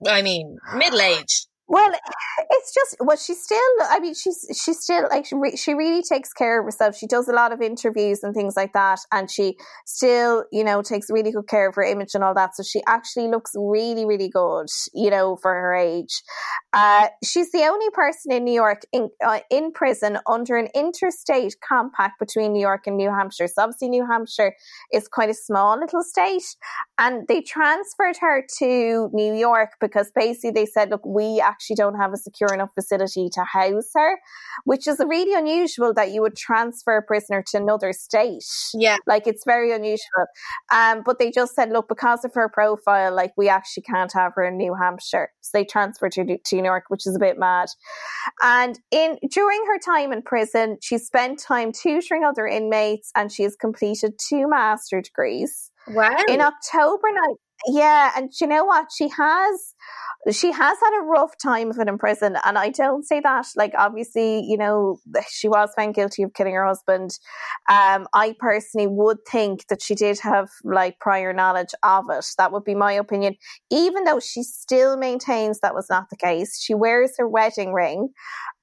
I 0.08 0.22
mean, 0.22 0.58
middle 0.76 1.00
aged. 1.02 1.48
Well, 1.74 1.92
it's 2.52 2.72
just 2.72 2.98
well, 3.00 3.18
she's 3.18 3.42
still. 3.42 3.58
I 3.82 4.00
mean, 4.00 4.14
she's 4.14 4.46
she's 4.64 4.80
still 4.80 5.08
like 5.10 5.26
she, 5.26 5.34
re- 5.34 5.56
she 5.56 5.74
really 5.74 6.04
takes 6.04 6.32
care 6.32 6.60
of 6.60 6.66
herself. 6.66 6.96
She 6.96 7.08
does 7.08 7.28
a 7.28 7.34
lot 7.34 7.52
of 7.52 7.62
interviews 7.62 8.22
and 8.22 8.36
things 8.36 8.56
like 8.56 8.74
that, 8.74 9.00
and 9.12 9.30
she 9.30 9.58
still, 9.88 10.44
you 10.52 10.64
know, 10.64 10.84
takes 10.84 11.08
really 11.10 11.32
good 11.32 11.48
care 11.48 11.68
of 11.68 11.74
her 11.74 11.82
image 11.82 12.12
and 12.14 12.24
all 12.24 12.36
that. 12.36 12.56
So 12.56 12.62
she 12.62 12.84
actually 12.86 13.28
looks 13.28 13.54
really, 13.58 14.06
really 14.06 14.30
good, 14.30 14.68
you 14.94 15.10
know, 15.10 15.36
for 15.42 15.52
her 15.52 15.74
age. 15.74 16.22
Uh, 16.74 17.08
she's 17.24 17.52
the 17.52 17.64
only 17.64 17.90
person 17.90 18.32
in 18.32 18.44
New 18.44 18.54
York 18.54 18.84
in 18.92 19.10
uh, 19.26 19.40
in 19.50 19.72
prison 19.72 20.20
under 20.30 20.58
an 20.58 20.68
interstate 20.76 21.56
compact 21.68 22.20
between 22.20 22.54
New 22.54 22.62
York 22.62 22.86
and 22.86 22.98
New 22.98 23.10
Hampshire. 23.10 23.48
So 23.48 23.64
obviously, 23.64 23.90
New 23.90 24.06
Hampshire 24.06 24.54
is 24.92 25.08
quite 25.08 25.32
a 25.32 25.34
small 25.34 25.80
little 25.80 26.04
state, 26.04 26.56
and 27.00 27.28
they 27.28 27.42
transferred 27.42 28.18
her 28.22 28.44
to 28.60 29.10
New 29.12 29.34
York 29.34 29.70
because 29.82 30.12
basically 30.14 30.52
they 30.52 30.68
said, 30.68 30.92
look, 30.92 31.04
we 31.04 31.42
actually 31.42 31.63
actually 31.64 31.76
don't 31.76 32.00
have 32.00 32.14
a 32.14 32.18
secure 32.18 32.54
enough 32.54 32.70
facility 32.76 33.30
to 33.34 33.44
house 33.44 33.90
her, 33.96 34.20
which 34.66 34.88
is 34.88 35.00
really 35.08 35.34
unusual 35.34 35.94
that 35.94 36.12
you 36.12 36.22
would 36.22 36.36
transfer 36.36 36.98
a 36.98 37.02
prisoner 37.02 37.44
to 37.48 37.58
another 37.58 37.94
state. 37.94 38.44
Yeah. 38.74 38.98
Like 39.08 39.28
it's 39.28 39.44
very 39.46 39.72
unusual. 39.74 40.26
Um, 40.72 41.04
but 41.06 41.20
they 41.20 41.32
just 41.32 41.56
said, 41.56 41.70
look, 41.72 41.88
because 41.88 42.26
of 42.26 42.34
her 42.34 42.50
profile, 42.50 43.16
like 43.16 43.32
we 43.38 43.50
actually 43.50 43.84
can't 43.84 44.12
have 44.14 44.34
her 44.36 44.44
in 44.44 44.58
New 44.58 44.74
Hampshire. 44.74 45.30
So 45.42 45.58
they 45.58 45.66
transferred 45.66 46.16
her 46.16 46.26
to, 46.26 46.38
to 46.38 46.56
New 46.56 46.64
York, 46.64 46.86
which 46.90 47.08
is 47.08 47.16
a 47.16 47.20
bit 47.20 47.38
mad. 47.38 47.70
And 48.42 48.80
in 48.92 49.18
during 49.32 49.66
her 49.68 49.80
time 49.80 50.12
in 50.12 50.22
prison, 50.22 50.78
she 50.82 50.98
spent 50.98 51.40
time 51.40 51.72
tutoring 51.72 52.24
other 52.24 52.48
inmates 52.48 53.12
and 53.16 53.32
she 53.32 53.44
has 53.44 53.56
completed 53.56 54.14
two 54.18 54.48
master 54.50 55.02
degrees. 55.02 55.72
Wow. 55.88 56.16
In 56.30 56.40
October 56.40 57.08
night, 57.12 57.36
yeah, 57.68 58.12
and 58.16 58.32
you 58.40 58.48
know 58.48 58.66
what? 58.66 58.88
She 58.96 59.08
has 59.10 59.74
she 60.32 60.52
has 60.52 60.78
had 60.80 61.00
a 61.00 61.04
rough 61.04 61.38
time 61.38 61.70
of 61.70 61.78
it 61.80 61.88
in 61.88 61.98
prison, 61.98 62.38
and 62.46 62.58
I 62.58 62.70
don't 62.70 63.06
say 63.06 63.20
that 63.22 63.46
like 63.56 63.74
obviously, 63.78 64.42
you 64.42 64.58
know, 64.58 65.00
she 65.30 65.48
was 65.48 65.70
found 65.76 65.96
guilty 65.96 66.24
of 66.24 66.34
killing 66.34 66.54
her 66.54 66.66
husband. 66.66 67.12
Um, 67.70 68.08
I 68.14 68.36
personally 68.40 68.88
would 68.88 69.18
think 69.30 69.68
that 69.68 69.82
she 69.82 69.96
did 69.96 70.20
have 70.20 70.50
like 70.64 71.00
prior 71.00 71.34
knowledge 71.34 71.74
of 71.84 72.06
it. 72.10 72.26
That 72.38 72.52
would 72.52 72.64
be 72.64 72.76
my 72.76 72.94
opinion. 72.94 73.36
Even 73.70 74.04
though 74.06 74.20
she 74.20 74.44
still 74.44 74.98
maintains 74.98 75.60
that 75.60 75.76
was 75.76 75.88
not 75.90 76.10
the 76.10 76.18
case, 76.18 76.62
she 76.62 76.74
wears 76.74 77.12
her 77.18 77.28
wedding 77.28 77.74
ring. 77.74 78.10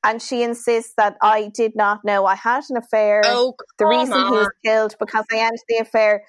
And 0.02 0.22
she 0.22 0.42
insists 0.42 0.94
that 0.96 1.16
I 1.22 1.50
did 1.54 1.72
not 1.76 2.04
know 2.04 2.24
I 2.24 2.34
had 2.34 2.64
an 2.70 2.78
affair. 2.78 3.20
Oh, 3.26 3.54
the 3.78 3.84
reason 3.84 4.14
on. 4.14 4.32
he 4.32 4.38
was 4.38 4.50
killed 4.64 4.94
because 4.98 5.26
I 5.30 5.38
ended 5.38 5.60
the 5.68 5.76
affair 5.76 6.22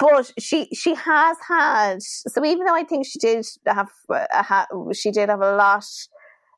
but 0.00 0.32
she 0.38 0.68
she 0.74 0.94
has 0.94 1.36
had 1.46 2.02
so 2.02 2.44
even 2.44 2.64
though 2.64 2.74
I 2.74 2.84
think 2.84 3.06
she 3.06 3.18
did 3.18 3.46
have 3.66 3.90
a, 4.10 4.42
ha, 4.42 4.66
she 4.94 5.10
did 5.10 5.28
have 5.28 5.42
a 5.42 5.54
lot 5.54 5.84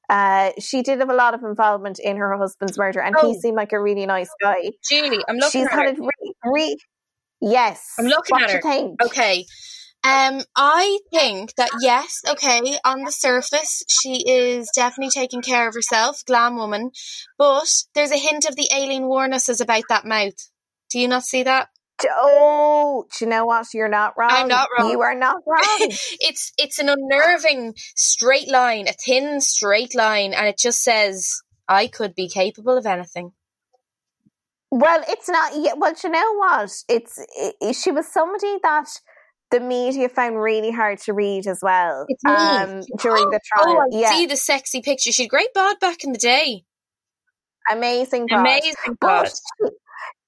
uh, 0.08 0.50
she 0.58 0.82
did 0.82 1.00
have 1.00 1.10
a 1.10 1.14
lot 1.14 1.34
of 1.34 1.42
involvement 1.42 1.98
in 1.98 2.16
her 2.16 2.36
husband's 2.36 2.78
murder 2.78 3.00
and 3.00 3.16
oh. 3.18 3.28
he 3.28 3.40
seemed 3.40 3.56
like 3.56 3.72
a 3.72 3.80
really 3.80 4.06
nice 4.06 4.30
guy. 4.42 4.70
Julie, 4.88 5.24
I'm 5.28 5.36
looking 5.36 5.62
She's 5.62 5.66
at 5.66 5.72
had 5.72 5.96
her. 5.96 6.02
it 6.04 6.10
re, 6.24 6.34
re, 6.44 6.76
yes. 7.40 7.94
I'm 7.98 8.06
looking 8.06 8.34
what 8.34 8.42
at 8.42 8.50
her. 8.50 8.60
think? 8.60 9.02
Okay. 9.02 9.46
Um, 10.04 10.42
I 10.56 10.98
think 11.12 11.54
that 11.54 11.70
yes, 11.80 12.22
okay, 12.28 12.76
on 12.84 13.04
the 13.04 13.12
surface, 13.12 13.84
she 13.88 14.24
is 14.28 14.68
definitely 14.74 15.10
taking 15.10 15.42
care 15.42 15.68
of 15.68 15.74
herself, 15.74 16.24
glam 16.26 16.56
woman, 16.56 16.90
but 17.38 17.68
there's 17.94 18.10
a 18.10 18.18
hint 18.18 18.44
of 18.44 18.56
the 18.56 18.68
Aileen 18.74 19.04
Wuornoses 19.04 19.62
about 19.62 19.84
that 19.88 20.04
mouth. 20.04 20.50
Do 20.90 20.98
you 20.98 21.06
not 21.06 21.22
see 21.22 21.44
that? 21.44 21.68
Oh, 22.20 23.04
do 23.16 23.24
you 23.24 23.30
know 23.30 23.44
what? 23.46 23.66
You're 23.74 23.88
not 23.88 24.14
wrong. 24.18 24.30
I'm 24.32 24.48
not 24.48 24.68
wrong. 24.76 24.90
You 24.90 25.00
are 25.02 25.14
not 25.14 25.36
wrong. 25.46 25.62
it's 26.20 26.52
it's 26.58 26.78
an 26.78 26.88
unnerving 26.88 27.74
straight 27.96 28.50
line, 28.50 28.88
a 28.88 28.92
thin 28.92 29.40
straight 29.40 29.94
line, 29.94 30.32
and 30.34 30.46
it 30.48 30.58
just 30.58 30.82
says, 30.82 31.40
"I 31.68 31.86
could 31.86 32.14
be 32.14 32.28
capable 32.28 32.76
of 32.76 32.86
anything." 32.86 33.32
well, 34.70 35.02
it's 35.08 35.28
not. 35.28 35.52
Yeah, 35.54 35.74
well, 35.76 35.94
you 36.02 36.10
know 36.10 36.34
what? 36.38 36.70
It's 36.88 37.18
it, 37.36 37.74
she 37.76 37.90
was 37.92 38.08
somebody 38.10 38.56
that 38.62 38.88
the 39.50 39.60
media 39.60 40.08
found 40.08 40.40
really 40.40 40.70
hard 40.70 40.98
to 41.00 41.12
read 41.12 41.46
as 41.46 41.58
well 41.62 42.06
It's 42.08 42.24
me. 42.24 42.32
um, 42.32 42.80
during 42.98 43.28
the 43.28 43.38
Oh, 43.58 43.62
trial. 43.64 43.80
I 43.82 43.86
yeah, 43.90 44.10
see 44.10 44.24
the 44.26 44.36
sexy 44.36 44.80
picture. 44.80 45.12
She 45.12 45.24
had 45.24 45.30
great 45.30 45.52
bod 45.54 45.76
back 45.78 46.04
in 46.04 46.12
the 46.12 46.18
day. 46.18 46.64
amazing. 47.70 48.26
bod. 48.30 48.40
Amazing 48.40 48.72
bod. 48.98 49.28
But 49.60 49.72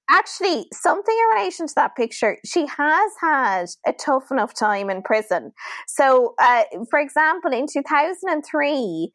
actually, 0.09 0.67
something 0.73 1.15
in 1.15 1.37
relation 1.37 1.67
to 1.67 1.75
that 1.75 1.95
picture, 1.95 2.37
she 2.45 2.65
has 2.65 3.11
had 3.19 3.65
a 3.85 3.93
tough 3.93 4.31
enough 4.31 4.53
time 4.53 4.89
in 4.89 5.01
prison. 5.01 5.51
So, 5.87 6.35
uh, 6.39 6.63
for 6.89 6.99
example, 6.99 7.51
in 7.51 7.67
2003, 7.67 9.11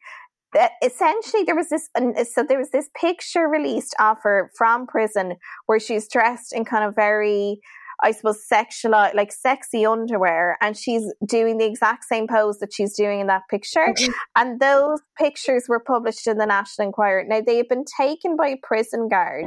that 0.53 0.71
essentially 0.83 1.43
there 1.43 1.55
was 1.55 1.69
this 1.69 1.89
so 2.33 2.43
there 2.43 2.59
was 2.59 2.71
this 2.71 2.89
picture 2.99 3.47
released 3.47 3.95
of 3.99 4.17
her 4.21 4.51
from 4.57 4.85
prison 4.85 5.35
where 5.65 5.79
she's 5.79 6.09
dressed 6.09 6.53
in 6.53 6.65
kind 6.65 6.83
of 6.83 6.93
very 6.93 7.61
I 8.03 8.11
suppose 8.11 8.45
sexual 8.47 8.91
like 8.91 9.31
sexy 9.31 9.85
underwear 9.85 10.57
and 10.61 10.75
she's 10.75 11.03
doing 11.25 11.57
the 11.57 11.65
exact 11.65 12.05
same 12.05 12.27
pose 12.27 12.59
that 12.59 12.73
she's 12.73 12.95
doing 12.95 13.19
in 13.19 13.27
that 13.27 13.43
picture. 13.49 13.93
And 14.35 14.59
those 14.59 14.99
pictures 15.17 15.65
were 15.67 15.79
published 15.79 16.25
in 16.25 16.37
the 16.37 16.45
National 16.45 16.87
Enquirer. 16.87 17.25
Now 17.27 17.41
they 17.41 17.57
had 17.57 17.67
been 17.67 17.85
taken 17.99 18.35
by 18.35 18.49
a 18.49 18.57
prison 18.61 19.07
guard. 19.07 19.45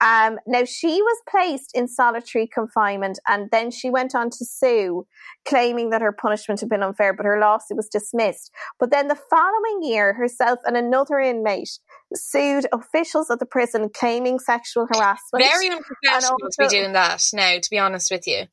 Um, 0.00 0.38
now 0.46 0.64
she 0.64 1.00
was 1.00 1.22
placed 1.28 1.72
in 1.74 1.86
solitary 1.86 2.46
confinement 2.46 3.18
and 3.28 3.48
then 3.50 3.70
she 3.70 3.90
went 3.90 4.14
on 4.14 4.30
to 4.30 4.44
sue 4.44 5.06
claiming 5.46 5.90
that 5.90 6.02
her 6.02 6.12
punishment 6.12 6.60
had 6.60 6.68
been 6.68 6.82
unfair 6.82 7.12
but 7.12 7.26
her 7.26 7.38
lawsuit 7.38 7.76
was 7.76 7.88
dismissed. 7.88 8.50
But 8.80 8.90
then 8.90 9.08
the 9.08 9.18
following 9.30 9.82
year 9.82 10.14
herself 10.14 10.58
and 10.64 10.76
another 10.76 11.18
inmate 11.18 11.78
sued 12.14 12.66
officials 12.72 13.30
at 13.30 13.38
the 13.38 13.46
prison 13.46 13.88
claiming 13.92 14.38
sexual 14.38 14.86
harassment 14.86 15.44
Very 15.44 15.70
unprofessional 15.70 16.38
to 16.38 16.56
be 16.58 16.68
doing 16.68 16.92
that 16.92 17.22
now, 17.32 17.58
to 17.58 17.70
be 17.70 17.78
honest 17.78 18.10
with 18.10 18.26
you. 18.26 18.44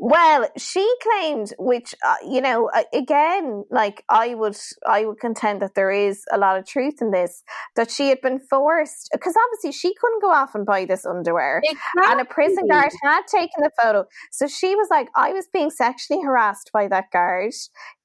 Well, 0.00 0.48
she 0.58 0.92
claimed, 1.02 1.54
which 1.56 1.94
uh, 2.04 2.16
you 2.28 2.40
know, 2.40 2.68
uh, 2.74 2.82
again, 2.92 3.64
like 3.70 4.02
I 4.08 4.34
would, 4.34 4.56
I 4.84 5.04
would 5.06 5.20
contend 5.20 5.62
that 5.62 5.76
there 5.76 5.90
is 5.90 6.24
a 6.32 6.36
lot 6.36 6.58
of 6.58 6.66
truth 6.66 7.00
in 7.00 7.12
this. 7.12 7.44
That 7.76 7.92
she 7.92 8.08
had 8.08 8.20
been 8.20 8.40
forced, 8.40 9.08
because 9.12 9.34
obviously 9.36 9.70
she 9.70 9.94
couldn't 9.94 10.20
go 10.20 10.32
off 10.32 10.56
and 10.56 10.66
buy 10.66 10.84
this 10.84 11.06
underwear, 11.06 11.62
and 12.08 12.20
a 12.20 12.24
prison 12.24 12.66
guard 12.66 12.90
had 13.04 13.22
taken 13.28 13.62
the 13.62 13.70
photo. 13.80 14.04
So 14.32 14.48
she 14.48 14.74
was 14.74 14.88
like, 14.90 15.08
I 15.16 15.32
was 15.32 15.46
being 15.52 15.70
sexually 15.70 16.22
harassed 16.22 16.70
by 16.72 16.88
that 16.88 17.12
guard. 17.12 17.52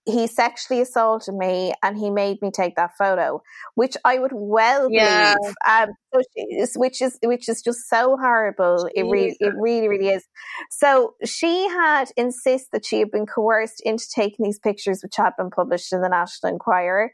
He 0.10 0.28
sexually 0.28 0.82
assaulted 0.82 1.36
me, 1.36 1.74
and 1.84 1.98
he 1.98 2.10
made 2.10 2.42
me 2.42 2.52
take 2.52 2.76
that 2.76 2.92
photo, 2.98 3.42
which 3.76 3.96
I 4.06 4.20
would 4.20 4.32
well 4.34 4.90
Yeah. 4.92 5.36
believe. 5.36 5.56
Um, 5.68 5.90
so 6.14 6.22
she 6.36 6.42
is, 6.56 6.74
which 6.76 7.02
is 7.02 7.18
which 7.24 7.48
is 7.48 7.62
just 7.62 7.88
so 7.90 8.18
horrible. 8.20 8.90
It 8.96 9.04
really, 9.04 9.36
it 9.40 9.54
really, 9.56 9.88
really 9.88 10.10
is. 10.10 10.26
So 10.72 11.16
she 11.24 11.68
had 11.70 12.10
insisted 12.18 12.70
that 12.74 12.86
she 12.86 13.00
had 13.00 13.12
been 13.12 13.26
coerced 13.26 13.82
into 13.86 14.06
taking 14.14 14.46
these 14.46 14.60
pictures, 14.60 15.02
which 15.04 15.16
had 15.18 15.34
been 15.38 15.50
published 15.52 15.94
in 15.94 16.02
the 16.02 16.10
National 16.10 16.52
Enquirer. 16.54 17.12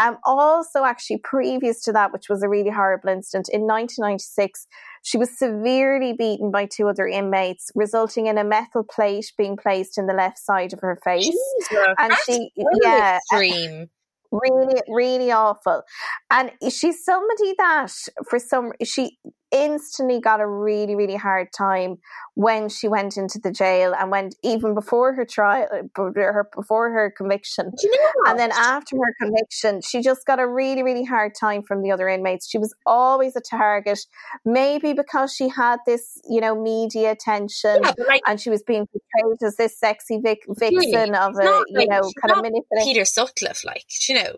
Um, 0.00 0.16
also, 0.24 0.84
actually, 0.84 1.18
previous 1.18 1.80
to 1.82 1.92
that, 1.92 2.12
which 2.12 2.28
was 2.28 2.42
a 2.42 2.48
really 2.48 2.70
horrible 2.70 3.10
incident, 3.10 3.48
in 3.52 3.62
1996, 3.66 4.66
she 5.02 5.18
was 5.18 5.38
severely 5.38 6.12
beaten 6.12 6.50
by 6.50 6.66
two 6.66 6.88
other 6.88 7.06
inmates, 7.06 7.70
resulting 7.74 8.26
in 8.26 8.38
a 8.38 8.44
metal 8.44 8.84
plate 8.84 9.32
being 9.36 9.56
placed 9.56 9.98
in 9.98 10.06
the 10.06 10.14
left 10.14 10.38
side 10.38 10.72
of 10.72 10.80
her 10.80 10.98
face. 11.04 11.26
Jesus, 11.26 11.78
And 11.98 12.12
she, 12.26 12.50
really 12.56 12.80
yeah, 12.82 13.18
extreme. 13.32 13.88
really 14.30 14.82
really 14.88 15.32
awful 15.32 15.82
and 16.30 16.50
she's 16.68 17.02
somebody 17.02 17.54
that 17.56 17.90
for 18.28 18.38
some 18.38 18.72
she 18.84 19.16
instantly 19.50 20.20
got 20.20 20.40
a 20.40 20.46
really 20.46 20.94
really 20.94 21.16
hard 21.16 21.48
time 21.56 21.96
when 22.34 22.68
she 22.68 22.86
went 22.88 23.16
into 23.16 23.38
the 23.42 23.50
jail 23.50 23.94
and 23.98 24.10
went 24.10 24.34
even 24.44 24.74
before 24.74 25.14
her 25.14 25.24
trial 25.24 25.66
her 25.96 26.48
before 26.54 26.90
her 26.90 27.12
conviction. 27.16 27.70
You 27.82 27.90
know 27.90 28.30
and 28.30 28.38
then 28.38 28.50
after 28.52 28.96
her 28.96 29.14
conviction 29.20 29.80
she 29.82 30.02
just 30.02 30.26
got 30.26 30.38
a 30.38 30.46
really 30.46 30.82
really 30.82 31.04
hard 31.04 31.32
time 31.38 31.62
from 31.62 31.82
the 31.82 31.90
other 31.90 32.08
inmates. 32.08 32.48
She 32.48 32.58
was 32.58 32.74
always 32.86 33.34
a 33.36 33.40
target 33.40 33.98
maybe 34.44 34.92
because 34.92 35.32
she 35.34 35.48
had 35.48 35.78
this 35.86 36.20
you 36.28 36.40
know 36.40 36.60
media 36.60 37.12
attention 37.12 37.80
yeah, 37.82 37.92
like, 38.06 38.22
and 38.26 38.40
she 38.40 38.50
was 38.50 38.62
being 38.62 38.86
portrayed 38.86 39.42
as 39.42 39.56
this 39.56 39.78
sexy 39.78 40.18
vic- 40.22 40.44
Really? 40.60 40.92
vixen 40.92 41.14
of 41.14 41.34
a 41.38 41.44
you 41.44 41.64
like- 41.78 41.88
know 41.88 42.02
kind 42.20 42.32
of 42.32 42.42
manipulative. 42.42 42.84
Peter 42.84 43.04
Sutcliffe, 43.04 43.64
like, 43.64 43.84
you 44.08 44.14
know, 44.14 44.32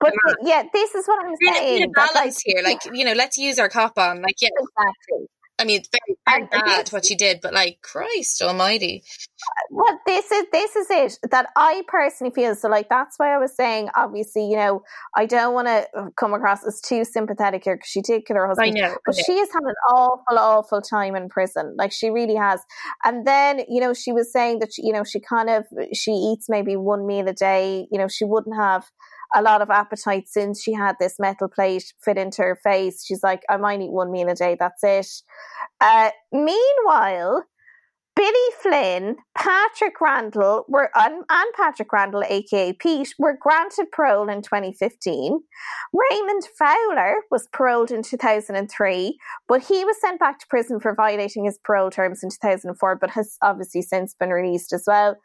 but 0.00 0.12
th- 0.26 0.36
yeah, 0.42 0.62
this 0.72 0.94
is 0.94 1.06
what 1.06 1.24
I'm 1.24 1.30
we're 1.30 1.48
in 1.48 1.54
a 1.54 1.58
saying. 1.58 1.92
that, 1.94 2.00
like, 2.00 2.14
balance 2.14 2.42
here. 2.44 2.62
Like, 2.62 2.80
you 2.92 3.04
know, 3.04 3.12
let's 3.12 3.38
use 3.38 3.58
our 3.58 3.68
cop 3.68 3.98
on. 3.98 4.22
Like, 4.22 4.36
yeah, 4.40 4.48
exactly. 4.52 5.26
I 5.58 5.64
mean, 5.64 5.80
it's 5.80 5.88
very, 5.88 6.18
very 6.26 6.48
bad 6.50 6.90
what 6.90 7.06
she 7.06 7.14
did, 7.14 7.40
but 7.40 7.54
like, 7.54 7.78
Christ 7.80 8.42
Almighty. 8.42 9.02
Uh, 9.06 9.62
well, 9.70 9.98
this 10.06 10.30
is 10.30 10.44
this 10.52 10.76
is 10.76 10.86
it 10.90 11.18
that 11.30 11.48
I 11.56 11.82
personally 11.88 12.30
feel. 12.34 12.54
So, 12.54 12.68
like, 12.68 12.90
that's 12.90 13.18
why 13.18 13.34
I 13.34 13.38
was 13.38 13.56
saying. 13.56 13.88
Obviously, 13.94 14.50
you 14.50 14.56
know, 14.56 14.82
I 15.16 15.24
don't 15.24 15.54
want 15.54 15.68
to 15.68 15.86
uh, 15.96 16.10
come 16.14 16.34
across 16.34 16.62
as 16.66 16.82
too 16.82 17.06
sympathetic 17.06 17.64
here 17.64 17.76
because 17.76 17.88
she 17.88 18.02
did 18.02 18.26
kill 18.26 18.36
her 18.36 18.46
husband. 18.46 18.76
I 18.76 18.78
know. 18.78 18.96
But 19.06 19.14
she 19.14 19.38
has 19.38 19.48
had 19.50 19.62
an 19.62 19.74
awful, 19.94 20.38
awful 20.38 20.82
time 20.82 21.16
in 21.16 21.30
prison. 21.30 21.74
Like 21.78 21.90
she 21.90 22.10
really 22.10 22.36
has. 22.36 22.60
And 23.02 23.26
then, 23.26 23.60
you 23.66 23.80
know, 23.80 23.94
she 23.94 24.12
was 24.12 24.30
saying 24.30 24.58
that, 24.58 24.74
she, 24.74 24.82
you 24.84 24.92
know, 24.92 25.04
she 25.04 25.20
kind 25.20 25.48
of, 25.48 25.64
she 25.94 26.10
eats 26.10 26.50
maybe 26.50 26.76
one 26.76 27.06
meal 27.06 27.28
a 27.28 27.32
day. 27.32 27.86
You 27.90 27.98
know, 27.98 28.08
she 28.08 28.26
wouldn't 28.26 28.56
have 28.56 28.84
a 29.36 29.42
lot 29.42 29.60
of 29.60 29.70
appetite 29.70 30.26
since 30.26 30.62
she 30.62 30.72
had 30.72 30.96
this 30.98 31.16
metal 31.18 31.48
plate 31.48 31.92
fit 32.02 32.16
into 32.16 32.42
her 32.42 32.58
face. 32.64 33.04
She's 33.04 33.22
like, 33.22 33.42
I 33.50 33.58
might 33.58 33.82
eat 33.82 33.92
one 33.92 34.10
meal 34.10 34.30
a 34.30 34.34
day. 34.34 34.56
That's 34.58 34.82
it. 34.82 35.06
Uh, 35.80 36.10
meanwhile, 36.32 37.44
Billy 38.16 38.32
Flynn, 38.62 39.16
Patrick 39.36 40.00
Randall 40.00 40.64
were 40.68 40.88
and, 40.94 41.22
and 41.28 41.52
Patrick 41.54 41.92
Randall, 41.92 42.22
aka 42.26 42.72
Pete, 42.72 43.14
were 43.18 43.36
granted 43.38 43.92
parole 43.92 44.30
in 44.30 44.40
2015. 44.40 45.38
Raymond 45.92 46.48
Fowler 46.58 47.16
was 47.30 47.46
paroled 47.52 47.90
in 47.90 48.02
2003, 48.02 49.18
but 49.46 49.62
he 49.62 49.84
was 49.84 50.00
sent 50.00 50.18
back 50.18 50.38
to 50.38 50.46
prison 50.48 50.80
for 50.80 50.94
violating 50.94 51.44
his 51.44 51.58
parole 51.62 51.90
terms 51.90 52.20
in 52.22 52.30
2004, 52.30 52.96
but 52.96 53.10
has 53.10 53.36
obviously 53.42 53.82
since 53.82 54.14
been 54.18 54.30
released 54.30 54.72
as 54.72 54.84
well. 54.86 55.16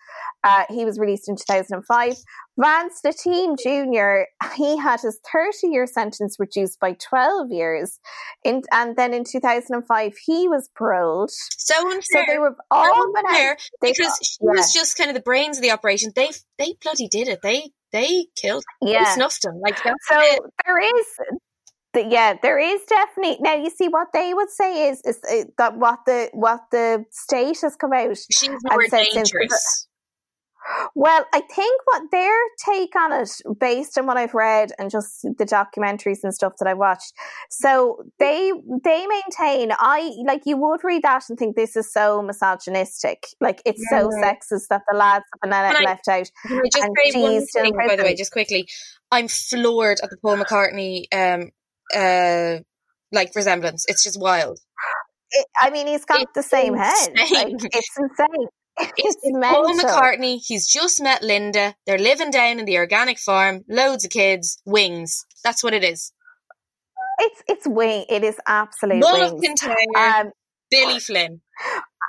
Uh, 0.43 0.66
he 0.70 0.84
was 0.84 0.99
released 0.99 1.30
in 1.30 1.38
2005. 1.38 2.16
Vance 2.58 3.02
Lattime 3.04 3.56
Jr., 3.58 4.24
he 4.56 4.78
had 4.78 4.99
his 5.02 5.20
30 5.32 5.68
year 5.68 5.88
sentence 5.88 6.38
reduced 6.38 6.80
by 6.80 6.93
12 6.93 7.52
years. 7.52 7.99
In, 8.43 8.64
and 8.72 8.95
then 8.95 9.14
in 9.14 9.24
2005, 9.24 10.18
he 10.26 10.47
was 10.47 10.70
paroled. 10.78 11.32
So 11.32 11.76
unfair. 11.89 12.02
So 12.02 12.24
they 12.28 12.39
were 12.39 12.56
all 12.70 12.93
so 12.93 13.14
unfair 13.18 13.58
they, 13.82 13.91
because 13.91 14.20
she 14.22 14.38
yeah. 14.41 14.52
was 14.52 14.74
just 14.74 14.97
kind 14.97 15.10
of 15.10 15.16
the 15.16 15.22
brains 15.22 15.58
of 15.58 15.64
the 15.64 15.72
operation. 15.72 16.12
They 16.16 16.30
they 16.58 16.76
bloody 16.82 17.08
did 17.08 17.28
it. 17.28 17.41
They 17.41 17.72
they 17.91 18.26
killed. 18.36 18.64
Him. 18.82 18.89
Yeah, 18.89 19.06
they 19.06 19.12
snuffed 19.12 19.45
him. 19.45 19.60
Like 19.62 19.78
so, 19.78 19.93
it. 20.10 20.41
there 20.66 20.80
is 20.80 21.06
the, 21.93 22.08
yeah, 22.10 22.36
there 22.41 22.60
is 22.60 22.82
definitely 22.88 23.38
now. 23.41 23.56
You 23.56 23.70
see, 23.70 23.88
what 23.88 24.08
they 24.14 24.34
would 24.34 24.49
say 24.49 24.89
is 24.89 25.02
is 25.02 25.20
uh, 25.30 25.43
that 25.58 25.78
what 25.78 25.99
the 26.06 26.30
what 26.34 26.62
the 26.72 27.06
state 27.12 27.60
has 27.62 27.76
come 27.76 27.93
out. 27.93 28.18
She's 28.32 28.49
more 28.49 28.88
dangerous. 28.89 29.88
Well, 30.93 31.26
I 31.34 31.41
think 31.41 31.82
what 31.86 32.03
their 32.12 32.34
take 32.66 32.95
on 32.95 33.14
it, 33.14 33.32
based 33.59 33.97
on 33.97 34.05
what 34.05 34.18
I've 34.18 34.34
read 34.34 34.72
and 34.78 34.91
just 34.91 35.24
the 35.24 35.45
documentaries 35.45 36.20
and 36.24 36.34
stuff 36.34 36.53
that 36.59 36.68
I 36.68 36.74
watched, 36.74 37.14
so 37.49 38.03
they 38.20 38.51
they 38.84 39.07
maintain 39.07 39.72
I 39.78 40.12
like 40.26 40.41
you 40.45 40.57
would 40.57 40.84
read 40.84 41.03
that 41.03 41.24
and 41.30 41.38
think 41.38 41.55
this 41.55 41.76
is 41.76 41.91
so 41.91 42.22
misogynistic, 42.22 43.26
like 43.39 43.62
it's 43.66 43.84
yeah. 43.91 44.01
so 44.01 44.09
sexist 44.09 44.68
that 44.70 44.84
the 44.89 44.95
lads 44.95 45.26
have 45.34 45.41
been 45.41 45.49
left 45.84 46.07
out. 46.07 46.32
Can 46.45 46.59
I 46.59 46.70
just 46.72 47.14
say 47.14 47.22
one 47.22 47.45
thing, 47.45 47.88
by 47.88 47.95
the 47.95 48.03
way, 48.03 48.16
just 48.16 48.32
quickly? 48.32 48.68
I'm 49.12 49.28
floored 49.28 49.99
at 50.03 50.09
the 50.09 50.18
Paul 50.18 50.38
McCartney 50.38 51.05
um 51.12 51.49
uh 51.95 52.59
like 53.12 53.36
resemblance. 53.36 53.86
It's 53.88 54.03
just 54.03 54.20
wild. 54.20 54.59
It, 55.32 55.45
I 55.59 55.70
mean, 55.70 55.88
he's 55.88 56.05
got 56.05 56.22
it's 56.22 56.32
the 56.36 56.43
same 56.43 56.76
insane. 56.76 57.16
head. 57.16 57.32
Like, 57.32 57.53
it's 57.74 57.97
insane. 57.97 58.47
It's 58.97 59.17
Paul 59.32 59.77
McCartney. 59.77 60.41
He's 60.43 60.67
just 60.67 61.01
met 61.01 61.23
Linda. 61.23 61.75
They're 61.86 61.97
living 61.97 62.32
down 62.32 62.59
in 62.59 62.65
the 62.65 62.77
organic 62.77 63.19
farm. 63.19 63.63
Loads 63.67 64.05
of 64.05 64.11
kids. 64.11 64.61
Wings. 64.65 65.25
That's 65.43 65.63
what 65.63 65.73
it 65.73 65.84
is. 65.84 66.13
It's 67.19 67.43
it's 67.47 67.67
wing. 67.67 68.05
It 68.09 68.23
is 68.23 68.38
absolute 68.47 68.99
Mullet 68.99 69.36
wings. 69.36 69.63
Um, 69.95 70.32
Billy 70.69 70.99
Flynn. 70.99 71.41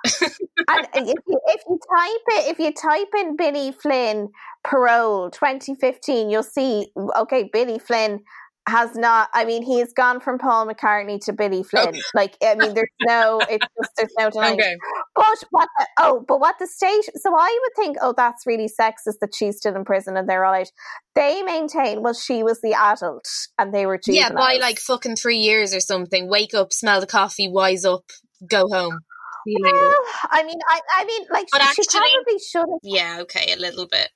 and 0.04 0.88
if 0.94 1.18
you, 1.26 1.40
if 1.46 1.62
you 1.68 1.78
type 1.78 2.22
it, 2.28 2.50
if 2.50 2.58
you 2.58 2.72
type 2.72 3.08
in 3.18 3.36
Billy 3.36 3.72
Flynn 3.72 4.30
parole 4.64 5.30
2015, 5.30 6.30
you'll 6.30 6.42
see. 6.42 6.86
Okay, 7.16 7.50
Billy 7.52 7.78
Flynn 7.78 8.20
has 8.68 8.94
not 8.94 9.28
i 9.34 9.44
mean 9.44 9.62
he's 9.62 9.92
gone 9.92 10.20
from 10.20 10.38
paul 10.38 10.66
mccartney 10.66 11.18
to 11.20 11.32
billy 11.32 11.60
oh. 11.60 11.62
flynn 11.64 11.88
okay. 11.88 12.00
like 12.14 12.36
i 12.44 12.54
mean 12.54 12.74
there's 12.74 12.88
no 13.02 13.40
it's 13.48 13.66
just 13.76 13.90
there's 13.96 14.12
no 14.18 14.30
denying 14.30 14.54
okay. 14.54 14.76
but 15.16 15.38
what 15.50 15.68
the, 15.78 15.86
oh 15.98 16.24
but 16.28 16.38
what 16.38 16.54
the 16.60 16.66
state 16.66 17.04
so 17.16 17.34
i 17.36 17.60
would 17.62 17.84
think 17.84 17.96
oh 18.00 18.14
that's 18.16 18.46
really 18.46 18.68
sexist 18.68 19.18
that 19.20 19.34
she's 19.34 19.56
still 19.56 19.74
in 19.74 19.84
prison 19.84 20.16
and 20.16 20.28
they're 20.28 20.44
all 20.44 20.54
out 20.54 20.70
they 21.14 21.42
maintain 21.42 22.02
well 22.02 22.14
she 22.14 22.42
was 22.42 22.60
the 22.60 22.74
adult 22.74 23.26
and 23.58 23.74
they 23.74 23.84
were 23.84 23.98
juveniles. 23.98 24.30
yeah 24.30 24.36
by 24.36 24.58
like 24.60 24.78
fucking 24.78 25.16
three 25.16 25.38
years 25.38 25.74
or 25.74 25.80
something 25.80 26.28
wake 26.28 26.54
up 26.54 26.72
smell 26.72 27.00
the 27.00 27.06
coffee 27.06 27.48
wise 27.48 27.84
up 27.84 28.04
go 28.48 28.66
home 28.70 29.00
well, 29.44 29.94
I 30.30 30.44
mean, 30.44 30.58
I, 30.68 30.80
I 30.98 31.04
mean, 31.04 31.26
like 31.28 31.48
but 31.50 31.62
she, 31.62 31.68
actually, 31.68 31.84
she 31.90 31.98
probably 31.98 32.38
should 32.38 32.60
have. 32.60 32.78
Yeah, 32.84 33.18
okay, 33.22 33.52
a 33.52 33.56
little 33.56 33.88
bit. 33.88 34.08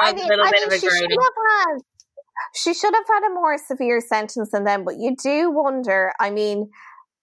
I 0.00 0.12
mean, 0.12 0.24
a 0.24 0.28
little 0.28 0.44
I 0.44 0.50
bit 0.50 0.68
mean, 0.68 0.78
of 0.78 0.84
a 0.84 0.88
grown 0.88 1.80
she 2.54 2.74
should 2.74 2.94
have 2.94 3.06
had 3.06 3.30
a 3.30 3.34
more 3.34 3.58
severe 3.58 4.00
sentence 4.00 4.50
than 4.50 4.64
them, 4.64 4.84
but 4.84 4.96
you 4.98 5.16
do 5.16 5.50
wonder. 5.50 6.12
I 6.20 6.30
mean, 6.30 6.70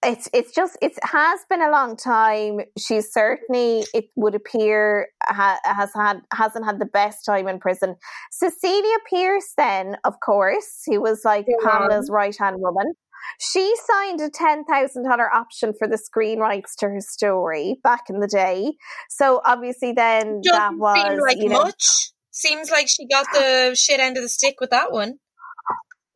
it's 0.04 0.30
it's 0.34 0.54
just 0.54 0.78
it 0.82 0.94
has 1.04 1.42
been 1.50 1.62
a 1.62 1.72
long 1.72 1.98
time. 1.98 2.62
She's 2.78 3.12
certainly 3.12 3.86
it 3.94 4.06
would 4.16 4.34
appear 4.34 5.08
ha, 5.24 5.60
has 5.66 5.92
had 5.94 6.22
hasn't 6.34 6.66
had 6.66 6.80
the 6.80 6.86
best 6.86 7.26
time 7.26 7.48
in 7.48 7.60
prison. 7.60 7.96
Cecilia 8.32 8.98
Pierce, 9.10 9.54
then 9.58 9.98
of 10.06 10.16
course, 10.22 10.84
who 10.86 11.02
was 11.02 11.22
like 11.26 11.46
yeah. 11.48 11.70
Pamela's 11.70 12.10
right 12.10 12.36
hand 12.38 12.58
woman. 12.60 12.94
She 13.40 13.76
signed 13.86 14.22
a 14.22 14.30
ten 14.30 14.64
thousand 14.64 15.04
dollar 15.04 15.30
option 15.34 15.74
for 15.78 15.88
the 15.88 15.98
screen 15.98 16.40
rights 16.40 16.76
to 16.78 16.88
her 16.88 17.02
story 17.02 17.78
back 17.84 18.04
in 18.10 18.22
the 18.22 18.28
day. 18.28 18.74
So 19.10 19.42
obviously, 19.46 19.92
then 19.92 20.42
Doesn't 20.42 20.58
that 20.58 20.74
was 20.78 21.20
like 21.22 21.38
you 21.38 21.50
know, 21.50 21.64
much 21.64 22.12
seems 22.40 22.72
like 22.72 22.88
she 22.88 23.08
got 23.08 23.26
the 23.34 23.76
shit 23.76 24.00
end 24.00 24.18
of 24.18 24.24
the 24.24 24.30
stick 24.30 24.56
with 24.60 24.70
that 24.70 24.92
one. 24.92 25.16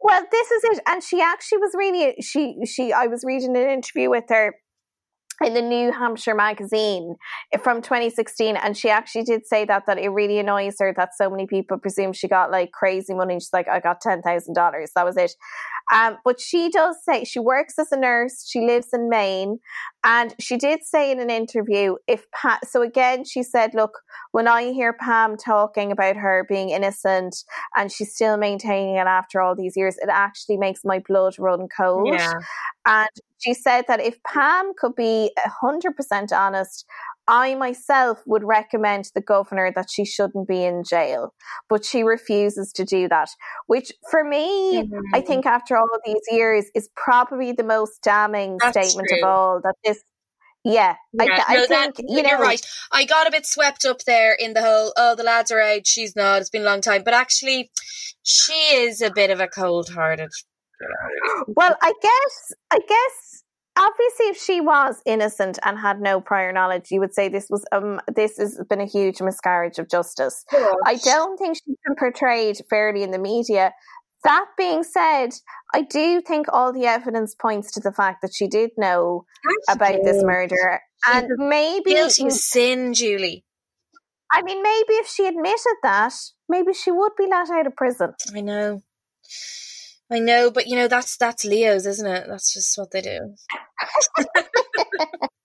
Well, 0.02 0.22
this 0.32 0.52
is 0.52 0.64
it, 0.66 0.84
and 0.88 1.02
she 1.02 1.22
actually 1.22 1.60
was 1.60 1.72
really 1.76 2.16
she 2.22 2.56
she. 2.66 2.92
I 2.92 3.08
was 3.08 3.24
reading 3.26 3.56
an 3.56 3.70
interview 3.70 4.10
with 4.10 4.26
her 4.30 4.54
in 5.44 5.54
the 5.54 5.62
New 5.62 5.92
Hampshire 5.92 6.36
magazine 6.36 7.16
from 7.64 7.82
2016 7.82 8.56
and 8.56 8.78
she 8.78 8.90
actually 8.90 9.24
did 9.24 9.46
say 9.46 9.66
that 9.66 9.84
that 9.88 9.98
it 9.98 10.10
really 10.10 10.40
annoys 10.40 10.76
her 10.80 10.94
that 10.96 11.10
so 11.16 11.30
many 11.30 11.48
people 11.48 11.78
presume 11.78 12.14
she 12.14 12.28
got 12.28 12.52
like 12.52 12.72
crazy 12.72 13.14
money 13.14 13.36
she's 13.36 13.50
like 13.52 13.68
I 13.68 13.80
got 13.80 14.02
$10,000 14.02 14.24
that 14.96 15.06
was 15.06 15.18
it 15.18 15.34
um, 15.92 16.18
but 16.24 16.40
she 16.40 16.70
does 16.70 16.96
say 17.04 17.24
she 17.24 17.40
works 17.40 17.78
as 17.78 17.92
a 17.92 17.98
nurse 17.98 18.46
she 18.48 18.62
lives 18.62 18.88
in 18.94 19.10
Maine 19.10 19.60
and 20.04 20.36
she 20.40 20.58
did 20.58 20.84
say 20.84 21.12
in 21.12 21.20
an 21.20 21.30
interview 21.30 21.96
if 22.08 22.30
Pam, 22.32 22.58
so 22.64 22.82
again 22.82 23.26
she 23.26 23.44
said 23.44 23.74
look 23.74 24.00
when 24.32 24.48
I 24.48 24.72
hear 24.72 24.94
Pam 24.94 25.38
talking 25.38 25.92
about 25.92 26.16
her 26.16 26.46
being 26.48 26.70
innocent 26.70 27.44
and 27.76 27.92
she's 27.92 28.14
still 28.14 28.38
maintaining 28.38 28.96
it 28.96 29.08
after 29.08 29.42
all 29.42 29.56
these 29.56 29.76
years 29.76 29.98
it 29.98 30.10
actually 30.10 30.58
makes 30.58 30.82
my 30.84 31.00
blood 31.00 31.36
run 31.40 31.68
cold 31.76 32.08
yeah. 32.14 32.34
and 32.86 33.10
she 33.44 33.54
said 33.54 33.86
that 33.88 34.00
if 34.00 34.22
Pam 34.24 34.72
could 34.78 34.96
be 34.96 35.32
100% 35.62 36.32
honest, 36.32 36.86
I 37.28 37.56
myself 37.56 38.22
would 38.26 38.44
recommend 38.44 39.12
the 39.16 39.22
governor 39.22 39.72
that 39.76 39.90
she 39.90 40.06
shouldn't 40.06 40.48
be 40.48 40.64
in 40.64 40.84
jail, 40.84 41.34
but 41.70 41.86
she 41.86 42.04
refuses 42.04 42.72
to 42.74 42.86
do 42.86 43.08
that. 43.10 43.30
Which, 43.68 43.92
for 44.10 44.24
me, 44.24 44.84
mm-hmm. 44.84 45.00
I 45.14 45.22
think 45.22 45.46
after 45.46 45.78
all 45.78 45.88
these 46.06 46.22
years, 46.30 46.66
is 46.76 46.90
probably 46.96 47.52
the 47.52 47.64
most 47.64 48.02
damning 48.04 48.58
That's 48.60 48.78
statement 48.78 49.10
true. 49.10 49.20
of 49.20 49.30
all. 49.30 49.62
That 49.64 49.76
this, 49.84 50.04
yeah, 50.64 50.96
yeah 51.14 51.44
I, 51.48 51.56
I 51.56 51.66
think 51.66 51.96
that, 51.96 52.06
you 52.08 52.22
know, 52.22 52.30
you're 52.30 52.40
right. 52.40 52.62
I 52.92 53.06
got 53.06 53.28
a 53.28 53.32
bit 53.32 53.46
swept 53.46 53.86
up 53.86 54.00
there 54.06 54.34
in 54.34 54.54
the 54.54 54.62
whole. 54.62 54.94
Oh, 54.98 55.16
the 55.16 55.24
lads 55.24 55.52
are 55.52 55.62
out. 55.62 55.88
She's 55.88 56.16
not. 56.16 56.42
It's 56.42 56.50
been 56.50 56.64
a 56.64 56.66
long 56.66 56.82
time, 56.82 57.04
but 57.04 57.14
actually, 57.14 57.72
she 58.24 58.54
is 58.54 59.02
a 59.02 59.12
bit 59.12 59.30
of 59.30 59.40
a 59.40 59.48
cold-hearted 59.48 60.30
well, 61.48 61.76
I 61.82 61.94
guess, 62.02 62.54
I 62.72 62.80
guess, 62.88 63.33
obviously, 63.78 64.26
if 64.28 64.38
she 64.38 64.62
was 64.62 65.02
innocent 65.06 65.60
and 65.64 65.78
had 65.78 66.02
no 66.02 66.22
prior 66.22 66.52
knowledge, 66.52 66.92
you 66.92 67.00
would 67.00 67.14
say 67.14 67.30
this 67.30 67.48
was 67.50 67.66
um 67.72 68.00
this 68.14 68.38
has 68.38 68.60
been 68.70 68.82
a 68.82 68.86
huge 68.86 69.22
miscarriage 69.22 69.80
of 69.80 69.90
justice. 69.90 70.46
I 70.52 70.96
don't 71.04 71.38
think 71.38 71.58
she's 71.58 71.78
been 71.86 71.96
portrayed 71.98 72.58
fairly 72.70 73.04
in 73.04 73.12
the 73.12 73.20
media. 73.20 73.74
That 74.24 74.46
being 74.58 74.84
said, 74.84 75.32
I 75.74 75.82
do 75.82 76.22
think 76.22 76.48
all 76.52 76.72
the 76.72 76.86
evidence 76.86 77.36
points 77.36 77.74
to 77.74 77.82
the 77.82 77.92
fact 77.92 78.22
that 78.22 78.32
she 78.34 78.48
did 78.48 78.72
know 78.78 79.26
about 79.70 80.00
this 80.04 80.24
murder, 80.24 80.80
and 81.08 81.28
maybe 81.38 81.92
guilty 81.92 82.30
sin, 82.30 82.94
Julie. 82.94 83.44
I 84.32 84.42
mean, 84.42 84.64
maybe 84.64 84.94
if 84.94 85.08
she 85.08 85.28
admitted 85.28 85.76
that, 85.84 86.14
maybe 86.50 86.74
she 86.74 86.92
would 86.92 87.12
be 87.18 87.28
let 87.28 87.50
out 87.50 87.68
of 87.68 87.76
prison. 87.76 88.14
I 88.34 88.42
know. 88.42 88.82
I 90.12 90.20
know, 90.20 90.52
but 90.52 90.68
you 90.68 90.76
know 90.76 90.88
that's 90.88 91.18
that's 91.18 91.46
Leo's, 91.46 91.86
isn't 91.86 92.08
it? 92.08 92.26
That's 92.28 92.54
just 92.54 92.78
what 92.78 92.92
they 92.92 93.02
do. 93.02 93.36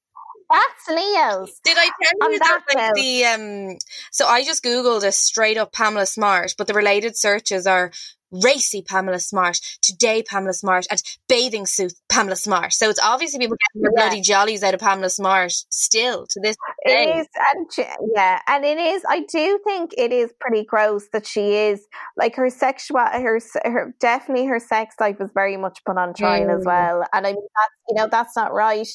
that's 0.51 0.88
Leo's. 0.88 1.61
Did 1.64 1.76
I 1.78 1.90
tell 2.20 2.32
you 2.32 2.38
that, 2.38 2.62
that 2.68 2.74
like, 2.74 2.94
the 2.94 3.24
um? 3.24 3.78
So 4.12 4.26
I 4.26 4.44
just 4.44 4.64
googled 4.64 5.05
a 5.05 5.12
straight 5.12 5.59
up 5.59 5.72
Pamela 5.72 6.07
Smart, 6.07 6.55
but 6.57 6.66
the 6.66 6.74
related 6.74 7.16
searches 7.16 7.66
are 7.66 7.90
racy 8.30 8.82
Pamela 8.82 9.20
Smart, 9.20 9.59
today 9.82 10.22
Pamela 10.22 10.53
Smart, 10.53 10.86
and 10.90 11.03
bathing 11.28 11.66
suit 11.66 11.92
Pamela 12.09 12.36
Smart. 12.36 12.72
So 12.72 12.90
it's 12.90 13.01
obviously 13.03 13.38
people 13.38 13.57
getting 13.57 13.82
their 13.82 13.92
yeah. 13.96 14.09
bloody 14.09 14.20
jollies 14.20 14.62
out 14.62 14.74
of 14.74 14.80
Pamela 14.80 15.11
Smart 15.11 15.53
still 15.70 16.26
to 16.26 16.40
this 16.40 16.57
day. 16.86 17.05
It 17.05 17.20
is, 17.20 17.26
and 17.53 17.88
yeah, 18.14 18.40
and 18.46 18.64
it 18.64 18.78
is. 18.78 19.03
I 19.09 19.20
do 19.20 19.59
think 19.64 19.94
it 19.96 20.12
is 20.12 20.32
pretty 20.40 20.64
gross 20.64 21.09
that 21.12 21.26
she 21.26 21.55
is 21.55 21.86
like 22.16 22.36
her 22.36 22.51
sexual, 22.51 23.01
her, 23.01 23.40
her 23.64 23.94
definitely 24.01 24.46
her 24.46 24.61
sex 24.61 24.94
life 25.01 25.18
was 25.18 25.30
very 25.32 25.57
much 25.57 25.82
put 25.84 25.96
on 25.96 26.14
trial 26.14 26.49
mm. 26.49 26.59
as 26.59 26.64
well. 26.64 27.05
And 27.12 27.26
I 27.26 27.32
mean, 27.32 27.42
that's 27.57 27.74
you 27.88 27.94
know 27.96 28.09
that's 28.11 28.36
not 28.36 28.53
right. 28.53 28.88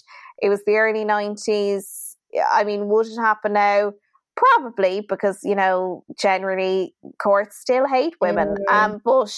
It 0.44 0.50
was 0.50 0.62
the 0.66 0.76
early 0.76 1.06
nineties. 1.06 2.18
I 2.52 2.66
mean, 2.66 2.89
would 2.89 3.08
it 3.08 3.16
happen 3.16 3.54
now? 3.54 3.94
Probably 4.36 5.06
because 5.08 5.39
you 5.44 5.56
know 5.56 6.04
generally 6.20 6.94
courts 7.22 7.58
still 7.60 7.88
hate 7.88 8.14
women, 8.20 8.58
mm. 8.70 8.74
um, 8.74 9.00
but 9.06 9.32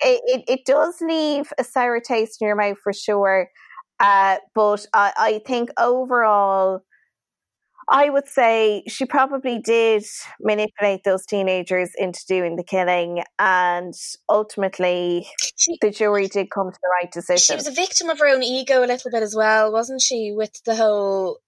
it, 0.00 0.20
it, 0.26 0.44
it 0.46 0.60
does 0.66 1.00
leave 1.00 1.50
a 1.58 1.64
sour 1.64 1.98
taste 1.98 2.42
in 2.42 2.46
your 2.46 2.56
mouth 2.56 2.76
for 2.84 2.92
sure. 2.92 3.48
Uh, 4.00 4.36
but 4.54 4.86
I, 4.92 5.12
I 5.16 5.40
think 5.46 5.70
overall, 5.78 6.80
I 7.90 8.08
would 8.08 8.28
say 8.28 8.84
she 8.86 9.04
probably 9.04 9.58
did 9.58 10.04
manipulate 10.40 11.02
those 11.04 11.26
teenagers 11.26 11.90
into 11.98 12.20
doing 12.28 12.56
the 12.56 12.62
killing, 12.62 13.22
and 13.38 13.92
ultimately, 14.28 15.26
she, 15.56 15.76
the 15.80 15.90
jury 15.90 16.28
did 16.28 16.50
come 16.50 16.70
to 16.70 16.78
the 16.80 16.90
right 17.02 17.10
decision. 17.10 17.54
She 17.54 17.56
was 17.56 17.66
a 17.66 17.72
victim 17.72 18.08
of 18.08 18.18
her 18.20 18.28
own 18.28 18.42
ego 18.42 18.84
a 18.84 18.86
little 18.86 19.10
bit 19.10 19.22
as 19.22 19.34
well, 19.34 19.72
wasn't 19.72 20.00
she? 20.00 20.32
With 20.34 20.52
the 20.64 20.76
whole 20.76 21.38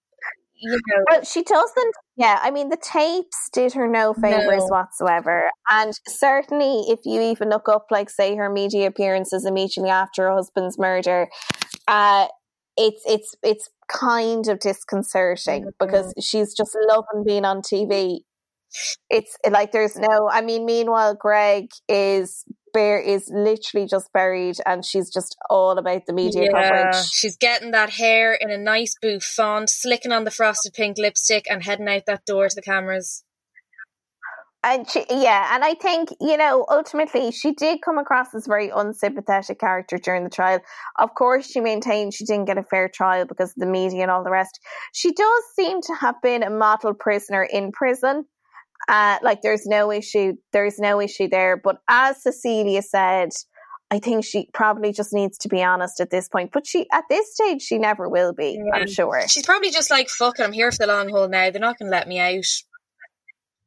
you 0.62 0.70
know. 0.70 1.05
Well, 1.11 1.24
she 1.24 1.43
doesn't. 1.43 1.95
Yeah, 2.16 2.38
I 2.43 2.51
mean, 2.51 2.68
the 2.68 2.76
tapes 2.76 3.49
did 3.53 3.72
her 3.74 3.88
no 3.88 4.14
favors 4.14 4.45
No. 4.47 4.66
whatsoever. 4.66 5.51
And 5.70 5.93
certainly, 6.07 6.84
if 6.88 7.01
you 7.05 7.20
even 7.20 7.51
look 7.51 7.68
up, 7.68 7.86
like, 7.90 8.11
say, 8.11 8.36
her 8.36 8.51
media 8.51 8.86
appearances 8.86 9.45
immediately 9.45 9.90
after 9.90 10.24
her 10.24 10.34
husband's 10.34 10.78
murder, 10.78 11.28
uh, 11.88 12.28
it's 12.76 13.03
it's 13.07 13.34
it's 13.43 13.68
kind 13.93 14.49
of 14.49 14.59
disconcerting 14.59 15.62
Mm-hmm. 15.64 15.68
because 15.86 16.14
she's 16.20 16.55
just 16.55 16.76
loving 16.88 17.24
being 17.26 17.45
on 17.45 17.62
TV. 17.62 18.20
It's 19.11 19.36
like 19.51 19.72
there's 19.72 19.97
no. 19.97 20.28
I 20.30 20.40
mean, 20.40 20.64
meanwhile, 20.64 21.14
Greg 21.14 21.66
is. 21.88 22.45
Bear 22.74 22.99
is 22.99 23.28
literally 23.30 23.86
just 23.86 24.11
buried, 24.14 24.57
and 24.64 24.82
she's 24.82 25.12
just 25.12 25.36
all 25.51 25.76
about 25.76 26.07
the 26.07 26.14
media 26.14 26.51
coverage. 26.51 27.05
she's 27.12 27.36
getting 27.36 27.72
that 27.72 27.90
hair 27.90 28.32
in 28.32 28.49
a 28.51 28.57
nice 28.57 28.95
bouffant, 29.03 29.68
slicking 29.68 30.11
on 30.11 30.24
the 30.24 30.30
frosted 30.30 30.72
pink 30.72 30.97
lipstick, 30.97 31.45
and 31.51 31.62
heading 31.64 31.86
out 31.86 32.07
that 32.07 32.24
door 32.24 32.49
to 32.49 32.55
the 32.55 32.62
cameras. 32.62 33.24
And 34.64 34.88
she, 34.88 35.04
yeah, 35.10 35.54
and 35.54 35.64
I 35.64 35.74
think 35.74 36.10
you 36.20 36.36
know 36.36 36.64
ultimately 36.70 37.32
she 37.32 37.52
did 37.52 37.82
come 37.82 37.98
across 37.98 38.32
as 38.34 38.46
a 38.46 38.48
very 38.48 38.68
unsympathetic 38.68 39.58
character 39.58 39.98
during 39.98 40.22
the 40.22 40.30
trial. 40.30 40.60
Of 40.98 41.14
course, 41.14 41.50
she 41.50 41.60
maintained 41.60 42.14
she 42.14 42.24
didn't 42.24 42.44
get 42.44 42.58
a 42.58 42.62
fair 42.62 42.88
trial 42.88 43.24
because 43.24 43.50
of 43.50 43.56
the 43.56 43.66
media 43.66 44.02
and 44.02 44.10
all 44.10 44.22
the 44.22 44.30
rest. 44.30 44.60
She 44.92 45.12
does 45.12 45.42
seem 45.56 45.80
to 45.82 45.94
have 45.94 46.14
been 46.22 46.44
a 46.44 46.50
model 46.50 46.94
prisoner 46.94 47.42
in 47.42 47.72
prison. 47.72 48.24
Uh, 48.88 49.18
like 49.22 49.42
there's 49.42 49.66
no 49.66 49.90
issue, 49.90 50.34
there's 50.52 50.78
no 50.78 51.00
issue 51.00 51.28
there. 51.28 51.56
But 51.56 51.78
as 51.88 52.22
Cecilia 52.22 52.82
said, 52.82 53.30
I 53.90 53.98
think 53.98 54.24
she 54.24 54.48
probably 54.54 54.92
just 54.92 55.12
needs 55.12 55.38
to 55.38 55.48
be 55.48 55.62
honest 55.62 56.00
at 56.00 56.10
this 56.10 56.28
point. 56.28 56.50
But 56.52 56.66
she, 56.66 56.86
at 56.92 57.04
this 57.10 57.34
stage, 57.34 57.62
she 57.62 57.78
never 57.78 58.08
will 58.08 58.32
be. 58.32 58.58
I'm 58.72 58.88
sure. 58.88 59.22
She's 59.28 59.44
probably 59.44 59.70
just 59.70 59.90
like, 59.90 60.08
fuck 60.08 60.38
it, 60.38 60.42
I'm 60.42 60.52
here 60.52 60.70
for 60.72 60.78
the 60.78 60.86
long 60.86 61.10
haul 61.10 61.28
now. 61.28 61.50
They're 61.50 61.60
not 61.60 61.78
going 61.78 61.90
to 61.90 61.96
let 61.96 62.08
me 62.08 62.18
out. 62.18 62.44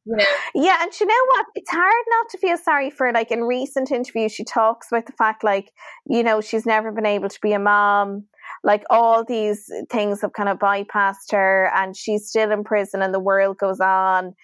Know, 0.06 0.24
Yeah, 0.54 0.78
and 0.82 0.92
you 1.00 1.06
know 1.06 1.14
what? 1.28 1.46
It's 1.56 1.70
hard 1.70 2.04
not 2.08 2.28
to 2.30 2.38
feel 2.38 2.56
sorry 2.56 2.90
for 2.90 3.06
her. 3.06 3.12
Like 3.12 3.32
in 3.32 3.42
recent 3.42 3.90
interviews, 3.90 4.32
she 4.32 4.44
talks 4.44 4.88
about 4.90 5.06
the 5.06 5.12
fact, 5.12 5.42
like, 5.42 5.72
you 6.08 6.22
know, 6.22 6.40
she's 6.40 6.64
never 6.64 6.92
been 6.92 7.06
able 7.06 7.28
to 7.28 7.38
be 7.42 7.52
a 7.52 7.58
mom. 7.58 8.24
Like 8.62 8.84
all 8.88 9.24
these 9.24 9.68
things 9.90 10.20
have 10.22 10.32
kind 10.32 10.48
of 10.48 10.58
bypassed 10.58 11.32
her, 11.32 11.70
and 11.74 11.96
she's 11.96 12.28
still 12.28 12.52
in 12.52 12.62
prison, 12.62 13.02
and 13.02 13.12
the 13.12 13.20
world 13.20 13.58
goes 13.58 13.80
on. 13.80 14.34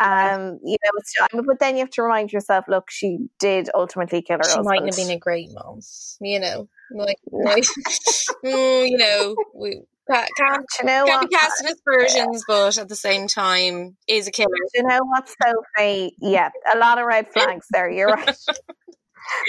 Um, 0.00 0.58
you 0.64 0.76
know, 0.82 0.90
it's, 0.96 1.14
but 1.46 1.60
then 1.60 1.76
you 1.76 1.80
have 1.80 1.90
to 1.90 2.02
remind 2.02 2.32
yourself, 2.32 2.64
look, 2.68 2.90
she 2.90 3.18
did 3.38 3.70
ultimately 3.74 4.22
kill 4.22 4.38
her 4.38 4.44
she 4.44 4.50
husband. 4.50 4.66
mightn't 4.66 4.94
have 4.94 5.06
been 5.06 5.16
a 5.16 5.18
great 5.18 5.50
mom. 5.52 5.80
You 6.20 6.40
know, 6.40 6.68
like, 6.92 7.18
like 7.30 7.64
mm, 8.44 8.90
you 8.90 8.98
know, 8.98 9.36
we 9.54 9.82
ca- 10.10 10.26
can't, 10.36 10.66
you 10.80 10.86
know 10.86 11.04
what? 11.04 11.30
be 11.30 11.36
aspersions, 11.36 12.44
but 12.46 12.78
at 12.78 12.88
the 12.88 12.96
same 12.96 13.28
time, 13.28 13.96
is 14.08 14.26
a 14.28 14.30
killer. 14.30 14.48
You 14.74 14.82
know 14.84 15.00
what, 15.04 15.28
Sophie? 15.28 16.14
Yeah, 16.20 16.50
a 16.74 16.78
lot 16.78 16.98
of 16.98 17.06
red 17.06 17.26
flags 17.32 17.66
there. 17.70 17.90
You're 17.90 18.08
right. 18.08 18.26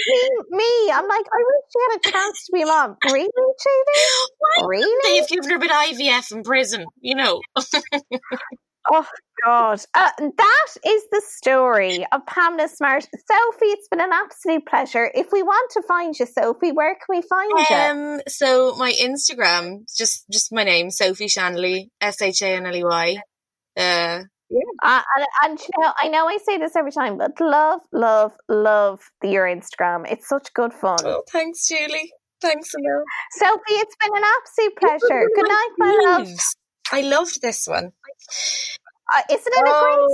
me, 0.08 0.30
me, 0.50 0.90
I'm 0.92 1.08
like, 1.08 1.26
I 1.26 1.38
wish 1.38 1.64
she 1.72 1.78
had 1.90 1.98
a 1.98 2.12
chance 2.12 2.46
to 2.46 2.52
be 2.52 2.62
a 2.62 2.66
mom. 2.66 2.96
Really, 3.04 3.28
Judy? 3.28 4.00
Why 4.38 4.66
Really? 4.66 5.20
They've 5.20 5.28
given 5.28 5.50
her 5.50 5.56
a 5.56 5.58
bit 5.58 5.70
of 5.70 5.76
IVF 5.76 6.32
in 6.32 6.42
prison, 6.42 6.86
you 7.00 7.14
know. 7.14 7.40
Oh 8.90 9.06
God, 9.44 9.80
uh, 9.94 10.10
that 10.18 10.66
is 10.86 11.02
the 11.10 11.22
story 11.26 12.06
of 12.12 12.26
Pamela 12.26 12.68
Smart. 12.68 13.04
Sophie, 13.04 13.66
it's 13.66 13.88
been 13.88 14.00
an 14.00 14.12
absolute 14.12 14.66
pleasure. 14.66 15.10
If 15.14 15.32
we 15.32 15.42
want 15.42 15.70
to 15.72 15.82
find 15.88 16.14
you, 16.18 16.26
Sophie, 16.26 16.72
where 16.72 16.94
can 16.94 17.06
we 17.08 17.22
find 17.22 17.50
you? 17.50 17.76
Um, 17.76 18.20
so 18.28 18.74
my 18.76 18.92
Instagram, 18.92 19.84
just 19.96 20.24
just 20.30 20.52
my 20.52 20.64
name, 20.64 20.90
Sophie 20.90 21.28
Shanley, 21.28 21.90
S 22.00 22.20
H 22.20 22.42
A 22.42 22.48
N 22.56 22.66
L 22.66 22.76
E 22.76 22.84
Y. 22.84 23.16
Uh, 23.76 24.20
Uh, 24.82 25.02
and, 25.16 25.26
and 25.42 25.58
you 25.60 25.68
know, 25.78 25.92
I 26.00 26.08
know 26.08 26.28
I 26.28 26.38
say 26.46 26.58
this 26.58 26.76
every 26.76 26.92
time, 26.92 27.16
but 27.18 27.32
love, 27.40 27.80
love, 27.92 28.32
love 28.48 29.00
your 29.22 29.46
Instagram. 29.46 30.04
It's 30.10 30.28
such 30.28 30.52
good 30.54 30.72
fun. 30.72 30.98
oh, 31.04 31.22
thanks, 31.32 31.66
Julie. 31.66 32.12
Thanks, 32.40 32.72
Emil. 32.74 33.04
Sophie, 33.32 33.80
it's 33.82 33.96
been 33.96 34.16
an 34.16 34.22
absolute 34.36 34.76
pleasure. 34.76 35.28
Good 35.34 35.48
night, 35.48 35.70
my 35.78 35.98
love. 36.04 36.28
I 36.92 37.00
loved 37.00 37.40
this 37.40 37.66
one. 37.66 37.92
Uh, 39.16 39.20
isn't 39.30 39.52
it 39.54 39.58
a 39.58 39.70
Oh, 39.70 40.06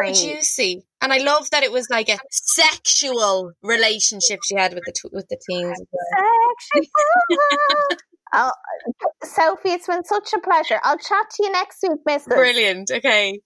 great 0.00 0.14
story? 0.14 0.34
Juicy, 0.34 0.82
and 1.02 1.12
I 1.12 1.18
love 1.18 1.50
that 1.50 1.62
it 1.62 1.70
was 1.70 1.88
like 1.90 2.08
a 2.08 2.18
sexual 2.30 3.52
relationship 3.62 4.40
she 4.44 4.54
had 4.56 4.72
with 4.74 4.84
the 4.86 4.92
tw- 4.92 5.12
with 5.12 5.28
the 5.28 5.38
teens. 5.48 5.78
as. 5.78 5.86
Sexual. 6.74 7.98
oh, 8.34 8.50
Sophie, 9.22 9.70
it's 9.70 9.86
been 9.86 10.04
such 10.04 10.32
a 10.34 10.40
pleasure. 10.40 10.80
I'll 10.82 10.98
chat 10.98 11.26
to 11.34 11.44
you 11.44 11.52
next 11.52 11.78
week, 11.82 11.98
Mrs. 12.08 12.26
Brilliant. 12.26 12.90
Okay. 12.90 13.38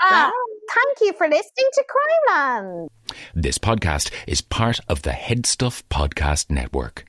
Ah, 0.00 0.30
thank 0.72 1.00
you 1.00 1.12
for 1.18 1.26
listening 1.26 1.66
to 1.72 1.84
Crimeland. 2.28 2.88
This 3.34 3.58
podcast 3.58 4.10
is 4.26 4.40
part 4.40 4.78
of 4.88 5.02
the 5.02 5.10
HeadStuff 5.10 5.82
Podcast 5.90 6.50
Network. 6.50 7.04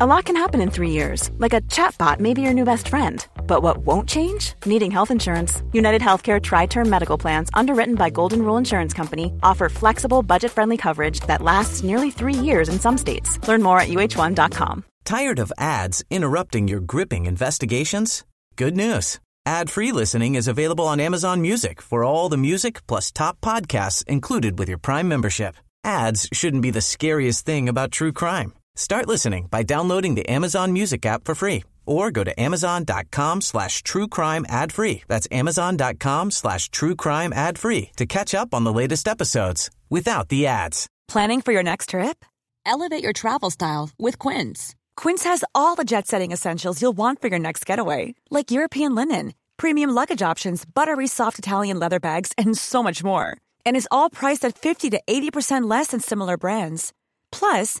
A 0.00 0.06
lot 0.06 0.26
can 0.26 0.36
happen 0.36 0.60
in 0.60 0.70
three 0.70 0.90
years, 0.90 1.28
like 1.38 1.52
a 1.52 1.60
chatbot 1.62 2.20
may 2.20 2.32
be 2.32 2.40
your 2.40 2.52
new 2.52 2.64
best 2.64 2.86
friend. 2.86 3.26
But 3.48 3.64
what 3.64 3.78
won't 3.78 4.08
change? 4.08 4.52
Needing 4.64 4.92
health 4.92 5.10
insurance. 5.10 5.60
UnitedHealthcare 5.74 6.40
TriTerm 6.40 6.86
Medical 6.86 7.18
Plans, 7.18 7.50
underwritten 7.52 7.96
by 7.96 8.08
Golden 8.08 8.42
Rule 8.42 8.56
Insurance 8.56 8.94
Company, 8.94 9.32
offer 9.42 9.68
flexible, 9.68 10.22
budget 10.22 10.52
friendly 10.52 10.76
coverage 10.76 11.18
that 11.26 11.42
lasts 11.42 11.82
nearly 11.82 12.12
three 12.12 12.32
years 12.32 12.68
in 12.68 12.78
some 12.78 12.96
states. 12.96 13.40
Learn 13.48 13.60
more 13.60 13.80
at 13.80 13.88
uhone.com. 13.88 14.84
Tired 15.04 15.40
of 15.40 15.52
ads 15.58 16.04
interrupting 16.10 16.68
your 16.68 16.80
gripping 16.80 17.26
investigations? 17.26 18.24
Good 18.54 18.76
news. 18.76 19.18
Ad-free 19.46 19.90
listening 19.90 20.36
is 20.36 20.46
available 20.46 20.86
on 20.86 21.00
Amazon 21.00 21.42
Music 21.42 21.82
for 21.82 22.04
all 22.04 22.28
the 22.28 22.36
music 22.36 22.86
plus 22.86 23.10
top 23.10 23.40
podcasts 23.40 24.06
included 24.06 24.60
with 24.60 24.68
your 24.68 24.78
Prime 24.78 25.08
membership. 25.08 25.56
Ads 25.82 26.28
shouldn't 26.32 26.62
be 26.62 26.70
the 26.70 26.80
scariest 26.80 27.44
thing 27.44 27.68
about 27.68 27.90
true 27.90 28.12
crime. 28.12 28.52
Start 28.78 29.08
listening 29.08 29.48
by 29.50 29.64
downloading 29.64 30.14
the 30.14 30.28
Amazon 30.28 30.72
Music 30.72 31.04
app 31.04 31.24
for 31.24 31.34
free 31.34 31.64
or 31.84 32.12
go 32.12 32.22
to 32.22 32.40
amazon.com 32.40 33.40
slash 33.40 33.82
true 33.82 34.06
crime 34.06 34.46
ad 34.48 34.70
free. 34.70 35.02
That's 35.08 35.26
amazon.com 35.32 36.30
slash 36.30 36.70
true 36.70 36.94
crime 36.94 37.32
ad 37.32 37.58
free 37.58 37.90
to 37.96 38.06
catch 38.06 38.36
up 38.36 38.54
on 38.54 38.62
the 38.62 38.72
latest 38.72 39.08
episodes 39.08 39.68
without 39.90 40.28
the 40.28 40.46
ads. 40.46 40.86
Planning 41.08 41.40
for 41.40 41.50
your 41.50 41.64
next 41.64 41.88
trip? 41.90 42.24
Elevate 42.64 43.02
your 43.02 43.12
travel 43.12 43.50
style 43.50 43.90
with 43.98 44.16
Quince. 44.16 44.76
Quince 44.96 45.24
has 45.24 45.42
all 45.56 45.74
the 45.74 45.84
jet 45.84 46.06
setting 46.06 46.30
essentials 46.30 46.80
you'll 46.80 46.96
want 46.96 47.20
for 47.20 47.26
your 47.26 47.40
next 47.40 47.66
getaway, 47.66 48.14
like 48.30 48.52
European 48.52 48.94
linen, 48.94 49.34
premium 49.56 49.90
luggage 49.90 50.22
options, 50.22 50.64
buttery 50.64 51.08
soft 51.08 51.40
Italian 51.40 51.80
leather 51.80 51.98
bags, 51.98 52.30
and 52.38 52.56
so 52.56 52.80
much 52.80 53.02
more. 53.02 53.36
And 53.66 53.76
is 53.76 53.88
all 53.90 54.08
priced 54.08 54.44
at 54.44 54.56
50 54.56 54.90
to 54.90 55.00
80% 55.08 55.68
less 55.68 55.88
than 55.88 55.98
similar 55.98 56.36
brands. 56.36 56.92
Plus, 57.32 57.80